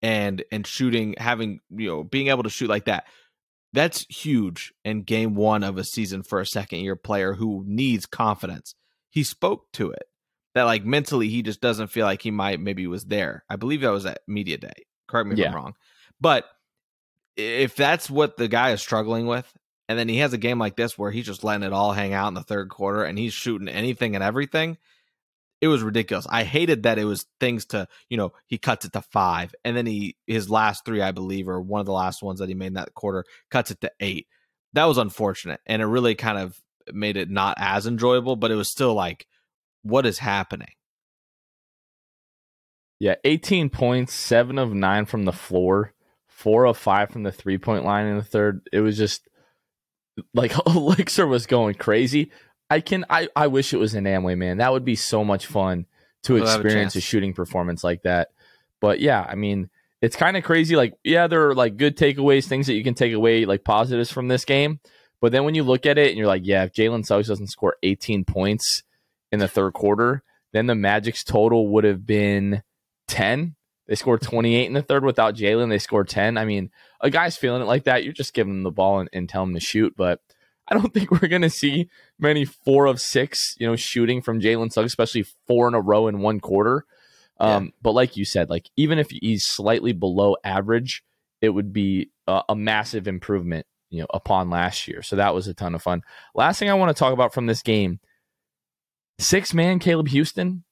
and 0.02 0.44
and 0.52 0.66
shooting, 0.66 1.16
having 1.18 1.60
you 1.70 1.88
know, 1.88 2.04
being 2.04 2.30
able 2.30 2.44
to 2.44 2.50
shoot 2.50 2.70
like 2.70 2.86
that, 2.86 3.06
that's 3.74 4.06
huge 4.10 4.74
in 4.84 5.04
game 5.04 5.36
one 5.36 5.64
of 5.64 5.78
a 5.78 5.84
season 5.84 6.24
for 6.24 6.40
a 6.40 6.46
second 6.46 6.80
year 6.80 6.96
player 6.96 7.34
who 7.34 7.64
needs 7.68 8.06
confidence. 8.06 8.74
He 9.10 9.24
spoke 9.24 9.66
to 9.74 9.92
it 9.92 10.04
that 10.54 10.64
like 10.64 10.86
mentally 10.86 11.30
he 11.30 11.42
just 11.42 11.62
doesn't 11.62 11.88
feel 11.88 12.06
like 12.06 12.22
he 12.22 12.32
might 12.32 12.60
maybe 12.60 12.88
was 12.88 13.06
there. 13.06 13.44
I 13.50 13.56
believe 13.56 13.82
that 13.82 13.90
was 13.90 14.06
at 14.06 14.22
media 14.28 14.58
day. 14.58 14.86
Correct 15.08 15.28
me 15.28 15.34
if 15.34 15.40
yeah. 15.40 15.50
I'm 15.50 15.56
wrong. 15.56 15.76
But 16.20 16.46
if 17.38 17.76
that's 17.76 18.10
what 18.10 18.38
the 18.38 18.48
guy 18.48 18.72
is 18.72 18.82
struggling 18.82 19.28
with, 19.28 19.52
and 19.90 19.98
then 20.00 20.08
he 20.08 20.18
has 20.18 20.34
a 20.34 20.38
game 20.38 20.60
like 20.60 20.76
this 20.76 20.98
where 20.98 21.12
he's 21.12 21.26
just 21.26 21.44
letting 21.44 21.66
it 21.66 21.74
all 21.74 21.92
hang 21.92 22.14
out 22.14 22.30
in 22.30 22.34
the 22.34 22.44
third 22.44 22.70
quarter 22.70 23.04
and 23.04 23.18
he's 23.18 23.34
shooting 23.34 23.68
anything 23.68 24.16
and 24.16 24.24
everything, 24.24 24.78
it 25.60 25.68
was 25.68 25.84
ridiculous. 25.84 26.26
I 26.30 26.44
hated 26.44 26.84
that 26.84 26.98
it 26.98 27.06
was 27.06 27.26
things 27.40 27.66
to, 27.68 27.88
you 28.10 28.18
know, 28.18 28.32
he 28.48 28.58
cuts 28.58 28.86
it 28.86 28.94
to 28.94 29.02
five. 29.02 29.54
And 29.64 29.76
then 29.76 29.86
he 29.86 30.16
his 30.28 30.50
last 30.50 30.86
three, 30.86 31.02
I 31.02 31.12
believe, 31.12 31.48
or 31.50 31.60
one 31.62 31.82
of 31.82 31.86
the 31.86 31.92
last 31.92 32.24
ones 32.24 32.40
that 32.40 32.50
he 32.50 32.56
made 32.56 32.68
in 32.68 32.74
that 32.74 32.94
quarter, 32.94 33.26
cuts 33.50 33.70
it 33.72 33.82
to 33.82 33.92
eight. 34.00 34.28
That 34.74 34.86
was 34.86 34.98
unfortunate. 34.98 35.60
And 35.66 35.82
it 35.82 35.86
really 35.86 36.16
kind 36.16 36.38
of 36.38 36.58
made 36.94 37.18
it 37.18 37.30
not 37.30 37.58
as 37.60 37.86
enjoyable, 37.86 38.36
but 38.36 38.52
it 38.52 38.56
was 38.56 38.70
still 38.70 38.94
like 38.94 39.28
what 39.84 40.06
is 40.06 40.20
happening? 40.20 40.74
Yeah, 43.00 43.16
18 43.24 43.70
points, 43.70 44.14
seven 44.14 44.60
of 44.60 44.74
nine 44.74 45.06
from 45.06 45.26
the 45.26 45.32
floor, 45.32 45.94
four 46.28 46.66
of 46.66 46.78
five 46.78 47.10
from 47.10 47.24
the 47.24 47.32
three 47.32 47.58
point 47.58 47.84
line 47.84 48.06
in 48.06 48.18
the 48.18 48.24
third. 48.24 48.68
It 48.72 48.82
was 48.82 48.98
just 48.98 49.28
like 50.34 50.54
Elixir 50.68 51.26
was 51.26 51.48
going 51.48 51.76
crazy. 51.76 52.32
I 52.70 52.80
can 52.80 53.06
I, 53.10 53.28
I 53.36 53.48
wish 53.48 53.74
it 53.74 53.78
was 53.78 53.96
in 53.96 54.04
Amway, 54.04 54.38
man. 54.38 54.58
That 54.58 54.72
would 54.72 54.86
be 54.86 54.96
so 54.96 55.24
much 55.24 55.48
fun 55.48 55.88
to 56.24 56.36
we'll 56.36 56.44
experience 56.44 56.96
a, 56.96 57.00
a 57.00 57.02
shooting 57.02 57.34
performance 57.34 57.84
like 57.84 58.04
that. 58.04 58.30
But 58.80 59.00
yeah, 59.00 59.26
I 59.28 59.36
mean, 59.36 59.70
it's 60.02 60.16
kind 60.16 60.38
of 60.38 60.44
crazy. 60.44 60.76
Like, 60.76 60.94
yeah, 61.04 61.28
there 61.28 61.50
are 61.50 61.56
like 61.56 61.78
good 61.78 61.98
takeaways, 61.98 62.48
things 62.48 62.68
that 62.68 62.74
you 62.74 62.84
can 62.84 62.94
take 62.96 63.14
away, 63.14 63.46
like 63.46 63.64
positives 63.64 64.12
from 64.12 64.28
this 64.28 64.46
game. 64.46 64.80
But 65.22 65.32
then 65.32 65.44
when 65.44 65.56
you 65.56 65.64
look 65.64 65.86
at 65.86 65.98
it 65.98 66.10
and 66.10 66.18
you're 66.18 66.28
like, 66.28 66.42
yeah, 66.46 66.64
if 66.64 66.74
Jalen 66.74 67.06
Suggs 67.06 67.28
doesn't 67.28 67.48
score 67.48 67.78
18 67.84 68.26
points, 68.26 68.84
in 69.32 69.40
the 69.40 69.48
third 69.48 69.74
quarter, 69.74 70.24
then 70.54 70.68
the 70.68 70.76
Magic's 70.76 71.24
total 71.24 71.68
would 71.70 71.84
have 71.84 72.06
been 72.06 72.64
10. 73.08 73.56
They 73.88 73.96
scored 73.96 74.22
28 74.22 74.66
in 74.66 74.74
the 74.74 74.82
third 74.82 75.04
without 75.04 75.36
Jalen. 75.36 75.70
They 75.70 75.80
scored 75.80 76.08
10. 76.08 76.38
I 76.38 76.46
mean, 76.46 76.72
a 77.02 77.10
guy's 77.10 77.38
feeling 77.38 77.62
it 77.62 77.66
like 77.66 77.86
that. 77.86 78.04
You're 78.04 78.14
just 78.14 78.34
giving 78.34 78.54
him 78.54 78.64
the 78.64 78.72
ball 78.72 79.00
and, 79.00 79.10
and 79.12 79.28
tell 79.28 79.44
him 79.44 79.54
to 79.54 79.60
shoot. 79.60 79.94
But 79.98 80.20
I 80.68 80.76
don't 80.76 80.94
think 80.94 81.12
we're 81.12 81.28
going 81.28 81.42
to 81.42 81.50
see 81.50 81.90
many 82.20 82.46
four 82.46 82.86
of 82.86 83.02
six, 83.02 83.56
you 83.60 83.68
know, 83.68 83.76
shooting 83.76 84.22
from 84.22 84.40
Jalen 84.40 84.72
Suggs, 84.72 84.92
especially 84.92 85.26
four 85.48 85.68
in 85.68 85.74
a 85.74 85.82
row 85.82 86.08
in 86.08 86.20
one 86.20 86.40
quarter. 86.40 86.86
Um, 87.40 87.66
yeah. 87.66 87.72
But 87.82 87.92
like 87.94 88.18
you 88.18 88.26
said, 88.26 88.50
like 88.50 88.70
even 88.78 89.00
if 89.00 89.10
he's 89.10 89.46
slightly 89.46 89.94
below 89.94 90.36
average, 90.44 91.04
it 91.42 91.50
would 91.50 91.74
be 91.74 92.12
a, 92.28 92.44
a 92.50 92.56
massive 92.56 93.08
improvement, 93.08 93.66
you 93.90 94.02
know, 94.02 94.08
upon 94.14 94.50
last 94.50 94.88
year. 94.88 95.02
So 95.02 95.16
that 95.16 95.34
was 95.34 95.48
a 95.48 95.54
ton 95.54 95.74
of 95.74 95.82
fun. 95.82 96.04
Last 96.36 96.60
thing 96.60 96.70
I 96.70 96.76
want 96.76 96.96
to 96.96 97.00
talk 97.00 97.14
about 97.14 97.34
from 97.34 97.48
this 97.48 97.64
game 97.64 98.00
six 99.22 99.54
man 99.54 99.80
Caleb 99.80 100.10
Houstan. 100.10 100.64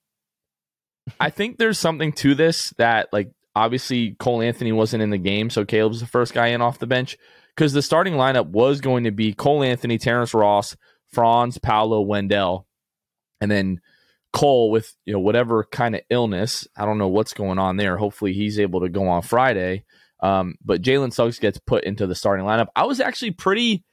I 1.19 1.29
think 1.29 1.57
there's 1.57 1.79
something 1.79 2.11
to 2.13 2.35
this 2.35 2.71
that 2.77 3.09
like 3.11 3.31
obviously 3.55 4.15
Cole 4.19 4.41
Anthony 4.41 4.71
wasn't 4.71 5.03
in 5.03 5.09
the 5.09 5.17
game, 5.17 5.49
so 5.49 5.65
Caleb's 5.65 5.99
the 5.99 6.07
first 6.07 6.33
guy 6.33 6.47
in 6.47 6.61
off 6.61 6.79
the 6.79 6.87
bench 6.87 7.17
because 7.55 7.73
the 7.73 7.81
starting 7.81 8.13
lineup 8.13 8.47
was 8.47 8.81
going 8.81 9.05
to 9.05 9.11
be 9.11 9.33
Cole 9.33 9.63
Anthony, 9.63 9.97
Terrence 9.97 10.33
Ross, 10.33 10.75
Franz, 11.11 11.57
Paolo, 11.57 12.01
Wendell, 12.01 12.67
and 13.41 13.49
then 13.49 13.81
Cole 14.31 14.69
with 14.69 14.93
you 15.05 15.13
know 15.13 15.19
whatever 15.19 15.63
kind 15.63 15.95
of 15.95 16.01
illness. 16.09 16.67
I 16.77 16.85
don't 16.85 16.99
know 16.99 17.07
what's 17.07 17.33
going 17.33 17.59
on 17.59 17.77
there. 17.77 17.97
Hopefully 17.97 18.33
he's 18.33 18.59
able 18.59 18.81
to 18.81 18.89
go 18.89 19.07
on 19.07 19.21
Friday. 19.21 19.85
Um, 20.21 20.55
but 20.63 20.81
Jalen 20.81 21.13
Suggs 21.13 21.39
gets 21.39 21.59
put 21.59 21.85
into 21.85 22.05
the 22.05 22.15
starting 22.15 22.45
lineup. 22.45 22.67
I 22.75 22.83
was 22.85 22.99
actually 22.99 23.31
pretty 23.31 23.85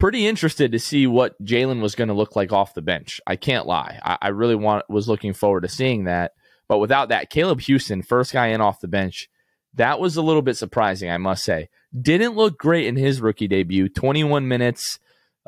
pretty 0.00 0.26
interested 0.26 0.72
to 0.72 0.78
see 0.78 1.06
what 1.06 1.40
Jalen 1.44 1.80
was 1.80 1.94
going 1.94 2.08
to 2.08 2.14
look 2.14 2.34
like 2.34 2.52
off 2.52 2.74
the 2.74 2.82
bench. 2.82 3.20
I 3.26 3.36
can't 3.36 3.66
lie. 3.66 4.00
I, 4.02 4.18
I, 4.22 4.28
really 4.28 4.56
want 4.56 4.88
was 4.88 5.08
looking 5.08 5.34
forward 5.34 5.60
to 5.60 5.68
seeing 5.68 6.04
that. 6.04 6.32
But 6.66 6.78
without 6.78 7.10
that, 7.10 7.30
Caleb 7.30 7.60
Houstan, 7.60 8.04
first 8.04 8.32
guy 8.32 8.48
in 8.48 8.60
off 8.60 8.80
the 8.80 8.88
bench, 8.88 9.28
that 9.74 10.00
was 10.00 10.16
a 10.16 10.22
little 10.22 10.42
bit 10.42 10.56
surprising, 10.56 11.10
I 11.10 11.18
must 11.18 11.44
say. 11.44 11.68
Didn't 11.98 12.34
look 12.34 12.58
great 12.58 12.86
in 12.86 12.96
his 12.96 13.20
rookie 13.20 13.48
debut. 13.48 13.88
21 13.88 14.48
minutes, 14.48 14.98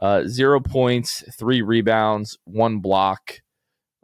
uh, 0.01 0.25
zero 0.27 0.61
points, 0.61 1.25
three 1.37 1.63
rebounds, 1.63 2.39
one 2.45 2.79
block. 2.79 3.41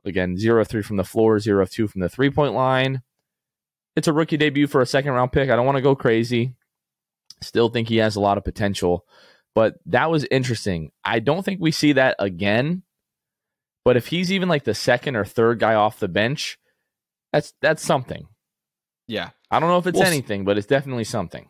Again, 0.05 0.37
zero 0.39 0.65
three 0.65 0.83
from 0.83 0.97
the 0.97 1.05
floor, 1.05 1.39
zero 1.39 1.67
two 1.67 1.87
from 1.87 2.01
the 2.01 2.09
three 2.09 2.31
point 2.31 2.55
line. 2.55 3.03
It's 3.97 4.09
a 4.09 4.13
rookie 4.13 4.37
debut 4.37 4.67
for 4.67 4.81
a 4.81 4.87
second 4.87 5.13
round 5.13 5.33
pick. 5.33 5.51
I 5.51 5.57
don't 5.57 5.67
want 5.67 5.77
to 5.77 5.83
go 5.83 5.95
crazy. 5.95 6.55
Still 7.43 7.69
think 7.69 7.89
he 7.89 7.97
has 7.97 8.17
a 8.17 8.21
lot 8.21 8.39
of 8.39 8.45
potential. 8.45 9.05
But 9.55 9.75
that 9.87 10.11
was 10.11 10.27
interesting. 10.31 10.93
I 11.05 11.19
don't 11.21 11.45
think 11.45 11.61
we 11.61 11.71
see 11.71 11.93
that 11.93 12.17
again. 12.19 12.83
But 13.85 13.97
if 13.97 14.09
he's 14.09 14.31
even 14.31 14.49
like 14.49 14.65
the 14.65 14.75
second 14.75 15.17
or 15.17 15.25
third 15.25 15.59
guy 15.59 15.75
off 15.75 15.99
the 15.99 16.09
bench, 16.09 16.59
that's 17.33 17.55
that's 17.61 17.83
something. 17.83 18.29
Yeah. 19.07 19.31
I 19.51 19.61
don't 19.61 19.71
know 19.71 19.79
if 19.79 19.87
it's 19.87 19.99
we'll 19.99 20.07
anything, 20.07 20.45
but 20.45 20.59
it's 20.59 20.67
definitely 20.67 21.05
something. 21.05 21.49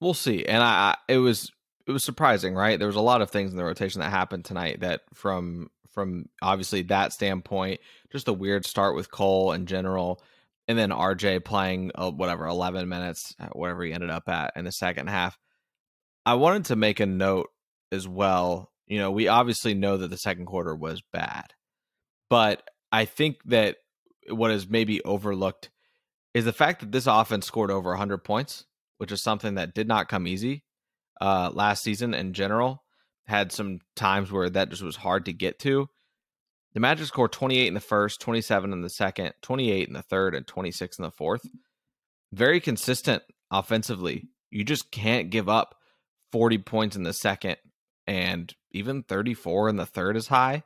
We'll 0.00 0.14
see. 0.14 0.44
And 0.44 0.62
I, 0.62 0.66
I 0.68 0.96
it 1.08 1.18
was 1.18 1.50
it 1.86 1.92
was 1.92 2.04
surprising, 2.04 2.54
right? 2.54 2.78
There 2.78 2.88
was 2.88 2.96
a 2.96 3.00
lot 3.00 3.22
of 3.22 3.30
things 3.30 3.50
in 3.50 3.56
the 3.56 3.64
rotation 3.64 4.00
that 4.00 4.10
happened 4.10 4.44
tonight 4.44 4.80
that 4.80 5.00
from 5.14 5.70
from 5.92 6.28
obviously 6.40 6.82
that 6.82 7.12
standpoint, 7.12 7.80
just 8.10 8.28
a 8.28 8.32
weird 8.32 8.64
start 8.66 8.94
with 8.94 9.10
Cole 9.10 9.52
in 9.52 9.66
general, 9.66 10.22
and 10.68 10.78
then 10.78 10.90
RJ 10.90 11.44
playing 11.44 11.92
uh, 11.94 12.10
whatever 12.10 12.46
eleven 12.46 12.88
minutes, 12.88 13.34
uh, 13.40 13.48
whatever 13.52 13.82
he 13.84 13.92
ended 13.92 14.10
up 14.10 14.28
at 14.28 14.52
in 14.56 14.64
the 14.64 14.72
second 14.72 15.08
half. 15.08 15.38
I 16.24 16.34
wanted 16.34 16.66
to 16.66 16.76
make 16.76 17.00
a 17.00 17.06
note 17.06 17.48
as 17.90 18.06
well. 18.06 18.70
You 18.86 18.98
know, 18.98 19.10
we 19.10 19.28
obviously 19.28 19.74
know 19.74 19.96
that 19.96 20.08
the 20.08 20.16
second 20.16 20.46
quarter 20.46 20.74
was 20.74 21.02
bad, 21.12 21.46
but 22.28 22.62
I 22.90 23.04
think 23.04 23.38
that 23.46 23.76
what 24.28 24.50
is 24.50 24.68
maybe 24.68 25.02
overlooked 25.02 25.70
is 26.34 26.44
the 26.44 26.52
fact 26.52 26.80
that 26.80 26.92
this 26.92 27.06
offense 27.06 27.46
scored 27.46 27.70
over 27.70 27.90
100 27.90 28.18
points, 28.18 28.64
which 28.98 29.12
is 29.12 29.22
something 29.22 29.56
that 29.56 29.74
did 29.74 29.88
not 29.88 30.08
come 30.08 30.26
easy 30.26 30.64
uh, 31.20 31.50
last 31.52 31.82
season 31.82 32.14
in 32.14 32.32
general. 32.32 32.82
Had 33.26 33.52
some 33.52 33.78
times 33.94 34.32
where 34.32 34.50
that 34.50 34.70
just 34.70 34.82
was 34.82 34.96
hard 34.96 35.26
to 35.26 35.32
get 35.32 35.58
to. 35.60 35.88
The 36.74 36.80
Magic 36.80 37.06
scored 37.06 37.32
28 37.32 37.68
in 37.68 37.74
the 37.74 37.80
first, 37.80 38.20
27 38.20 38.72
in 38.72 38.80
the 38.80 38.88
second, 38.88 39.34
28 39.42 39.88
in 39.88 39.94
the 39.94 40.02
third, 40.02 40.34
and 40.34 40.46
26 40.46 40.98
in 40.98 41.02
the 41.02 41.10
fourth. 41.10 41.42
Very 42.32 42.60
consistent 42.60 43.22
offensively. 43.50 44.28
You 44.50 44.64
just 44.64 44.90
can't 44.90 45.30
give 45.30 45.48
up 45.48 45.76
40 46.32 46.58
points 46.58 46.96
in 46.96 47.02
the 47.02 47.12
second 47.12 47.56
and 48.06 48.52
even 48.72 49.02
34 49.02 49.68
in 49.68 49.76
the 49.76 49.86
third 49.86 50.16
is 50.16 50.26
high. 50.26 50.62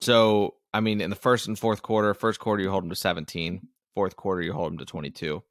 So, 0.00 0.54
I 0.72 0.80
mean, 0.80 1.00
in 1.00 1.10
the 1.10 1.16
first 1.16 1.48
and 1.48 1.58
fourth 1.58 1.82
quarter, 1.82 2.14
first 2.14 2.40
quarter 2.40 2.62
you 2.62 2.70
hold 2.70 2.84
them 2.84 2.90
to 2.90 2.96
17, 2.96 3.68
fourth 3.94 4.16
quarter 4.16 4.42
you 4.42 4.52
hold 4.52 4.72
them 4.72 4.78
to 4.78 4.84
22. 4.84 5.42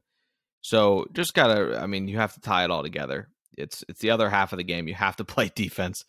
So, 0.61 1.05
just 1.13 1.33
got 1.33 1.47
to 1.47 1.79
I 1.79 1.87
mean, 1.87 2.07
you 2.07 2.17
have 2.17 2.33
to 2.33 2.41
tie 2.41 2.63
it 2.63 2.71
all 2.71 2.83
together. 2.83 3.27
It's 3.57 3.83
it's 3.89 3.99
the 3.99 4.11
other 4.11 4.29
half 4.29 4.53
of 4.53 4.57
the 4.57 4.63
game. 4.63 4.87
You 4.87 4.95
have 4.95 5.17
to 5.17 5.25
play 5.25 5.51
defense. 5.53 6.05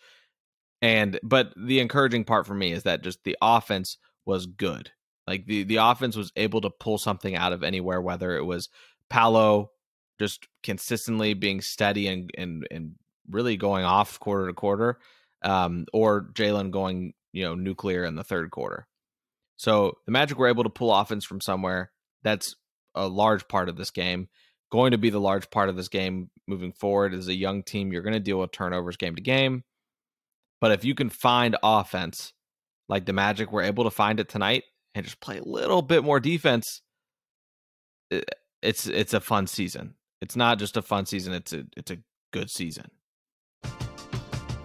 And 0.80 1.18
but 1.22 1.52
the 1.56 1.80
encouraging 1.80 2.24
part 2.24 2.46
for 2.46 2.54
me 2.54 2.72
is 2.72 2.84
that 2.84 3.02
just 3.02 3.24
the 3.24 3.36
offense 3.42 3.98
was 4.24 4.46
good. 4.46 4.92
Like 5.26 5.46
the 5.46 5.64
the 5.64 5.76
offense 5.76 6.16
was 6.16 6.32
able 6.36 6.60
to 6.60 6.70
pull 6.70 6.98
something 6.98 7.34
out 7.34 7.52
of 7.52 7.62
anywhere 7.62 8.00
whether 8.00 8.36
it 8.36 8.44
was 8.44 8.68
Paolo 9.10 9.72
just 10.18 10.46
consistently 10.62 11.34
being 11.34 11.60
steady 11.60 12.06
and 12.08 12.30
and 12.36 12.66
and 12.70 12.94
really 13.30 13.56
going 13.56 13.84
off 13.84 14.18
quarter 14.20 14.46
to 14.46 14.54
quarter, 14.54 14.98
um, 15.42 15.86
or 15.92 16.30
Jalen 16.32 16.70
going 16.70 17.14
you 17.32 17.44
know 17.44 17.54
nuclear 17.54 18.04
in 18.04 18.14
the 18.14 18.24
third 18.24 18.50
quarter. 18.50 18.86
So 19.56 19.94
the 20.06 20.12
Magic 20.12 20.38
were 20.38 20.48
able 20.48 20.64
to 20.64 20.70
pull 20.70 20.94
offense 20.94 21.24
from 21.24 21.40
somewhere. 21.40 21.90
That's 22.22 22.54
a 22.94 23.08
large 23.08 23.48
part 23.48 23.68
of 23.68 23.76
this 23.76 23.90
game. 23.90 24.28
Going 24.70 24.92
to 24.92 24.98
be 24.98 25.10
the 25.10 25.20
large 25.20 25.50
part 25.50 25.68
of 25.68 25.76
this 25.76 25.88
game 25.88 26.30
moving 26.46 26.72
forward. 26.72 27.14
As 27.14 27.28
a 27.28 27.34
young 27.34 27.62
team, 27.62 27.92
you're 27.92 28.02
going 28.02 28.12
to 28.12 28.20
deal 28.20 28.38
with 28.38 28.52
turnovers 28.52 28.96
game 28.96 29.16
to 29.16 29.22
game. 29.22 29.64
But 30.60 30.72
if 30.72 30.84
you 30.84 30.94
can 30.94 31.08
find 31.08 31.56
offense 31.62 32.32
like 32.88 33.06
the 33.06 33.12
Magic 33.12 33.52
were 33.52 33.62
able 33.62 33.84
to 33.84 33.90
find 33.90 34.20
it 34.20 34.28
tonight 34.28 34.64
and 34.94 35.04
just 35.04 35.20
play 35.20 35.38
a 35.38 35.44
little 35.44 35.82
bit 35.82 36.04
more 36.04 36.20
defense, 36.20 36.82
it's 38.62 38.86
it's 38.86 39.14
a 39.14 39.20
fun 39.20 39.46
season. 39.46 39.94
It's 40.20 40.36
not 40.36 40.58
just 40.58 40.76
a 40.76 40.82
fun 40.82 41.06
season. 41.06 41.32
It's 41.32 41.52
a 41.52 41.64
it's 41.76 41.90
a 41.90 41.98
good 42.32 42.50
season. 42.50 42.90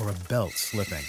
or 0.00 0.10
a 0.10 0.28
belt 0.28 0.52
slipping. 0.52 1.04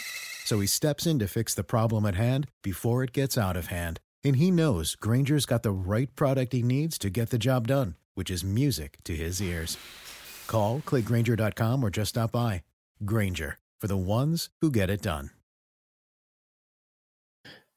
So 0.45 0.59
he 0.59 0.67
steps 0.67 1.05
in 1.05 1.19
to 1.19 1.27
fix 1.27 1.53
the 1.53 1.63
problem 1.63 2.05
at 2.05 2.15
hand 2.15 2.47
before 2.61 3.03
it 3.03 3.13
gets 3.13 3.37
out 3.37 3.57
of 3.57 3.67
hand. 3.67 3.99
And 4.23 4.35
he 4.35 4.51
knows 4.51 4.95
Grainger's 4.95 5.45
got 5.45 5.63
the 5.63 5.71
right 5.71 6.13
product 6.15 6.53
he 6.53 6.61
needs 6.61 6.97
to 6.99 7.09
get 7.09 7.29
the 7.29 7.37
job 7.37 7.67
done, 7.67 7.95
which 8.13 8.29
is 8.29 8.43
music 8.43 8.97
to 9.05 9.15
his 9.15 9.41
ears. 9.41 9.77
Call, 10.47 10.81
clickgrainger.com, 10.85 11.83
or 11.83 11.89
just 11.89 12.09
stop 12.09 12.31
by. 12.31 12.63
Granger, 13.05 13.57
for 13.79 13.87
the 13.87 13.97
ones 13.97 14.49
who 14.61 14.71
get 14.71 14.89
it 14.89 15.01
done. 15.01 15.31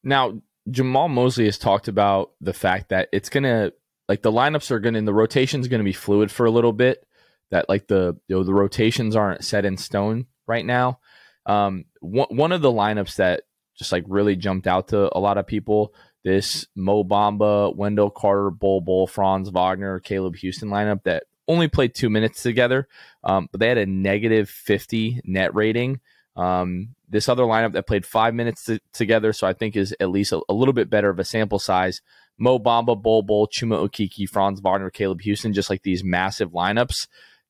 Now, 0.04 0.40
Jamahl 0.68 1.10
Mosley 1.10 1.46
has 1.46 1.58
talked 1.58 1.88
about 1.88 2.32
the 2.40 2.52
fact 2.52 2.90
that 2.90 3.08
it's 3.12 3.28
going 3.28 3.44
to, 3.44 3.72
like, 4.08 4.22
the 4.22 4.32
lineups 4.32 4.70
are 4.70 4.80
going 4.80 4.94
to, 4.94 5.02
the 5.02 5.14
rotation's 5.14 5.68
going 5.68 5.80
to 5.80 5.84
be 5.84 5.92
fluid 5.92 6.30
for 6.30 6.46
a 6.46 6.50
little 6.50 6.72
bit. 6.72 7.06
That, 7.50 7.68
like, 7.68 7.86
the, 7.86 8.16
you 8.28 8.36
know, 8.36 8.42
the 8.42 8.54
rotations 8.54 9.14
aren't 9.14 9.44
set 9.44 9.64
in 9.64 9.76
stone 9.76 10.26
right 10.46 10.64
now. 10.64 11.00
Um, 11.44 11.84
one, 12.00 12.28
one 12.30 12.52
of 12.52 12.62
the 12.62 12.72
lineups 12.72 13.16
that 13.16 13.42
just 13.76 13.92
like 13.92 14.04
really 14.06 14.36
jumped 14.36 14.66
out 14.66 14.88
to 14.88 15.16
a 15.16 15.20
lot 15.20 15.38
of 15.38 15.46
people 15.46 15.94
this 16.26 16.66
Mo 16.74 17.04
Bamba, 17.04 17.74
Wendell 17.76 18.10
Carter, 18.10 18.50
Bol 18.50 18.80
Bol, 18.80 19.06
Franz 19.06 19.48
Wagner, 19.48 20.00
Caleb 20.00 20.34
Houstan 20.34 20.70
lineup 20.70 21.04
that 21.04 21.22
only 21.46 21.68
played 21.68 21.94
two 21.94 22.10
minutes 22.10 22.42
together, 22.42 22.88
um, 23.22 23.48
but 23.52 23.60
they 23.60 23.68
had 23.68 23.78
a 23.78 23.86
negative 23.86 24.50
50 24.50 25.20
net 25.24 25.54
rating. 25.54 26.00
Um, 26.34 26.96
this 27.08 27.28
other 27.28 27.44
lineup 27.44 27.74
that 27.74 27.86
played 27.86 28.04
five 28.04 28.34
minutes 28.34 28.64
to, 28.64 28.80
together, 28.92 29.32
so 29.32 29.46
I 29.46 29.52
think 29.52 29.76
is 29.76 29.94
at 30.00 30.10
least 30.10 30.32
a, 30.32 30.40
a, 30.48 30.52
little 30.52 30.74
bit 30.74 30.90
better 30.90 31.08
of 31.08 31.20
a 31.20 31.24
sample 31.24 31.60
size. 31.60 32.02
Mo 32.38 32.58
Bamba, 32.58 33.00
Bol 33.00 33.22
Bol, 33.22 33.46
Chuma 33.46 33.88
Okeke, 33.88 34.28
Franz 34.28 34.60
Wagner, 34.60 34.90
Caleb 34.90 35.22
Houstan, 35.22 35.54
just 35.54 35.70
like 35.70 35.82
these 35.82 36.02
massive 36.02 36.50
lineups. 36.50 37.06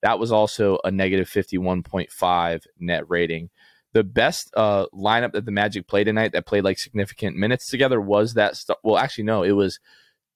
That 0.07 0.21
was 0.21 0.31
also 0.31 0.79
a 0.85 0.93
negative 0.93 1.29
51.5 1.29 2.63
net 2.79 3.05
rating. 3.09 3.51
The 3.93 4.05
best 4.05 4.53
uh, 4.57 4.87
lineup 4.95 5.33
that 5.33 5.47
the 5.47 5.51
Magic 5.51 5.89
played 5.89 6.05
tonight 6.05 6.31
that 6.31 6.47
played 6.47 6.63
like 6.63 6.79
significant 6.79 7.37
minutes 7.37 7.69
together 7.69 8.01
was 8.01 8.35
that. 8.35 8.55
St- 8.55 8.79
well, 8.85 8.99
actually, 8.99 9.25
no, 9.25 9.43
it 9.43 9.51
was 9.51 9.81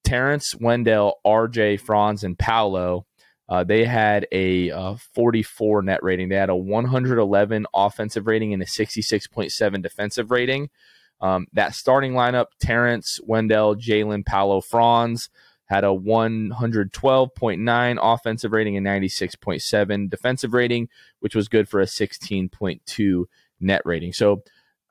Terrence, 0.03 0.57
Wendell, 0.57 1.21
RJ, 1.25 1.79
Franz, 1.83 2.25
and 2.25 2.37
Paolo. 2.37 3.07
Uh, 3.49 3.62
they 3.62 3.85
had 3.85 4.27
a 4.33 4.73
uh, 4.73 4.97
44 5.14 5.83
net 5.83 6.03
rating. 6.03 6.31
They 6.31 6.35
had 6.35 6.51
a 6.51 6.57
111 6.57 7.66
offensive 7.73 8.27
rating 8.27 8.53
and 8.53 8.61
a 8.64 8.66
66.7 8.66 9.83
defensive 9.85 10.33
rating. 10.33 10.68
Um, 11.21 11.47
that 11.53 11.77
starting 11.77 12.14
lineup: 12.14 12.47
Terrence, 12.61 13.21
Wendell, 13.23 13.77
Jalen, 13.77 14.27
Paolo, 14.27 14.61
Franz 14.61 15.31
had 15.71 15.85
a 15.85 15.89
112.9 15.89 17.99
offensive 18.03 18.51
rating 18.51 18.77
and 18.77 18.85
96.7 18.85 20.11
defensive 20.11 20.53
rating, 20.53 20.89
which 21.21 21.37
was 21.37 21.47
good 21.47 21.68
for 21.68 21.81
a 21.81 21.85
16.2 21.85 23.25
net 23.61 23.83
rating. 23.85 24.12
So 24.12 24.43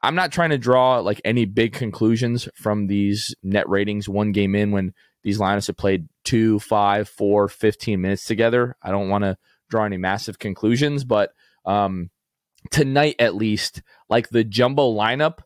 I'm 0.02 0.16
not 0.16 0.32
trying 0.32 0.52
to 0.52 0.58
draw 0.58 1.00
like 1.00 1.20
any 1.26 1.44
big 1.44 1.74
conclusions 1.74 2.48
from 2.56 2.88
these 2.88 3.36
net 3.44 3.68
ratings 3.68 4.08
one 4.08 4.32
game 4.32 4.56
in 4.56 4.72
when 4.72 4.94
these 5.22 5.38
lineups 5.38 5.68
have 5.68 5.76
played 5.76 6.08
two, 6.24 6.60
five, 6.60 7.10
four, 7.10 7.50
15 7.50 8.00
minutes 8.00 8.24
together. 8.24 8.78
I 8.82 8.92
don't 8.92 9.10
want 9.10 9.26
to 9.26 9.38
draw 9.70 9.84
any 9.84 9.98
massive 9.98 10.40
conclusions, 10.40 11.04
but 11.04 11.34
um, 11.66 12.10
tonight 12.72 13.18
at 13.20 13.36
least, 13.36 13.82
like 14.08 14.30
the 14.30 14.46
jumbo 14.46 14.96
lineup 14.96 15.40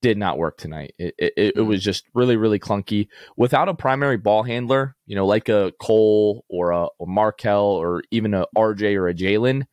did 0.00 0.16
not 0.16 0.38
work 0.38 0.58
tonight. 0.58 0.94
It, 0.98 1.14
it, 1.18 1.32
it, 1.36 1.56
mm. 1.56 1.66
was 1.66 1.82
just 1.82 2.04
really, 2.14 2.36
really 2.36 2.58
clunky. 2.58 3.08
Without 3.36 3.68
a 3.68 3.74
primary 3.74 4.16
ball 4.16 4.42
handler, 4.42 4.96
you 5.06 5.16
know, 5.16 5.26
like 5.26 5.48
a 5.48 5.72
Cole 5.80 6.44
or 6.48 6.70
a, 6.70 6.84
a 6.84 7.06
Markelle 7.06 7.64
or 7.64 8.02
even 8.10 8.34
a 8.34 8.46
RJ 8.56 8.96
or 8.96 9.08
a 9.08 9.14
Jalen, 9.14 9.64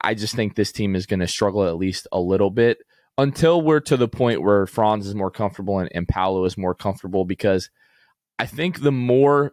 I 0.00 0.14
just 0.14 0.34
think 0.34 0.54
this 0.54 0.72
team 0.72 0.96
is 0.96 1.06
going 1.06 1.20
to 1.20 1.28
struggle 1.28 1.66
at 1.66 1.76
least 1.76 2.06
a 2.10 2.20
little 2.20 2.50
bit 2.50 2.78
until 3.18 3.60
we're 3.60 3.80
to 3.80 3.96
the 3.96 4.08
point 4.08 4.42
where 4.42 4.66
Franz 4.66 5.06
is 5.06 5.14
more 5.14 5.30
comfortable 5.30 5.78
and, 5.78 5.90
and 5.94 6.08
Paolo 6.08 6.44
is 6.44 6.56
more 6.56 6.74
comfortable 6.74 7.24
because 7.24 7.70
I 8.38 8.46
think 8.46 8.80
the 8.80 8.92
more 8.92 9.52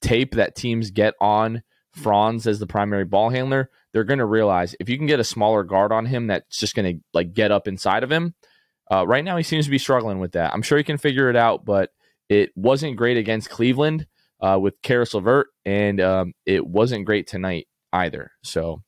tape 0.00 0.34
that 0.36 0.54
teams 0.54 0.90
get 0.90 1.14
on 1.20 1.62
Franz 1.92 2.46
as 2.46 2.58
the 2.58 2.66
primary 2.66 3.04
ball 3.04 3.30
handler, 3.30 3.70
they're 3.92 4.04
going 4.04 4.20
to 4.20 4.24
realize 4.24 4.74
if 4.80 4.88
you 4.88 4.96
can 4.96 5.06
get 5.06 5.20
a 5.20 5.24
smaller 5.24 5.64
guard 5.64 5.92
on 5.92 6.06
him 6.06 6.28
that's 6.28 6.58
just 6.58 6.74
going 6.74 6.96
to 6.96 7.04
like 7.12 7.34
get 7.34 7.50
up 7.50 7.66
inside 7.66 8.04
of 8.04 8.12
him– 8.12 8.34
uh, 8.90 9.06
right 9.06 9.24
now, 9.24 9.36
he 9.36 9.42
seems 9.42 9.64
to 9.66 9.70
be 9.70 9.78
struggling 9.78 10.18
with 10.18 10.32
that. 10.32 10.52
I'm 10.52 10.62
sure 10.62 10.78
he 10.78 10.84
can 10.84 10.98
figure 10.98 11.30
it 11.30 11.36
out, 11.36 11.64
but 11.64 11.90
it 12.28 12.50
wasn't 12.56 12.96
great 12.96 13.16
against 13.16 13.50
Cleveland 13.50 14.06
uh, 14.40 14.58
with 14.60 14.80
Caris 14.82 15.14
LeVert, 15.14 15.48
and 15.64 16.00
um, 16.00 16.32
it 16.46 16.66
wasn't 16.66 17.06
great 17.06 17.26
tonight 17.26 17.68
either. 17.92 18.32
So, 18.42 18.82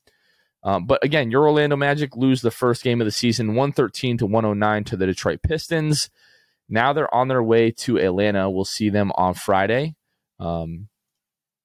um, 0.63 0.87
but 0.87 1.05
again, 1.05 1.31
your 1.31 1.45
Orlando 1.45 1.77
Magic 1.77 2.17
lose 2.17 2.43
the 2.43 2.51
first 2.51 2.83
game 2.83 3.01
of 3.01 3.05
the 3.05 3.13
season, 3.13 3.49
113 3.49 4.19
to 4.19 4.27
109 4.27 4.85
to 4.85 4.97
the 4.97 5.07
Detroit 5.07 5.41
Pistons. 5.43 6.11
Now 6.69 6.93
they're 6.93 7.15
on 7.15 7.29
their 7.29 7.43
way 7.43 7.71
to 7.71 7.99
Atlanta. 7.99 8.51
We'll 8.51 8.65
see 8.65 8.89
them 8.89 9.13
on 9.15 9.35
Friday. 9.35 9.95
Um, 10.41 10.89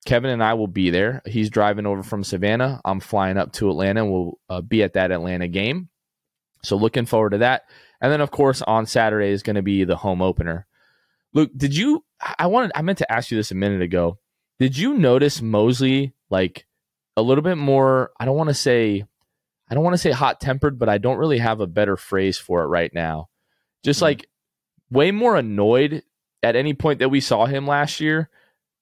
Kevin 0.05 0.31
and 0.31 0.43
I 0.43 0.53
will 0.53 0.67
be 0.67 0.89
there. 0.89 1.21
He's 1.25 1.49
driving 1.49 1.85
over 1.85 2.03
from 2.03 2.23
Savannah. 2.23 2.81
I'm 2.85 2.99
flying 2.99 3.37
up 3.37 3.53
to 3.53 3.69
Atlanta. 3.69 4.05
We'll 4.05 4.39
uh, 4.49 4.61
be 4.61 4.83
at 4.83 4.93
that 4.93 5.11
Atlanta 5.11 5.47
game. 5.47 5.89
So 6.63 6.75
looking 6.75 7.05
forward 7.05 7.31
to 7.31 7.37
that. 7.39 7.63
And 8.01 8.11
then, 8.11 8.21
of 8.21 8.31
course, 8.31 8.61
on 8.61 8.85
Saturday 8.85 9.29
is 9.29 9.43
going 9.43 9.55
to 9.55 9.61
be 9.61 9.83
the 9.83 9.97
home 9.97 10.21
opener. 10.21 10.65
Luke, 11.33 11.51
did 11.55 11.75
you? 11.75 12.03
I 12.37 12.47
wanted. 12.47 12.71
I 12.75 12.81
meant 12.81 12.97
to 12.99 13.11
ask 13.11 13.31
you 13.31 13.37
this 13.37 13.51
a 13.51 13.55
minute 13.55 13.81
ago. 13.81 14.17
Did 14.59 14.77
you 14.77 14.93
notice 14.93 15.41
Mosley 15.41 16.13
like 16.29 16.65
a 17.15 17.21
little 17.21 17.43
bit 17.43 17.57
more? 17.57 18.11
I 18.19 18.25
don't 18.25 18.37
want 18.37 18.49
to 18.49 18.55
say. 18.55 19.05
I 19.69 19.75
don't 19.75 19.83
want 19.83 19.93
to 19.93 19.99
say 19.99 20.11
hot 20.11 20.41
tempered, 20.41 20.79
but 20.79 20.89
I 20.89 20.97
don't 20.97 21.17
really 21.17 21.37
have 21.37 21.59
a 21.59 21.67
better 21.67 21.95
phrase 21.95 22.37
for 22.39 22.63
it 22.63 22.67
right 22.67 22.91
now. 22.93 23.29
Just 23.83 23.97
mm-hmm. 23.97 24.05
like 24.05 24.29
way 24.89 25.11
more 25.11 25.35
annoyed 25.35 26.03
at 26.41 26.55
any 26.55 26.73
point 26.73 26.99
that 26.99 27.09
we 27.09 27.19
saw 27.19 27.45
him 27.45 27.67
last 27.67 27.99
year, 27.99 28.29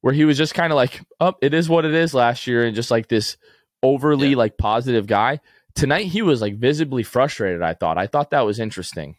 where 0.01 0.13
he 0.13 0.24
was 0.24 0.38
just 0.38 0.53
kind 0.53 0.72
of 0.72 0.78
like, 0.78 1.01
"Up, 1.20 1.36
oh, 1.36 1.45
it 1.45 1.53
is 1.53 1.68
what 1.68 1.86
it 1.86 1.93
is." 1.93 2.13
Last 2.13 2.47
year, 2.47 2.63
and 2.63 2.76
just 2.76 2.91
like 2.91 3.09
this 3.09 3.36
overly 3.84 4.30
yeah. 4.30 4.38
like 4.38 4.57
positive 4.57 5.07
guy 5.07 5.39
tonight 5.78 6.07
he 6.07 6.21
was 6.21 6.41
like 6.41 6.57
visibly 6.57 7.03
frustrated 7.03 7.61
i 7.61 7.73
thought. 7.73 7.97
I 7.97 8.07
thought 8.07 8.32
that 8.32 8.45
was 8.45 8.59
interesting. 8.59 9.15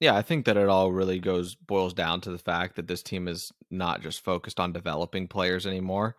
Yeah 0.00 0.16
i 0.16 0.22
think 0.22 0.46
that 0.46 0.56
it 0.56 0.68
all 0.68 0.92
really 0.92 1.18
goes 1.18 1.54
boils 1.54 1.92
down 1.92 2.20
to 2.22 2.30
the 2.30 2.38
fact 2.38 2.76
that 2.76 2.86
this 2.86 3.02
team 3.02 3.28
is 3.28 3.52
not 3.70 4.00
just 4.00 4.24
focused 4.24 4.60
on 4.60 4.72
developing 4.72 5.28
players 5.28 5.66
anymore. 5.66 6.16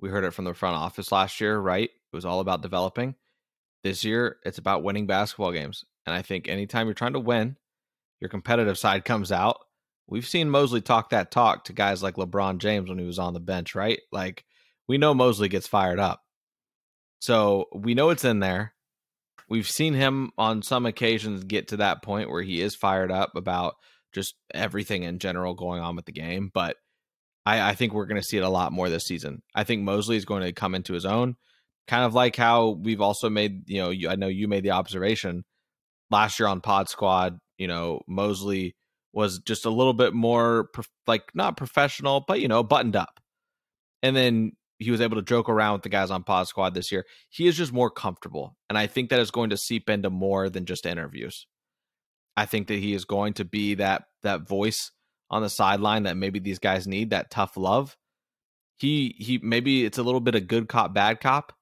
We 0.00 0.10
heard 0.10 0.24
it 0.24 0.34
from 0.34 0.44
the 0.44 0.54
front 0.54 0.76
office 0.76 1.12
last 1.12 1.40
year 1.40 1.58
right? 1.58 1.90
It 1.90 2.16
was 2.16 2.24
all 2.24 2.40
about 2.40 2.62
developing. 2.62 3.14
This 3.84 4.04
year 4.04 4.38
it's 4.44 4.58
about 4.58 4.82
winning 4.82 5.06
basketball 5.06 5.52
games. 5.52 5.84
And 6.06 6.14
i 6.14 6.22
think 6.22 6.48
anytime 6.48 6.86
you're 6.86 6.94
trying 6.94 7.12
to 7.12 7.20
win 7.20 7.56
your 8.20 8.30
competitive 8.30 8.78
side 8.78 9.04
comes 9.04 9.30
out. 9.30 9.58
We've 10.08 10.26
seen 10.26 10.50
Mosley 10.50 10.80
talk 10.80 11.10
that 11.10 11.30
talk 11.30 11.64
to 11.64 11.72
guys 11.72 12.02
like 12.02 12.16
LeBron 12.16 12.58
James 12.58 12.88
when 12.88 12.98
he 12.98 13.04
was 13.04 13.18
on 13.18 13.34
the 13.34 13.40
bench, 13.40 13.74
right? 13.74 14.00
Like 14.10 14.44
we 14.88 14.98
know 14.98 15.14
Mosley 15.14 15.48
gets 15.48 15.66
fired 15.66 15.98
up. 15.98 16.22
So 17.20 17.66
we 17.74 17.94
know 17.94 18.10
it's 18.10 18.24
in 18.24 18.40
there. 18.40 18.72
We've 19.48 19.68
seen 19.68 19.94
him 19.94 20.30
on 20.36 20.62
some 20.62 20.86
occasions 20.86 21.44
get 21.44 21.68
to 21.68 21.78
that 21.78 22.02
point 22.02 22.30
where 22.30 22.42
he 22.42 22.60
is 22.60 22.76
fired 22.76 23.10
up 23.10 23.30
about 23.34 23.74
just 24.12 24.34
everything 24.52 25.02
in 25.02 25.18
general 25.18 25.54
going 25.54 25.80
on 25.80 25.96
with 25.96 26.04
the 26.04 26.12
game. 26.12 26.50
But 26.52 26.76
I, 27.46 27.70
I 27.70 27.74
think 27.74 27.92
we're 27.92 28.06
going 28.06 28.20
to 28.20 28.26
see 28.26 28.36
it 28.36 28.42
a 28.42 28.48
lot 28.48 28.72
more 28.72 28.88
this 28.88 29.04
season. 29.04 29.40
I 29.54 29.64
think 29.64 29.82
Mosley 29.82 30.16
is 30.16 30.24
going 30.24 30.42
to 30.42 30.52
come 30.52 30.74
into 30.74 30.92
his 30.92 31.06
own, 31.06 31.36
kind 31.86 32.04
of 32.04 32.14
like 32.14 32.36
how 32.36 32.78
we've 32.82 33.00
also 33.00 33.30
made, 33.30 33.68
you 33.68 33.80
know, 33.80 33.90
you, 33.90 34.08
I 34.08 34.16
know 34.16 34.28
you 34.28 34.48
made 34.48 34.64
the 34.64 34.72
observation 34.72 35.44
last 36.10 36.38
year 36.38 36.48
on 36.48 36.60
Pod 36.60 36.88
Squad, 36.88 37.38
you 37.56 37.66
know, 37.68 38.00
Mosley 38.06 38.74
was 39.12 39.40
just 39.40 39.64
a 39.64 39.70
little 39.70 39.94
bit 39.94 40.14
more 40.14 40.68
like 41.06 41.22
not 41.34 41.56
professional, 41.56 42.24
but 42.26 42.40
you 42.40 42.48
know, 42.48 42.62
buttoned 42.62 42.96
up. 42.96 43.20
And 44.02 44.14
then 44.14 44.52
he 44.78 44.90
was 44.90 45.00
able 45.00 45.16
to 45.16 45.22
joke 45.22 45.48
around 45.48 45.74
with 45.74 45.82
the 45.82 45.88
guys 45.88 46.10
on 46.10 46.22
Pod 46.22 46.46
Squad 46.46 46.74
this 46.74 46.92
year. 46.92 47.04
He 47.28 47.48
is 47.48 47.56
just 47.56 47.72
more 47.72 47.90
comfortable. 47.90 48.56
And 48.68 48.78
I 48.78 48.86
think 48.86 49.10
that 49.10 49.20
is 49.20 49.30
going 49.30 49.50
to 49.50 49.56
seep 49.56 49.90
into 49.90 50.10
more 50.10 50.48
than 50.48 50.66
just 50.66 50.86
interviews. 50.86 51.46
I 52.36 52.46
think 52.46 52.68
that 52.68 52.78
he 52.78 52.94
is 52.94 53.04
going 53.04 53.34
to 53.34 53.44
be 53.44 53.74
that 53.74 54.04
that 54.22 54.46
voice 54.46 54.92
on 55.30 55.42
the 55.42 55.50
sideline 55.50 56.04
that 56.04 56.16
maybe 56.16 56.38
these 56.38 56.60
guys 56.60 56.86
need, 56.86 57.10
that 57.10 57.30
tough 57.30 57.56
love. 57.56 57.96
He 58.76 59.16
he 59.18 59.38
maybe 59.42 59.84
it's 59.84 59.98
a 59.98 60.04
little 60.04 60.20
bit 60.20 60.36
of 60.36 60.46
good 60.46 60.68
cop, 60.68 60.94
bad 60.94 61.20
cop. 61.20 61.52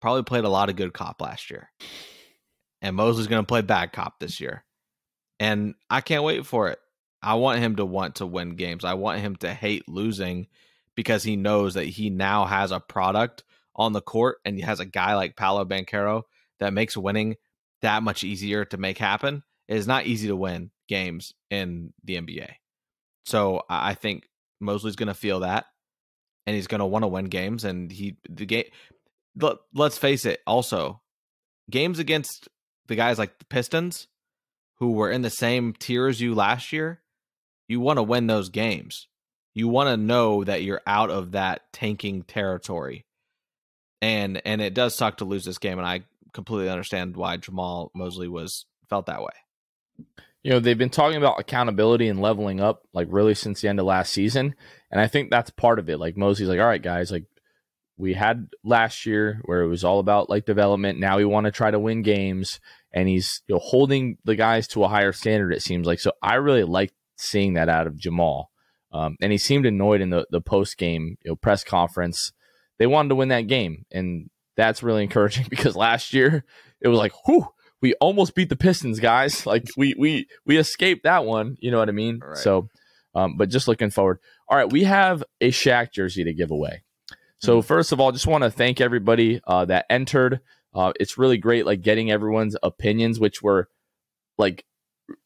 Probably 0.00 0.22
played 0.22 0.44
a 0.44 0.50
lot 0.50 0.68
of 0.68 0.76
good 0.76 0.92
cop 0.92 1.20
last 1.22 1.50
year. 1.50 1.70
And 2.82 2.94
Mosley's 2.94 3.26
gonna 3.26 3.44
play 3.44 3.62
bad 3.62 3.92
cop 3.92 4.20
this 4.20 4.38
year. 4.40 4.64
And 5.40 5.74
I 5.88 6.02
can't 6.02 6.24
wait 6.24 6.44
for 6.44 6.68
it. 6.68 6.78
I 7.22 7.34
want 7.34 7.60
him 7.60 7.76
to 7.76 7.84
want 7.86 8.16
to 8.16 8.26
win 8.26 8.50
games. 8.56 8.84
I 8.84 8.94
want 8.94 9.20
him 9.20 9.36
to 9.36 9.52
hate 9.52 9.88
losing 9.88 10.48
because 10.98 11.22
he 11.22 11.36
knows 11.36 11.74
that 11.74 11.84
he 11.84 12.10
now 12.10 12.44
has 12.44 12.72
a 12.72 12.80
product 12.80 13.44
on 13.76 13.92
the 13.92 14.00
court 14.00 14.38
and 14.44 14.56
he 14.56 14.62
has 14.62 14.80
a 14.80 14.84
guy 14.84 15.14
like 15.14 15.36
Paolo 15.36 15.64
Banchero 15.64 16.22
that 16.58 16.72
makes 16.72 16.96
winning 16.96 17.36
that 17.82 18.02
much 18.02 18.24
easier 18.24 18.64
to 18.64 18.76
make 18.78 18.98
happen. 18.98 19.44
It 19.68 19.76
is 19.76 19.86
not 19.86 20.06
easy 20.06 20.26
to 20.26 20.34
win 20.34 20.72
games 20.88 21.34
in 21.52 21.92
the 22.02 22.16
NBA. 22.16 22.50
So 23.26 23.62
I 23.70 23.94
think 23.94 24.28
Mosley's 24.58 24.96
going 24.96 25.06
to 25.06 25.14
feel 25.14 25.38
that 25.40 25.66
and 26.48 26.56
he's 26.56 26.66
going 26.66 26.80
to 26.80 26.84
want 26.84 27.04
to 27.04 27.08
win 27.08 27.26
games 27.26 27.64
and 27.64 27.92
he 27.92 28.16
the 28.28 28.44
game 28.44 28.64
let, 29.40 29.58
let's 29.72 29.98
face 29.98 30.24
it 30.24 30.40
also 30.48 31.00
games 31.70 32.00
against 32.00 32.48
the 32.88 32.96
guys 32.96 33.20
like 33.20 33.38
the 33.38 33.44
Pistons 33.44 34.08
who 34.78 34.90
were 34.90 35.12
in 35.12 35.22
the 35.22 35.30
same 35.30 35.74
tier 35.74 36.08
as 36.08 36.20
you 36.20 36.34
last 36.34 36.72
year, 36.72 37.02
you 37.68 37.78
want 37.78 37.98
to 37.98 38.02
win 38.02 38.26
those 38.26 38.48
games 38.48 39.06
you 39.54 39.68
want 39.68 39.88
to 39.88 39.96
know 39.96 40.44
that 40.44 40.62
you're 40.62 40.82
out 40.86 41.10
of 41.10 41.32
that 41.32 41.72
tanking 41.72 42.22
territory. 42.22 43.04
And 44.00 44.40
and 44.44 44.60
it 44.60 44.74
does 44.74 44.94
suck 44.94 45.18
to 45.18 45.24
lose 45.24 45.44
this 45.44 45.58
game 45.58 45.78
and 45.78 45.86
I 45.86 46.02
completely 46.32 46.70
understand 46.70 47.16
why 47.16 47.36
Jamahl 47.36 47.90
Mosley 47.94 48.28
was 48.28 48.66
felt 48.88 49.06
that 49.06 49.22
way. 49.22 50.06
You 50.44 50.52
know, 50.52 50.60
they've 50.60 50.78
been 50.78 50.88
talking 50.88 51.16
about 51.16 51.40
accountability 51.40 52.08
and 52.08 52.20
leveling 52.20 52.60
up 52.60 52.82
like 52.92 53.08
really 53.10 53.34
since 53.34 53.60
the 53.60 53.68
end 53.68 53.80
of 53.80 53.86
last 53.86 54.12
season, 54.12 54.54
and 54.90 55.00
I 55.00 55.08
think 55.08 55.30
that's 55.30 55.50
part 55.50 55.80
of 55.80 55.88
it. 55.90 55.98
Like 55.98 56.16
Mosley's 56.16 56.48
like, 56.48 56.60
"All 56.60 56.66
right, 56.66 56.80
guys, 56.80 57.10
like 57.10 57.24
we 57.96 58.14
had 58.14 58.48
last 58.64 59.04
year 59.04 59.40
where 59.44 59.62
it 59.62 59.68
was 59.68 59.84
all 59.84 59.98
about 59.98 60.30
like 60.30 60.46
development. 60.46 61.00
Now 61.00 61.16
we 61.16 61.24
want 61.24 61.46
to 61.46 61.50
try 61.50 61.70
to 61.70 61.80
win 61.80 62.02
games, 62.02 62.60
and 62.92 63.08
he's 63.08 63.42
you 63.48 63.56
know 63.56 63.60
holding 63.60 64.18
the 64.24 64.36
guys 64.36 64.68
to 64.68 64.84
a 64.84 64.88
higher 64.88 65.12
standard. 65.12 65.52
It 65.52 65.62
seems 65.62 65.86
like 65.86 65.98
so. 65.98 66.12
I 66.22 66.34
really 66.36 66.64
like 66.64 66.92
seeing 67.16 67.54
that 67.54 67.68
out 67.68 67.88
of 67.88 67.94
Jamahl. 67.94 68.46
Um, 68.92 69.16
and 69.20 69.32
he 69.32 69.38
seemed 69.38 69.66
annoyed 69.66 70.00
in 70.00 70.10
the, 70.10 70.26
the 70.30 70.40
post 70.40 70.78
game 70.78 71.18
you 71.22 71.32
know, 71.32 71.36
press 71.36 71.64
conference. 71.64 72.32
They 72.78 72.86
wanted 72.86 73.10
to 73.10 73.14
win 73.16 73.28
that 73.28 73.42
game. 73.42 73.84
And 73.92 74.30
that's 74.56 74.82
really 74.82 75.02
encouraging 75.04 75.46
because 75.50 75.76
last 75.76 76.12
year 76.12 76.44
it 76.80 76.88
was 76.88 76.98
like, 76.98 77.12
whew, 77.26 77.48
we 77.80 77.94
almost 77.94 78.34
beat 78.34 78.48
the 78.48 78.56
Pistons, 78.56 79.00
guys. 79.00 79.46
Like 79.46 79.64
we 79.76 79.94
we 79.98 80.26
we 80.44 80.58
escaped 80.58 81.04
that 81.04 81.24
one. 81.24 81.56
You 81.60 81.70
know 81.70 81.78
what 81.78 81.88
I 81.88 81.92
mean? 81.92 82.18
Right. 82.18 82.36
So, 82.36 82.68
um, 83.14 83.36
but 83.36 83.48
just 83.48 83.68
looking 83.68 83.90
forward. 83.90 84.18
All 84.48 84.58
right, 84.58 84.70
we 84.70 84.84
have 84.84 85.22
a 85.40 85.50
Shaq 85.50 85.92
jersey 85.92 86.24
to 86.24 86.34
give 86.34 86.50
away. 86.50 86.82
So 87.40 87.58
mm-hmm. 87.58 87.66
first 87.66 87.92
of 87.92 88.00
all, 88.00 88.12
just 88.12 88.26
want 88.26 88.44
to 88.44 88.50
thank 88.50 88.80
everybody 88.80 89.40
uh, 89.46 89.64
that 89.66 89.86
entered. 89.88 90.40
Uh, 90.74 90.92
it's 90.98 91.18
really 91.18 91.38
great, 91.38 91.66
like 91.66 91.82
getting 91.82 92.10
everyone's 92.10 92.56
opinions, 92.62 93.18
which 93.18 93.42
were 93.42 93.68
like 94.36 94.64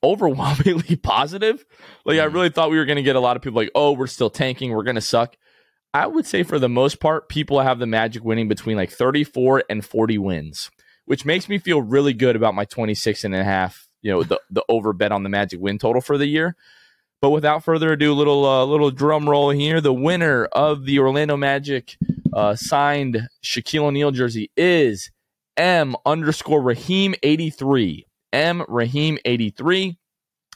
overwhelmingly 0.03 0.97
positive. 1.03 1.65
Like 2.05 2.19
I 2.19 2.27
mm. 2.27 2.33
really 2.33 2.51
thought 2.51 2.71
we 2.71 2.79
were 2.79 2.85
going 2.85 2.97
to 2.97 3.03
get 3.03 3.17
a 3.17 3.21
lot 3.21 3.37
of 3.37 3.43
people 3.43 3.61
like, 3.61 3.71
"Oh, 3.75 3.93
we're 3.93 4.07
still 4.07 4.31
tanking, 4.31 4.73
we're 4.73 4.83
going 4.83 4.97
to 4.97 5.01
suck." 5.01 5.37
I 5.95 6.07
would 6.07 6.27
say 6.27 6.43
for 6.43 6.59
the 6.59 6.69
most 6.69 7.01
part, 7.01 7.29
people 7.29 7.61
have 7.61 7.79
the 7.79 7.87
Magic 7.87 8.25
winning 8.25 8.49
between 8.49 8.77
like 8.77 8.91
34 8.91 9.65
and 9.69 9.85
40 9.85 10.19
wins, 10.19 10.71
which 11.05 11.27
makes 11.27 11.49
me 11.49 11.59
feel 11.59 11.83
really 11.83 12.15
good 12.15 12.35
about 12.35 12.55
my 12.55 12.65
26 12.65 13.25
and 13.25 13.35
a 13.35 13.45
half, 13.45 13.89
you 14.01 14.11
know, 14.11 14.23
the 14.23 14.41
the 14.51 14.65
over 14.69 14.93
bet 14.93 15.13
on 15.13 15.23
the 15.23 15.29
Magic 15.29 15.61
win 15.61 15.79
total 15.79 16.01
for 16.01 16.17
the 16.17 16.27
year. 16.27 16.57
But 17.21 17.31
without 17.31 17.63
further 17.63 17.93
ado, 17.93 18.15
little 18.15 18.45
uh, 18.45 18.65
little 18.65 18.91
drum 18.91 19.29
roll 19.29 19.51
here. 19.51 19.81
The 19.81 19.93
winner 19.93 20.47
of 20.47 20.87
the 20.87 20.99
Orlando 20.99 21.37
Magic 21.37 21.97
uh, 22.33 22.57
signed 22.57 23.29
Shaquille 23.45 23.85
O'Neal 23.85 24.11
jersey 24.11 24.51
is 24.57 25.11
M 25.57 25.95
underscore 26.05 26.61
Raheem 26.61 27.15
83. 27.23 28.07
M 28.33 28.65
Raheem 28.69 29.19
83. 29.25 29.99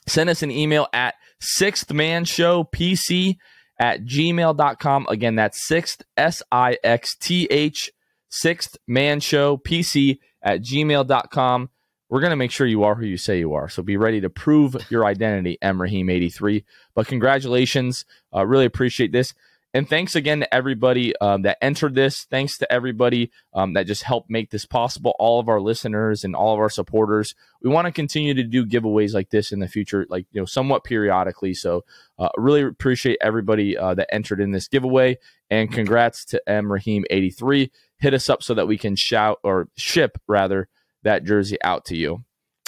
Send 0.06 0.30
us 0.30 0.42
an 0.42 0.50
email 0.50 0.86
at 0.92 1.14
sixth 1.40 1.92
man 1.92 2.24
show 2.24 2.64
PC 2.64 3.36
at 3.78 4.04
gmail.com. 4.04 5.06
Again, 5.08 5.36
that's 5.36 5.66
sixth 5.66 6.02
S 6.16 6.42
I 6.50 6.78
X 6.82 7.16
T 7.16 7.46
H 7.50 7.90
sixth 8.28 8.76
man 8.86 9.20
show 9.20 9.56
PC 9.56 10.18
at 10.42 10.62
gmail.com. 10.62 11.70
We're 12.08 12.20
going 12.20 12.30
to 12.30 12.36
make 12.36 12.52
sure 12.52 12.68
you 12.68 12.84
are 12.84 12.94
who 12.94 13.04
you 13.04 13.16
say 13.16 13.40
you 13.40 13.54
are. 13.54 13.68
So 13.68 13.82
be 13.82 13.96
ready 13.96 14.20
to 14.20 14.30
prove 14.30 14.76
your 14.90 15.04
identity, 15.04 15.58
M 15.60 15.82
Raheem 15.82 16.08
83. 16.08 16.64
But 16.94 17.08
congratulations. 17.08 18.04
Uh, 18.34 18.46
really 18.46 18.64
appreciate 18.64 19.10
this. 19.10 19.34
And 19.76 19.86
thanks 19.86 20.16
again 20.16 20.40
to 20.40 20.54
everybody 20.54 21.14
um, 21.16 21.42
that 21.42 21.58
entered 21.60 21.94
this. 21.94 22.24
Thanks 22.24 22.56
to 22.56 22.72
everybody 22.72 23.30
um, 23.52 23.74
that 23.74 23.86
just 23.86 24.04
helped 24.04 24.30
make 24.30 24.48
this 24.48 24.64
possible. 24.64 25.14
All 25.18 25.38
of 25.38 25.50
our 25.50 25.60
listeners 25.60 26.24
and 26.24 26.34
all 26.34 26.54
of 26.54 26.60
our 26.60 26.70
supporters. 26.70 27.34
We 27.60 27.68
want 27.68 27.84
to 27.84 27.92
continue 27.92 28.32
to 28.32 28.42
do 28.42 28.64
giveaways 28.64 29.12
like 29.12 29.28
this 29.28 29.52
in 29.52 29.58
the 29.58 29.68
future, 29.68 30.06
like 30.08 30.24
you 30.32 30.40
know, 30.40 30.46
somewhat 30.46 30.82
periodically. 30.84 31.52
So, 31.52 31.84
uh, 32.18 32.30
really 32.38 32.62
appreciate 32.62 33.18
everybody 33.20 33.76
uh, 33.76 33.92
that 33.96 34.14
entered 34.14 34.40
in 34.40 34.52
this 34.52 34.66
giveaway. 34.66 35.18
And 35.50 35.70
congrats 35.70 36.24
to 36.26 36.48
M 36.48 36.72
Raheem 36.72 37.04
eighty 37.10 37.28
three. 37.28 37.70
Hit 37.98 38.14
us 38.14 38.30
up 38.30 38.42
so 38.42 38.54
that 38.54 38.66
we 38.66 38.78
can 38.78 38.96
shout 38.96 39.40
or 39.42 39.68
ship 39.76 40.16
rather 40.26 40.68
that 41.02 41.24
jersey 41.24 41.58
out 41.62 41.84
to 41.84 41.96
you. 41.98 42.24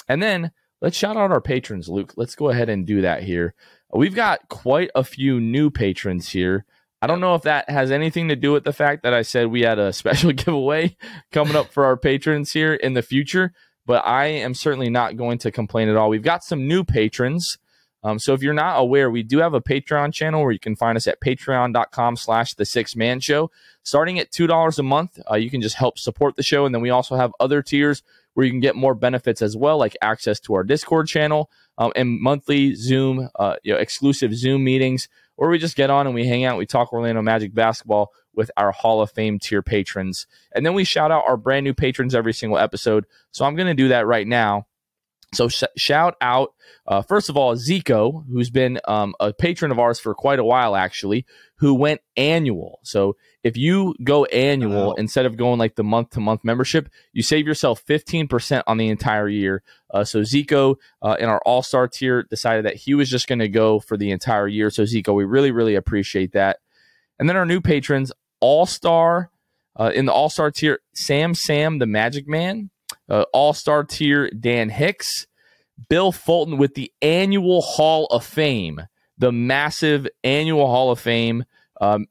And 0.07 0.21
then 0.21 0.51
let's 0.79 0.95
shout 0.95 1.17
out 1.17 1.31
our 1.31 1.41
patrons, 1.41 1.89
Luke. 1.89 2.13
Let's 2.17 2.35
go 2.35 2.49
ahead 2.49 2.69
and 2.69 2.85
do 2.85 3.01
that 3.01 3.23
here. 3.23 3.55
We've 3.91 4.13
got 4.13 4.47
quite 4.47 4.91
a 4.93 5.03
few 5.03 5.39
new 5.39 5.71
patrons 5.71 6.29
here. 6.29 6.65
I 7.01 7.07
don't 7.07 7.21
know 7.21 7.35
if 7.35 7.43
that 7.43 7.69
has 7.69 7.91
anything 7.91 8.27
to 8.27 8.35
do 8.35 8.51
with 8.51 8.65
the 8.65 8.73
fact 8.73 9.03
that 9.03 9.13
I 9.13 9.21
said 9.21 9.47
we 9.47 9.61
had 9.61 9.79
a 9.79 9.93
special 9.93 10.31
giveaway 10.31 10.97
coming 11.31 11.55
up 11.55 11.71
for 11.71 11.85
our 11.85 11.97
patrons 11.97 12.51
here 12.51 12.73
in 12.73 12.93
the 12.93 13.01
future, 13.01 13.53
but 13.85 14.05
I 14.05 14.25
am 14.25 14.53
certainly 14.53 14.89
not 14.89 15.17
going 15.17 15.37
to 15.39 15.51
complain 15.51 15.89
at 15.89 15.95
all. 15.95 16.09
We've 16.09 16.21
got 16.21 16.43
some 16.43 16.67
new 16.67 16.83
patrons. 16.83 17.57
Um, 18.01 18.17
so 18.17 18.33
if 18.33 18.41
you're 18.41 18.53
not 18.53 18.79
aware, 18.79 19.09
we 19.09 19.23
do 19.23 19.39
have 19.39 19.53
a 19.53 19.61
Patreon 19.61 20.13
channel 20.13 20.41
where 20.41 20.51
you 20.51 20.59
can 20.59 20.75
find 20.75 20.95
us 20.95 21.07
at 21.07 21.19
patreon.com 21.19 22.15
slash 22.15 22.53
the 22.53 22.65
sixth 22.65 22.95
man 22.95 23.19
show. 23.19 23.51
Starting 23.83 24.19
at 24.19 24.31
$2 24.31 24.79
a 24.79 24.83
month, 24.83 25.19
uh, 25.29 25.35
you 25.35 25.49
can 25.49 25.61
just 25.61 25.75
help 25.75 25.97
support 25.97 26.35
the 26.35 26.43
show. 26.43 26.65
And 26.65 26.73
then 26.73 26.81
we 26.81 26.91
also 26.91 27.15
have 27.15 27.31
other 27.39 27.61
tiers 27.61 28.03
where 28.33 28.45
you 28.45 28.51
can 28.51 28.61
get 28.61 28.75
more 28.75 28.95
benefits 28.95 29.41
as 29.41 29.57
well, 29.57 29.77
like 29.77 29.97
access 30.01 30.39
to 30.41 30.53
our 30.53 30.63
Discord 30.63 31.07
channel 31.07 31.49
um, 31.77 31.91
and 31.95 32.21
monthly 32.21 32.73
Zoom, 32.75 33.29
uh, 33.37 33.55
you 33.63 33.73
know, 33.73 33.79
exclusive 33.79 34.33
Zoom 34.33 34.63
meetings 34.63 35.09
or 35.39 35.47
we 35.49 35.57
just 35.57 35.77
get 35.77 35.89
on 35.89 36.05
and 36.05 36.13
we 36.13 36.27
hang 36.27 36.43
out. 36.43 36.57
We 36.57 36.65
talk 36.65 36.91
Orlando 36.91 37.21
Magic 37.21 37.53
basketball 37.53 38.11
with 38.35 38.51
our 38.57 38.73
Hall 38.73 39.01
of 39.01 39.09
Fame 39.11 39.39
tier 39.39 39.61
patrons. 39.61 40.27
And 40.51 40.65
then 40.65 40.73
we 40.73 40.83
shout 40.83 41.11
out 41.11 41.23
our 41.25 41.37
brand 41.37 41.63
new 41.63 41.73
patrons 41.73 42.13
every 42.13 42.33
single 42.33 42.57
episode. 42.57 43.05
So 43.31 43.45
I'm 43.45 43.55
going 43.55 43.69
to 43.69 43.73
do 43.73 43.87
that 43.87 44.05
right 44.05 44.27
now. 44.27 44.67
So 45.33 45.47
sh- 45.47 45.63
shout 45.77 46.15
out, 46.21 46.53
uh, 46.87 47.01
first 47.03 47.29
of 47.29 47.37
all, 47.37 47.55
Zico, 47.55 48.25
who's 48.31 48.49
been 48.49 48.79
um, 48.87 49.13
a 49.19 49.31
patron 49.31 49.71
of 49.71 49.77
ours 49.77 49.99
for 49.99 50.15
quite 50.15 50.39
a 50.39 50.43
while, 50.43 50.75
actually, 50.75 51.25
who 51.57 51.75
went 51.75 52.01
annual. 52.17 52.79
So 52.83 53.15
if 53.43 53.55
you 53.55 53.93
go 54.03 54.25
annual 54.25 54.95
instead 54.95 55.25
of 55.25 55.37
going 55.37 55.59
like 55.59 55.75
the 55.75 55.83
month 55.83 56.11
to 56.11 56.19
month 56.19 56.43
membership, 56.43 56.89
you 57.13 57.21
save 57.21 57.47
yourself 57.47 57.85
15% 57.85 58.63
on 58.65 58.77
the 58.77 58.89
entire 58.89 59.29
year. 59.29 59.63
Uh, 59.93 60.03
so 60.03 60.21
Zico 60.21 60.75
uh, 61.01 61.15
in 61.19 61.29
our 61.29 61.41
all 61.45 61.61
star 61.61 61.87
tier 61.87 62.23
decided 62.23 62.65
that 62.65 62.75
he 62.75 62.95
was 62.95 63.09
just 63.09 63.27
going 63.27 63.39
to 63.39 63.47
go 63.47 63.79
for 63.79 63.97
the 63.97 64.11
entire 64.11 64.47
year. 64.47 64.69
So 64.69 64.83
Zico, 64.83 65.13
we 65.13 65.25
really, 65.25 65.51
really 65.51 65.75
appreciate 65.75 66.33
that. 66.33 66.57
And 67.19 67.29
then 67.29 67.35
our 67.35 67.45
new 67.45 67.61
patrons, 67.61 68.11
All 68.39 68.65
Star 68.65 69.29
uh, 69.79 69.91
in 69.93 70.05
the 70.05 70.13
All 70.13 70.29
Star 70.29 70.51
tier, 70.51 70.79
Sam 70.93 71.35
Sam, 71.35 71.79
the 71.79 71.85
Magic 71.85 72.27
Man, 72.27 72.71
uh, 73.09 73.25
All 73.33 73.53
Star 73.53 73.83
tier, 73.83 74.29
Dan 74.29 74.69
Hicks, 74.69 75.27
Bill 75.89 76.11
Fulton 76.11 76.57
with 76.57 76.75
the 76.75 76.91
annual 77.01 77.61
Hall 77.61 78.05
of 78.07 78.25
Fame. 78.25 78.81
the 79.17 79.31
massive 79.31 80.07
annual 80.23 80.67
Hall 80.67 80.91
of 80.91 80.99
Fame 80.99 81.43
um, 81.81 82.07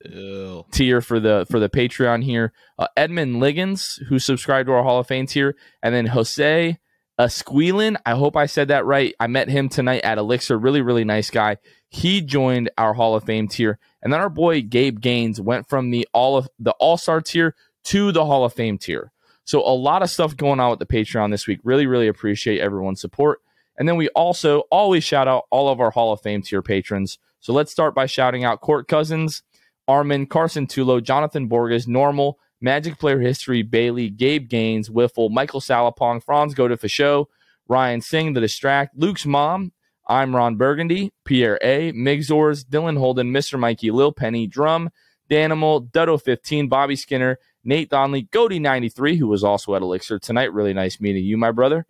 tier 0.70 1.01
for 1.01 1.18
the 1.20 1.46
for 1.51 1.59
the 1.59 1.68
Patreon 1.68 2.22
here. 2.24 2.53
Uh, 2.78 2.86
Edmund 2.96 3.40
Liggins, 3.40 3.99
who 4.09 4.18
subscribed 4.18 4.66
to 4.66 4.72
our 4.72 4.82
Hall 4.82 5.01
of 5.01 5.07
Fame 5.07 5.26
tier, 5.26 5.57
and 5.82 5.94
then 5.94 6.07
Jose 6.07 6.78
Esquilin. 7.18 7.96
I 8.07 8.12
hope 8.12 8.36
I 8.36 8.46
said 8.46 8.68
that 8.68 8.84
right. 8.86 9.14
I 9.18 9.26
met 9.26 9.49
him 9.49 9.68
tonight 9.68 10.03
at 10.05 10.18
Elixir. 10.18 10.57
Really, 10.59 10.80
really 10.82 11.05
nice 11.05 11.30
guy. 11.30 11.57
He 11.88 12.20
joined 12.20 12.70
our 12.78 12.94
Hall 12.94 13.14
of 13.14 13.24
Fame 13.24 13.49
tier, 13.49 13.78
and 14.03 14.12
then 14.12 14.20
our 14.20 14.30
boy 14.30 14.62
Gabe 14.62 15.01
Gaines 15.01 15.40
went 15.40 15.68
from 15.68 15.90
the 15.90 16.07
all 16.12 16.36
of 16.36 16.49
the 16.59 16.72
All 16.72 16.96
Star 16.96 17.20
tier 17.20 17.55
to 17.84 18.12
the 18.12 18.24
Hall 18.24 18.44
of 18.44 18.53
Fame 18.53 18.78
tier. 18.78 19.12
So 19.49 19.61
a 19.61 19.72
lot 19.72 20.03
of 20.03 20.11
stuff 20.11 20.36
going 20.36 20.61
on 20.61 20.68
with 20.68 20.78
the 20.78 20.84
Patreon 20.84 21.30
this 21.30 21.46
week. 21.46 21.61
Really, 21.64 21.86
really 21.86 22.07
appreciate 22.07 22.61
everyone's 22.61 23.01
support. 23.01 23.40
And 23.78 23.88
then 23.88 23.96
we 23.96 24.11
also 24.11 24.64
always 24.70 25.05
shout 25.05 25.26
out 25.26 25.44
all 25.49 25.70
of 25.70 25.80
our 25.80 25.90
Hall 25.90 26.12
of 26.12 26.20
Fame 26.20 26.42
tier 26.42 26.61
patrons. 26.61 27.18
So 27.40 27.55
let's 27.55 27.72
start 27.72 27.94
by 27.94 28.05
shouting 28.05 28.44
out 28.44 28.61
Court 28.61 28.88
Cousins, 28.88 29.42
Armin, 29.86 30.26
Carson 30.26 30.66
Tulo, 30.66 31.03
Jonathan 31.03 31.46
Borges, 31.46 31.88
Normal, 31.88 32.38
Magic 32.61 32.99
Player 32.99 33.20
History, 33.20 33.62
Bailey, 33.62 34.11
Gabe 34.11 34.51
Gaines, 34.51 34.90
Wiffle, 34.90 35.30
Michael 35.30 35.62
Salapong, 35.62 36.22
Franz 36.22 36.53
Go 36.53 36.68
to 36.68 36.86
Show, 36.86 37.30
Ryan 37.68 38.03
Singh, 38.03 38.34
The 38.34 38.42
Distract, 38.42 38.99
Luke's 38.99 39.24
Mom, 39.24 39.72
I'm 40.07 40.36
Ron 40.36 40.57
Burgundy, 40.57 41.14
Pierre 41.24 41.59
A, 41.62 41.92
Migzors, 41.92 42.66
Dylan 42.66 42.99
Holden, 42.99 43.32
Mr. 43.32 43.59
Mikey, 43.59 43.92
Lil 43.92 44.12
Penny, 44.12 44.46
Drum, 44.46 44.90
Danimal, 45.30 45.90
Dutto 45.90 46.20
15, 46.20 46.68
Bobby 46.68 46.96
Skinner, 46.96 47.38
Nate 47.69 47.91
Donnelly, 47.91 48.23
Goody 48.23 48.59
93, 48.59 49.19
who 49.19 49.29
was 49.29 49.45
also 49.45 49.75
at 49.75 49.83
Elixir 49.83 50.19
tonight. 50.19 50.55
Really 50.55 50.73
nice 50.73 51.01
meeting 51.01 51.23
you, 51.23 51.37
my 51.37 51.53
brother. 51.53 51.85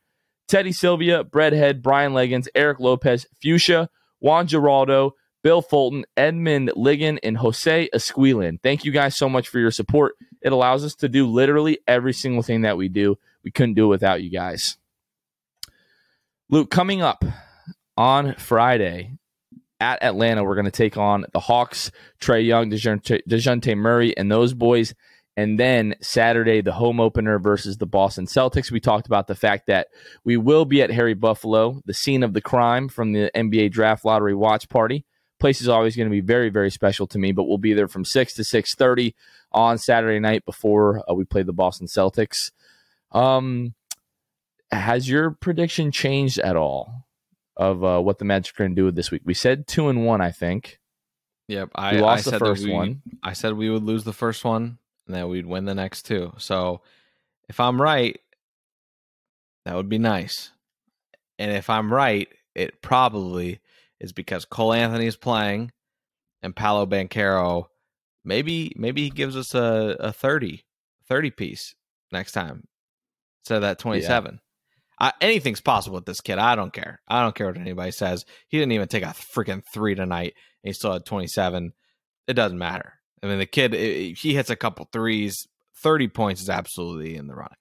Teddy 0.49 0.73
Sylvia, 0.73 1.23
Breadhead, 1.23 1.83
Brian 1.83 2.15
Leggins, 2.15 2.49
Eric 2.57 2.81
Lopez, 2.81 3.27
Fuchsia, 3.41 3.89
Juan 4.19 4.49
Geraldo, 4.49 5.13
Bill 5.45 5.63
Fulton, 5.63 6.05
Edmund 6.17 6.73
Ligon, 6.77 7.19
and 7.23 7.39
Jose 7.39 7.89
Esquilin. 7.95 8.61
Thank 8.61 8.85
you 8.85 8.91
guys 8.91 9.17
so 9.17 9.29
much 9.29 9.49
for 9.49 9.61
your 9.61 9.71
support. 9.71 10.17
It 10.43 10.51
allows 10.51 10.85
us 10.85 10.97
to 10.97 11.09
do 11.09 11.29
literally 11.29 11.79
every 11.87 12.13
single 12.13 12.43
thing 12.43 12.63
that 12.63 12.77
we 12.77 12.89
do. 12.89 13.17
We 13.45 13.53
couldn't 13.53 13.75
do 13.75 13.85
it 13.85 13.89
without 13.89 14.21
you 14.21 14.31
guys. 14.31 14.79
Luke, 16.51 16.73
coming 16.73 17.03
up 17.03 17.25
on 17.97 18.35
Friday 18.35 19.13
at 19.79 20.03
Atlanta, 20.03 20.43
we're 20.43 20.57
going 20.57 20.65
to 20.65 20.73
take 20.73 20.97
on 20.97 21.25
the 21.33 21.39
Hawks, 21.41 21.93
Trae 22.21 22.45
Young, 22.45 22.69
Dejounte 22.69 23.77
Murray, 23.77 24.17
and 24.17 24.33
those 24.33 24.55
boys. 24.55 24.93
And 25.39 25.57
then 25.57 25.95
Saturday, 26.01 26.63
the 26.63 26.73
home 26.73 26.99
opener 26.99 27.39
versus 27.39 27.77
the 27.77 27.87
Boston 27.87 28.27
Celtics. 28.27 28.73
We 28.73 28.81
talked 28.81 29.07
about 29.07 29.29
the 29.29 29.37
fact 29.37 29.69
that 29.69 29.87
we 30.25 30.37
will 30.37 30.65
be 30.65 30.83
at 30.83 30.91
Harry 30.91 31.15
Buffalo, 31.15 31.81
the 31.87 31.95
scene 31.95 32.25
of 32.25 32.33
the 32.33 32.41
crime 32.41 32.89
from 32.89 33.13
the 33.13 33.31
NBA 33.37 33.71
draft 33.71 34.05
lottery 34.05 34.35
watch 34.35 34.69
party. 34.69 35.05
Place 35.39 35.61
is 35.61 35.69
always 35.69 35.95
going 35.95 36.09
to 36.09 36.11
be 36.11 36.21
very, 36.21 36.49
very 36.49 36.73
special 36.73 37.07
to 37.07 37.21
me, 37.21 37.31
but 37.31 37.45
we'll 37.45 37.57
be 37.57 37.73
there 37.73 37.87
from 37.87 38.05
6 38.05 38.35
to 38.35 38.43
6.30 38.43 39.15
on 39.53 39.79
Saturday 39.79 40.19
night 40.19 40.45
before 40.45 41.05
uh, 41.09 41.15
we 41.15 41.23
play 41.23 41.45
the 41.45 41.53
Boston 41.53 41.87
Celtics. 41.87 42.51
Um, 43.13 43.75
has 44.73 45.09
your 45.09 45.31
prediction 45.31 45.93
changed 45.93 46.41
at 46.41 46.57
all 46.57 47.07
of 47.57 47.85
uh, 47.85 48.01
what 48.01 48.19
the 48.19 48.25
Magic 48.25 48.59
are 48.59 48.65
going 48.65 48.75
to 48.75 48.83
do 48.83 48.91
this 48.91 49.13
week? 49.13 49.23
We 49.25 49.35
said 49.35 49.69
2 49.69 49.89
and 49.89 50.05
1, 50.05 50.21
I 50.21 50.33
think. 50.33 50.81
Yep, 51.47 51.71
I 51.77 51.95
we 51.95 52.01
lost 52.01 52.27
I 52.27 52.33
the 52.33 52.39
first 52.41 52.65
we, 52.65 52.73
one. 52.73 53.03
I 53.23 53.35
said 53.35 53.53
we 53.53 53.71
would 53.71 53.85
lose 53.85 54.03
the 54.03 54.13
first 54.13 54.45
one 54.45 54.79
and 55.09 55.17
then 55.17 55.29
we'd 55.29 55.47
win 55.47 55.65
the 55.65 55.75
next 55.75 56.03
two. 56.03 56.33
So 56.39 56.83
if 57.49 57.59
I'm 57.59 57.81
right, 57.81 58.21
that 59.65 59.75
would 59.75 59.89
be 59.89 59.99
nice. 59.99 60.53
And 61.39 61.51
if 61.51 61.71
I'm 61.71 61.93
right, 61.93 62.29
it 62.55 62.83
probably 62.83 63.61
is 64.01 64.13
because 64.13 64.45
Cole 64.45 64.73
Anthony 64.73 65.07
is 65.07 65.17
playing 65.17 65.73
and 66.43 66.55
Paolo 66.55 66.87
Banchero 66.87 67.67
maybe 68.25 68.73
maybe 68.77 69.03
he 69.03 69.11
gives 69.11 69.37
us 69.37 69.55
a, 69.55 69.97
a 69.99 70.13
30 70.13 70.65
30 71.09 71.31
piece 71.31 71.75
next 72.13 72.33
time 72.33 72.65
instead 73.43 73.57
of 73.57 73.63
that 73.63 73.79
27. 73.79 74.35
Yeah. 74.35 74.39
I, 75.01 75.13
anything's 75.21 75.61
possible 75.61 75.95
with 75.95 76.07
this 76.07 76.21
kid. 76.21 76.39
I 76.39 76.57
don't 76.57 76.73
care. 76.73 77.01
I 77.09 77.23
don't 77.23 77.35
care 77.35 77.47
what 77.47 77.57
anybody 77.57 77.93
says. 77.93 78.25
He 78.49 78.59
didn't 78.59 78.73
even 78.73 78.89
take 78.89 79.05
a 79.05 79.07
freaking 79.07 79.63
three 79.73 79.95
tonight. 79.95 80.35
And 80.63 80.69
he 80.69 80.73
still 80.73 80.93
had 80.93 81.07
27. 81.07 81.73
It 82.27 82.35
doesn't 82.35 82.59
matter. 82.59 82.95
I 83.23 83.27
mean, 83.27 83.39
the 83.39 83.47
kid, 83.47 83.75
he 83.75 84.35
hits 84.35 84.51
a 84.51 84.57
couple 84.57 84.89
threes. 84.93 85.47
30 85.77 86.09
points 86.09 86.43
is 86.43 86.51
absolutely 86.51 87.17
in 87.17 87.27
the 87.27 87.35
running. 87.35 87.57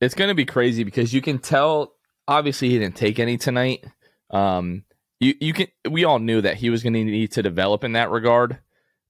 It's 0.00 0.14
going 0.14 0.28
to 0.28 0.34
be 0.34 0.44
crazy 0.44 0.84
because 0.84 1.12
you 1.12 1.22
can 1.22 1.38
tell, 1.38 1.94
obviously, 2.28 2.68
he 2.68 2.78
didn't 2.78 2.96
take 2.96 3.18
any 3.18 3.36
tonight. 3.36 3.84
Um, 4.30 4.84
you, 5.20 5.34
you 5.40 5.52
can, 5.52 5.68
we 5.90 6.04
all 6.04 6.18
knew 6.18 6.40
that 6.42 6.56
he 6.56 6.70
was 6.70 6.82
going 6.82 6.92
to 6.92 7.04
need 7.04 7.32
to 7.32 7.42
develop 7.42 7.84
in 7.84 7.92
that 7.92 8.10
regard. 8.10 8.58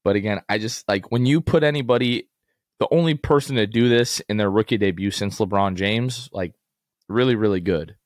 But 0.05 0.17
again, 0.17 0.41
I 0.49 0.59
just 0.59 0.89
like 0.89 1.11
when 1.11 1.27
you 1.27 1.41
put 1.41 1.65
anybody, 1.65 2.29
the 2.79 2.87
only 2.93 3.15
person 3.15 3.57
to 3.57 3.67
do 3.67 3.89
this 3.89 4.21
in 4.29 4.37
their 4.37 4.51
rookie 4.51 4.79
debut 4.79 5.11
since 5.11 5.39
LeBron 5.39 5.75
James, 5.75 6.29
like 6.33 6.55
really, 7.09 7.35
really 7.35 7.61
good. 7.61 7.97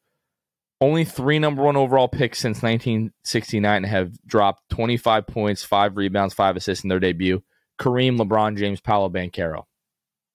Only 0.80 1.04
three 1.04 1.38
number 1.38 1.62
one 1.62 1.76
overall 1.76 2.08
picks 2.08 2.38
since 2.38 2.62
1969 2.62 3.84
have 3.84 4.12
dropped 4.26 4.68
25 4.70 5.26
points, 5.26 5.62
five 5.62 5.96
rebounds, 5.96 6.32
five 6.32 6.56
assists 6.56 6.84
in 6.84 6.88
their 6.88 7.00
debut. 7.00 7.42
Kareem, 7.78 8.18
LeBron 8.18 8.56
James, 8.56 8.80
Paolo 8.80 9.10
Banchero. 9.10 9.64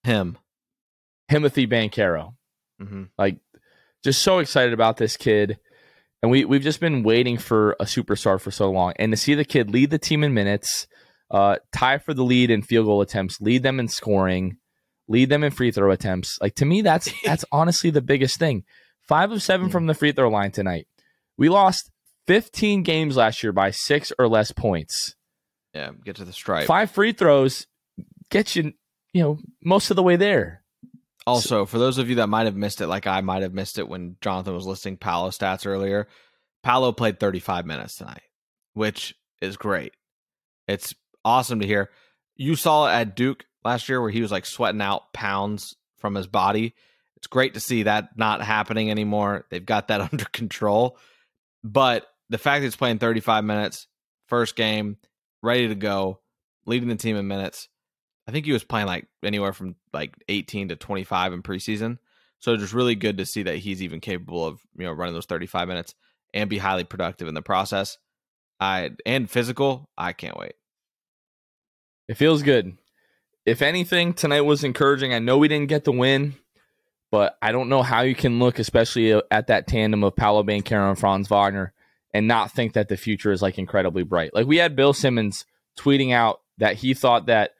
Him. 0.04 0.38
Timothy 1.28 1.66
Banchero. 1.66 2.34
Mm-hmm. 2.80 3.04
Like, 3.18 3.38
just 4.04 4.22
so 4.22 4.38
excited 4.38 4.72
about 4.72 4.98
this 4.98 5.16
kid. 5.16 5.58
And 6.22 6.30
we, 6.30 6.44
we've 6.44 6.62
just 6.62 6.80
been 6.80 7.02
waiting 7.02 7.38
for 7.38 7.72
a 7.80 7.84
superstar 7.84 8.40
for 8.40 8.50
so 8.50 8.70
long. 8.70 8.92
And 8.96 9.12
to 9.12 9.16
see 9.16 9.34
the 9.34 9.44
kid 9.44 9.70
lead 9.70 9.90
the 9.90 9.98
team 9.98 10.22
in 10.22 10.32
minutes, 10.32 10.86
uh, 11.30 11.56
tie 11.72 11.98
for 11.98 12.14
the 12.14 12.24
lead 12.24 12.50
in 12.50 12.62
field 12.62 12.86
goal 12.86 13.00
attempts, 13.00 13.40
lead 13.40 13.62
them 13.62 13.80
in 13.80 13.88
scoring, 13.88 14.58
lead 15.08 15.28
them 15.28 15.44
in 15.44 15.50
free 15.50 15.70
throw 15.70 15.90
attempts. 15.90 16.38
Like 16.40 16.54
to 16.56 16.64
me, 16.64 16.82
that's 16.82 17.10
that's 17.24 17.44
honestly 17.52 17.90
the 17.90 18.02
biggest 18.02 18.38
thing. 18.38 18.64
Five 19.08 19.32
of 19.32 19.42
seven 19.42 19.70
from 19.70 19.86
the 19.86 19.94
free 19.94 20.12
throw 20.12 20.28
line 20.28 20.50
tonight. 20.50 20.86
We 21.36 21.48
lost 21.48 21.90
15 22.26 22.82
games 22.82 23.16
last 23.16 23.42
year 23.42 23.52
by 23.52 23.70
six 23.70 24.12
or 24.18 24.28
less 24.28 24.52
points. 24.52 25.14
Yeah, 25.74 25.90
get 26.04 26.16
to 26.16 26.24
the 26.24 26.32
stripe. 26.32 26.66
Five 26.66 26.90
free 26.90 27.12
throws 27.12 27.66
get 28.30 28.56
you, 28.56 28.72
you 29.12 29.22
know, 29.22 29.38
most 29.62 29.90
of 29.90 29.96
the 29.96 30.02
way 30.02 30.16
there. 30.16 30.62
Also, 31.26 31.66
for 31.66 31.78
those 31.78 31.98
of 31.98 32.08
you 32.08 32.16
that 32.16 32.28
might 32.28 32.46
have 32.46 32.56
missed 32.56 32.80
it, 32.80 32.86
like 32.86 33.06
I 33.06 33.20
might 33.20 33.42
have 33.42 33.52
missed 33.52 33.78
it 33.78 33.88
when 33.88 34.16
Jonathan 34.20 34.54
was 34.54 34.66
listing 34.66 34.96
Paolo 34.96 35.30
stats 35.30 35.66
earlier, 35.66 36.06
Paolo 36.62 36.92
played 36.92 37.18
35 37.18 37.66
minutes 37.66 37.96
tonight, 37.96 38.22
which 38.74 39.14
is 39.40 39.56
great. 39.56 39.92
It's 40.68 40.94
awesome 41.24 41.60
to 41.60 41.66
hear. 41.66 41.90
You 42.36 42.54
saw 42.54 42.86
it 42.88 42.92
at 42.92 43.16
Duke 43.16 43.44
last 43.64 43.88
year 43.88 44.00
where 44.00 44.10
he 44.10 44.22
was 44.22 44.30
like 44.30 44.46
sweating 44.46 44.80
out 44.80 45.12
pounds 45.12 45.74
from 45.98 46.14
his 46.14 46.26
body. 46.28 46.74
It's 47.26 47.32
great 47.32 47.54
to 47.54 47.60
see 47.60 47.82
that 47.82 48.16
not 48.16 48.40
happening 48.40 48.88
anymore. 48.88 49.46
They've 49.50 49.66
got 49.66 49.88
that 49.88 50.00
under 50.12 50.26
control. 50.26 50.96
But 51.64 52.06
the 52.30 52.38
fact 52.38 52.60
that 52.60 52.66
he's 52.66 52.76
playing 52.76 53.00
35 53.00 53.42
minutes, 53.42 53.88
first 54.28 54.54
game, 54.54 54.96
ready 55.42 55.66
to 55.66 55.74
go, 55.74 56.20
leading 56.66 56.88
the 56.88 56.94
team 56.94 57.16
in 57.16 57.26
minutes. 57.26 57.68
I 58.28 58.30
think 58.30 58.46
he 58.46 58.52
was 58.52 58.62
playing 58.62 58.86
like 58.86 59.08
anywhere 59.24 59.52
from 59.52 59.74
like 59.92 60.14
18 60.28 60.68
to 60.68 60.76
25 60.76 61.32
in 61.32 61.42
preseason. 61.42 61.98
So 62.38 62.56
just 62.56 62.72
really 62.72 62.94
good 62.94 63.18
to 63.18 63.26
see 63.26 63.42
that 63.42 63.56
he's 63.56 63.82
even 63.82 63.98
capable 63.98 64.46
of, 64.46 64.60
you 64.78 64.84
know, 64.84 64.92
running 64.92 65.14
those 65.14 65.26
35 65.26 65.66
minutes 65.66 65.96
and 66.32 66.48
be 66.48 66.58
highly 66.58 66.84
productive 66.84 67.26
in 67.26 67.34
the 67.34 67.42
process. 67.42 67.98
I 68.60 68.92
and 69.04 69.28
physical, 69.28 69.90
I 69.98 70.12
can't 70.12 70.36
wait. 70.36 70.54
It 72.06 72.14
feels 72.14 72.44
good. 72.44 72.78
If 73.44 73.62
anything, 73.62 74.14
tonight 74.14 74.42
was 74.42 74.62
encouraging. 74.62 75.12
I 75.12 75.18
know 75.18 75.38
we 75.38 75.48
didn't 75.48 75.68
get 75.68 75.82
the 75.82 75.92
win, 75.92 76.36
but 77.10 77.36
I 77.40 77.52
don't 77.52 77.68
know 77.68 77.82
how 77.82 78.02
you 78.02 78.14
can 78.14 78.38
look, 78.38 78.58
especially 78.58 79.12
uh, 79.12 79.22
at 79.30 79.46
that 79.48 79.66
tandem 79.66 80.04
of 80.04 80.16
Paolo 80.16 80.42
Banchero 80.42 80.88
and 80.88 80.98
Franz 80.98 81.28
Wagner, 81.28 81.72
and 82.12 82.26
not 82.26 82.50
think 82.50 82.72
that 82.74 82.88
the 82.88 82.96
future 82.96 83.32
is 83.32 83.42
like 83.42 83.58
incredibly 83.58 84.02
bright. 84.02 84.34
Like 84.34 84.46
we 84.46 84.56
had 84.56 84.76
Bill 84.76 84.92
Simmons 84.92 85.44
tweeting 85.78 86.12
out 86.12 86.40
that 86.58 86.76
he 86.76 86.94
thought 86.94 87.26
that 87.26 87.52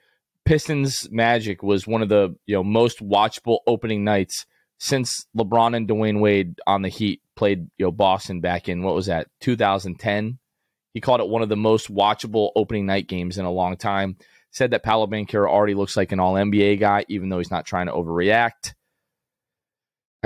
Pistons 0.45 1.09
Magic 1.11 1.63
was 1.63 1.87
one 1.87 2.03
of 2.03 2.09
the 2.09 2.35
you 2.47 2.55
know 2.55 2.65
most 2.65 3.01
watchable 3.01 3.59
opening 3.67 4.05
nights 4.05 4.47
since 4.79 5.27
LeBron 5.37 5.77
and 5.77 5.89
Dwyane 5.89 6.21
Wade 6.21 6.61
on 6.67 6.83
the 6.83 6.89
Heat 6.89 7.21
played 7.35 7.69
you 7.79 7.87
know 7.87 7.93
Boston 7.93 8.41
back 8.41 8.69
in 8.69 8.83
what 8.83 8.95
was 8.95 9.07
that 9.07 9.29
2010. 9.41 10.39
He 10.95 11.01
called 11.01 11.21
it 11.21 11.29
one 11.29 11.43
of 11.43 11.51
the 11.51 11.57
most 11.57 11.93
watchable 11.93 12.53
opening 12.57 12.87
night 12.87 13.07
games 13.07 13.37
in 13.37 13.45
a 13.45 13.53
long 13.53 13.77
time. 13.77 14.17
Said 14.51 14.71
that 14.71 14.83
Paolo 14.83 15.07
Banchero 15.07 15.47
already 15.47 15.75
looks 15.75 15.99
like 15.99 16.13
an 16.13 16.21
All 16.21 16.33
NBA 16.33 16.81
guy, 16.81 17.05
even 17.09 17.29
though 17.29 17.37
he's 17.37 17.51
not 17.51 17.67
trying 17.67 17.87
to 17.87 17.93
overreact. 17.93 18.73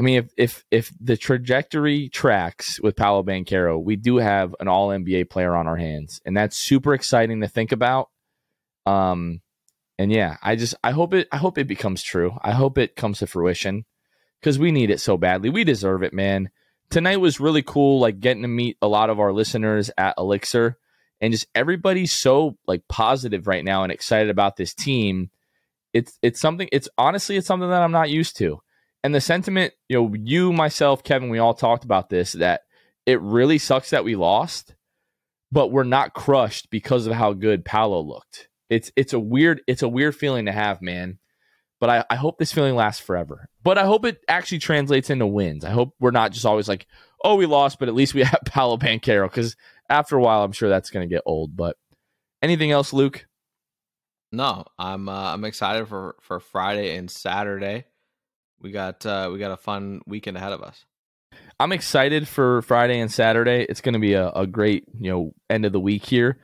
I 0.01 0.03
mean, 0.03 0.16
if 0.16 0.32
if 0.38 0.64
if 0.70 0.92
the 0.98 1.14
trajectory 1.14 2.09
tracks 2.09 2.80
with 2.80 2.96
Paolo 2.96 3.22
Banchero, 3.22 3.78
we 3.84 3.96
do 3.96 4.16
have 4.16 4.57
an 4.59 4.66
All 4.66 4.88
NBA 4.88 5.28
player 5.28 5.55
on 5.55 5.66
our 5.66 5.76
hands, 5.76 6.22
and 6.24 6.34
that's 6.34 6.57
super 6.57 6.94
exciting 6.94 7.42
to 7.42 7.48
think 7.48 7.70
about. 7.70 8.09
Um, 8.86 9.42
and 9.98 10.11
yeah, 10.11 10.38
I 10.42 10.57
just 10.57 10.74
I 10.82 10.92
hope 10.92 11.12
it 11.12 11.28
I 11.30 11.36
hope 11.36 11.59
it 11.59 11.66
becomes 11.66 12.03
true. 12.03 12.32
I 12.40 12.53
hope 12.53 12.78
it 12.78 12.96
comes 12.96 13.18
to 13.18 13.26
fruition 13.26 13.84
because 14.40 14.59
we 14.59 14.72
need 14.72 14.88
it 14.88 15.01
so 15.01 15.18
badly. 15.18 15.51
We 15.51 15.64
deserve 15.64 16.03
it, 16.03 16.14
man. 16.14 16.48
Tonight 16.88 17.18
was 17.18 17.38
really 17.38 17.62
cool, 17.62 18.01
like 18.01 18.20
getting 18.20 18.40
to 18.40 18.48
meet 18.48 18.78
a 18.80 18.88
lot 18.88 19.11
of 19.11 19.20
our 19.20 19.34
listeners 19.34 19.90
at 19.98 20.14
Elixir, 20.16 20.78
and 21.20 21.30
just 21.30 21.46
everybody's 21.55 22.12
so 22.12 22.57
like 22.66 22.88
positive 22.88 23.46
right 23.46 23.66
now 23.66 23.82
and 23.82 23.92
excited 23.92 24.30
about 24.30 24.57
this 24.57 24.72
team. 24.72 25.30
It's 25.92 26.18
it's 26.22 26.40
something. 26.40 26.70
It's 26.72 26.88
honestly 26.96 27.36
it's 27.36 27.46
something 27.46 27.68
that 27.68 27.82
I'm 27.82 27.92
not 27.92 28.09
used 28.09 28.38
to. 28.38 28.62
And 29.03 29.14
the 29.14 29.20
sentiment, 29.20 29.72
you 29.88 29.96
know, 29.96 30.14
you, 30.14 30.53
myself, 30.53 31.03
Kevin, 31.03 31.30
we 31.30 31.38
all 31.38 31.55
talked 31.55 31.84
about 31.84 32.11
this 32.11 32.32
that 32.32 32.62
it 33.07 33.20
really 33.20 33.59
sucks 33.59 33.90
that 33.90 34.05
we 34.05 34.14
lost, 34.14 34.74
but 35.51 35.70
we're 35.70 35.84
not 35.84 36.12
crushed 36.12 36.70
because 36.70 37.07
of 37.07 37.14
how 37.14 37.32
good 37.32 37.64
Paolo 37.64 38.01
looked. 38.01 38.48
It's 38.68 38.92
it's 38.96 39.12
a 39.12 39.18
weird 39.18 39.62
it's 39.66 39.82
a 39.82 39.88
weird 39.88 40.14
feeling 40.14 40.46
to 40.46 40.53
have, 40.53 40.82
man. 40.82 41.18
But 41.80 41.90
I, 41.90 42.05
I 42.11 42.16
hope 42.16 42.38
this 42.38 42.53
feeling 42.53 42.76
lasts 42.76 43.03
forever. 43.03 43.48
But 43.62 43.78
I 43.78 43.86
hope 43.86 44.05
it 44.05 44.22
actually 44.28 44.59
translates 44.59 45.09
into 45.09 45.26
wins. 45.26 45.64
I 45.64 45.70
hope 45.70 45.94
we're 45.98 46.11
not 46.11 46.30
just 46.32 46.44
always 46.44 46.68
like, 46.68 46.86
oh, 47.24 47.36
we 47.36 47.46
lost, 47.46 47.78
but 47.78 47.88
at 47.88 47.94
least 47.94 48.12
we 48.12 48.22
have 48.24 48.40
Paolo 48.44 48.76
Banchero. 48.76 49.24
Because 49.24 49.57
after 49.88 50.16
a 50.16 50.20
while, 50.20 50.44
I'm 50.44 50.53
sure 50.53 50.68
that's 50.68 50.90
going 50.90 51.09
to 51.09 51.12
get 51.12 51.22
old. 51.24 51.57
But 51.57 51.76
anything 52.42 52.70
else, 52.70 52.92
Luke? 52.92 53.26
No, 54.30 54.64
I'm 54.78 55.09
uh, 55.09 55.32
I'm 55.32 55.44
excited 55.44 55.88
for 55.88 56.16
for 56.20 56.38
Friday 56.38 56.96
and 56.96 57.11
Saturday. 57.11 57.86
We 58.61 58.70
got 58.70 59.04
uh, 59.06 59.30
we 59.32 59.38
got 59.38 59.52
a 59.52 59.56
fun 59.56 60.02
weekend 60.06 60.36
ahead 60.36 60.52
of 60.52 60.62
us. 60.62 60.84
I'm 61.58 61.72
excited 61.72 62.28
for 62.28 62.62
Friday 62.62 63.00
and 63.00 63.11
Saturday. 63.11 63.66
It's 63.68 63.80
going 63.80 63.92
to 63.94 63.98
be 63.98 64.14
a, 64.14 64.30
a 64.30 64.46
great 64.46 64.84
you 64.98 65.11
know 65.11 65.32
end 65.48 65.64
of 65.64 65.72
the 65.72 65.80
week 65.80 66.04
here. 66.04 66.38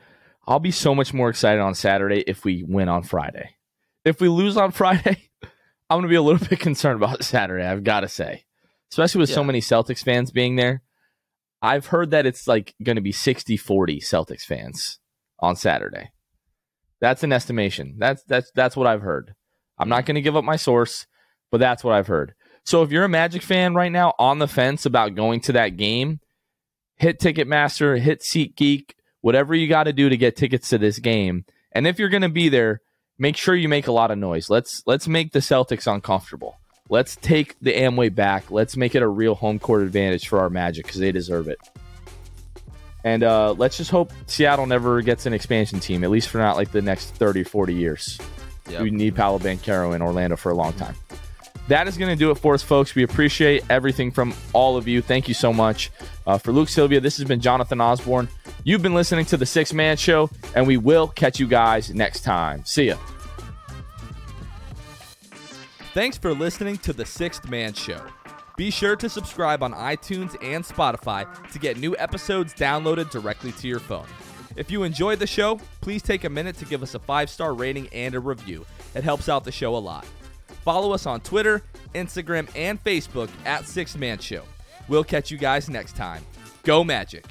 I'll 0.47 0.61
be 0.61 0.71
so 0.71 0.95
much 0.95 1.13
more 1.13 1.29
excited 1.29 1.61
on 1.61 1.75
Saturday 1.75 2.23
if 2.27 2.45
we 2.45 2.65
win 2.67 2.89
on 2.89 3.03
Friday. 3.03 3.57
If 4.05 4.21
we 4.21 4.29
lose 4.29 4.57
on 4.57 4.71
Friday, 4.73 5.31
I'm 5.43 5.97
going 5.97 6.03
to 6.03 6.09
be 6.09 6.15
a 6.17 6.23
little 6.23 6.47
bit 6.47 6.61
concerned 6.61 7.03
about 7.03 7.25
Saturday. 7.25 7.65
I've 7.65 7.85
got 7.85 8.01
to 8.01 8.09
say, 8.09 8.45
especially 8.91 9.21
with 9.21 9.31
yeah. 9.31 9.37
so 9.37 9.45
many 9.45 9.61
Celtics 9.61 10.05
fans 10.05 10.31
being 10.31 10.57
there. 10.57 10.83
I've 11.63 11.87
heard 11.87 12.11
that 12.11 12.27
it's 12.27 12.47
like 12.47 12.75
going 12.83 12.97
to 12.97 13.03
be 13.03 13.13
60 13.13 13.57
40 13.57 14.01
Celtics 14.01 14.43
fans 14.43 15.01
on 15.41 15.57
Saturday. 15.57 16.11
That's 17.01 17.23
an 17.23 17.33
estimation. 17.33 17.97
That's 17.99 18.23
that's 18.25 18.51
that's 18.55 18.77
what 18.77 18.87
I've 18.87 19.03
heard. 19.03 19.35
I'm 19.79 19.89
not 19.89 20.07
going 20.07 20.15
to 20.15 20.23
give 20.23 20.37
up 20.37 20.45
my 20.45 20.57
source, 20.57 21.07
but 21.51 21.59
that's 21.59 21.85
what 21.85 21.95
I've 21.95 22.07
heard. 22.07 22.35
So 22.65 22.83
if 22.83 22.91
you're 22.91 23.05
a 23.05 23.09
Magic 23.09 23.43
fan 23.43 23.75
right 23.75 23.93
now 23.93 24.15
on 24.19 24.39
the 24.39 24.49
fence 24.49 24.87
about 24.87 25.15
going 25.15 25.41
to 25.43 25.53
that 25.53 25.77
game, 25.77 26.21
hit 26.97 27.21
Ticketmaster, 27.21 27.99
hit 27.99 28.21
SeatGeek, 28.21 28.93
whatever 29.21 29.55
you 29.55 29.69
got 29.69 29.85
to 29.85 29.93
do 29.93 30.09
to 30.09 30.17
get 30.17 30.37
tickets 30.37 30.71
to 30.71 30.79
this 30.79 30.99
game. 30.99 31.45
And 31.73 31.87
if 31.87 31.99
you're 31.99 32.09
going 32.09 32.23
to 32.23 32.29
be 32.29 32.49
there, 32.49 32.81
make 33.19 33.37
sure 33.37 33.55
you 33.55 33.69
make 33.69 33.87
a 33.87 33.93
lot 33.93 34.11
of 34.11 34.19
noise. 34.19 34.51
Let's 34.51 34.83
let's 34.87 35.07
make 35.07 35.33
the 35.33 35.39
Celtics 35.39 35.93
uncomfortable. 35.93 36.57
Let's 36.89 37.17
take 37.17 37.59
the 37.61 37.73
Amway 37.73 38.15
back. 38.15 38.51
Let's 38.51 38.77
make 38.77 38.95
it 38.95 39.03
a 39.03 39.09
real 39.09 39.35
home 39.35 39.59
court 39.59 39.83
advantage 39.83 40.29
for 40.29 40.39
our 40.41 40.51
Magic 40.51 40.87
because 40.87 41.01
they 41.01 41.13
deserve 41.13 41.49
it. 41.49 41.59
And 43.05 43.23
uh, 43.23 43.53
let's 43.53 43.77
just 43.77 43.91
hope 43.91 44.13
Seattle 44.27 44.67
never 44.67 45.01
gets 45.03 45.27
an 45.27 45.33
expansion 45.33 45.79
team, 45.79 46.03
at 46.03 46.11
least 46.11 46.29
for 46.29 46.39
not 46.39 46.57
like 46.57 46.73
the 46.73 46.83
next 46.83 47.11
30, 47.11 47.45
40 47.45 47.75
years. 47.75 48.19
Yep. 48.69 48.83
We 48.83 48.91
need 48.91 49.15
Paolo 49.15 49.39
Banchero 49.39 49.95
in 49.95 50.03
Orlando 50.03 50.35
for 50.35 50.51
a 50.51 50.55
long 50.55 50.73
time. 50.73 50.97
That 51.69 51.89
is 51.89 51.99
going 51.99 52.11
to 52.11 52.17
do 52.17 52.31
it 52.31 52.37
for 52.37 52.55
us, 52.55 52.63
folks. 52.63 52.95
We 52.95 53.03
appreciate 53.03 53.65
everything 53.69 54.13
from 54.13 54.35
all 54.53 54.77
of 54.77 54.87
you. 54.87 55.03
Thank 55.03 55.27
you 55.27 55.35
so 55.35 55.53
much. 55.53 55.91
Uh, 56.27 56.39
for 56.39 56.53
Luke 56.53 56.69
Sylvia, 56.69 57.01
this 57.01 57.17
has 57.17 57.27
been 57.27 57.41
Jonathan 57.41 57.81
Osborne. 57.81 58.29
You've 58.63 58.83
been 58.83 58.95
listening 58.95 59.25
to 59.27 59.37
The 59.37 59.47
Sixth 59.47 59.75
Man 59.75 59.97
Show, 59.97 60.31
and 60.55 60.67
we 60.67 60.77
will 60.77 61.09
catch 61.09 61.41
you 61.41 61.47
guys 61.47 61.93
next 61.93 62.21
time. 62.21 62.65
See 62.65 62.85
ya. 62.89 62.97
Thanks 65.93 66.19
for 66.19 66.35
listening 66.35 66.77
to 66.79 66.93
The 66.93 67.07
Sixth 67.07 67.49
Man 67.49 67.73
Show. 67.73 68.01
Be 68.57 68.71
sure 68.71 68.97
to 68.97 69.09
subscribe 69.09 69.63
on 69.63 69.73
iTunes 69.73 70.37
and 70.43 70.65
Spotify 70.65 71.27
to 71.53 71.59
get 71.59 71.79
new 71.79 71.97
episodes 71.99 72.55
downloaded 72.55 73.11
directly 73.11 73.53
to 73.53 73.69
your 73.69 73.81
phone. 73.81 74.07
If 74.57 74.71
you 74.71 74.85
enjoyed 74.85 75.19
the 75.19 75.27
show, 75.27 75.61
please 75.81 76.03
take 76.03 76.25
a 76.25 76.31
minute 76.31 76.57
to 76.59 76.65
give 76.65 76.83
us 76.83 76.95
a 76.95 76.99
five 76.99 77.29
star 77.29 77.55
rating 77.55 77.89
and 77.93 78.15
a 78.15 78.21
review. 78.21 78.65
It 78.95 79.05
helps 79.05 79.29
out 79.29 79.45
the 79.45 79.53
show 79.53 79.77
a 79.77 79.79
lot. 79.79 80.07
Follow 80.67 80.91
us 80.91 81.07
on 81.07 81.21
Twitter, 81.21 81.63
Instagram, 81.95 82.51
and 82.57 82.83
Facebook 82.83 83.31
at 83.45 83.69
Sixth 83.69 83.97
Man 83.97 84.19
Show. 84.19 84.43
We'll 84.89 85.05
catch 85.05 85.31
you 85.31 85.39
guys 85.39 85.71
next 85.71 85.95
time. 85.95 86.25
Go 86.65 86.83
Magic! 86.83 87.25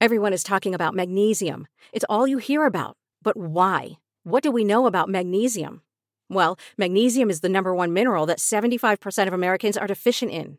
Everyone 0.00 0.32
is 0.32 0.44
talking 0.44 0.74
about 0.76 0.94
magnesium. 0.94 1.66
It's 1.92 2.04
all 2.08 2.28
you 2.28 2.38
hear 2.38 2.66
about. 2.66 2.96
But 3.22 3.36
why? 3.36 3.98
What 4.22 4.44
do 4.44 4.52
we 4.52 4.62
know 4.62 4.86
about 4.86 5.08
magnesium? 5.08 5.82
Well, 6.28 6.56
magnesium 6.78 7.30
is 7.30 7.40
the 7.40 7.48
number 7.48 7.74
one 7.74 7.92
mineral 7.92 8.26
that 8.26 8.38
75% 8.38 9.26
of 9.26 9.32
Americans 9.32 9.76
are 9.76 9.88
deficient 9.88 10.30
in. 10.30 10.58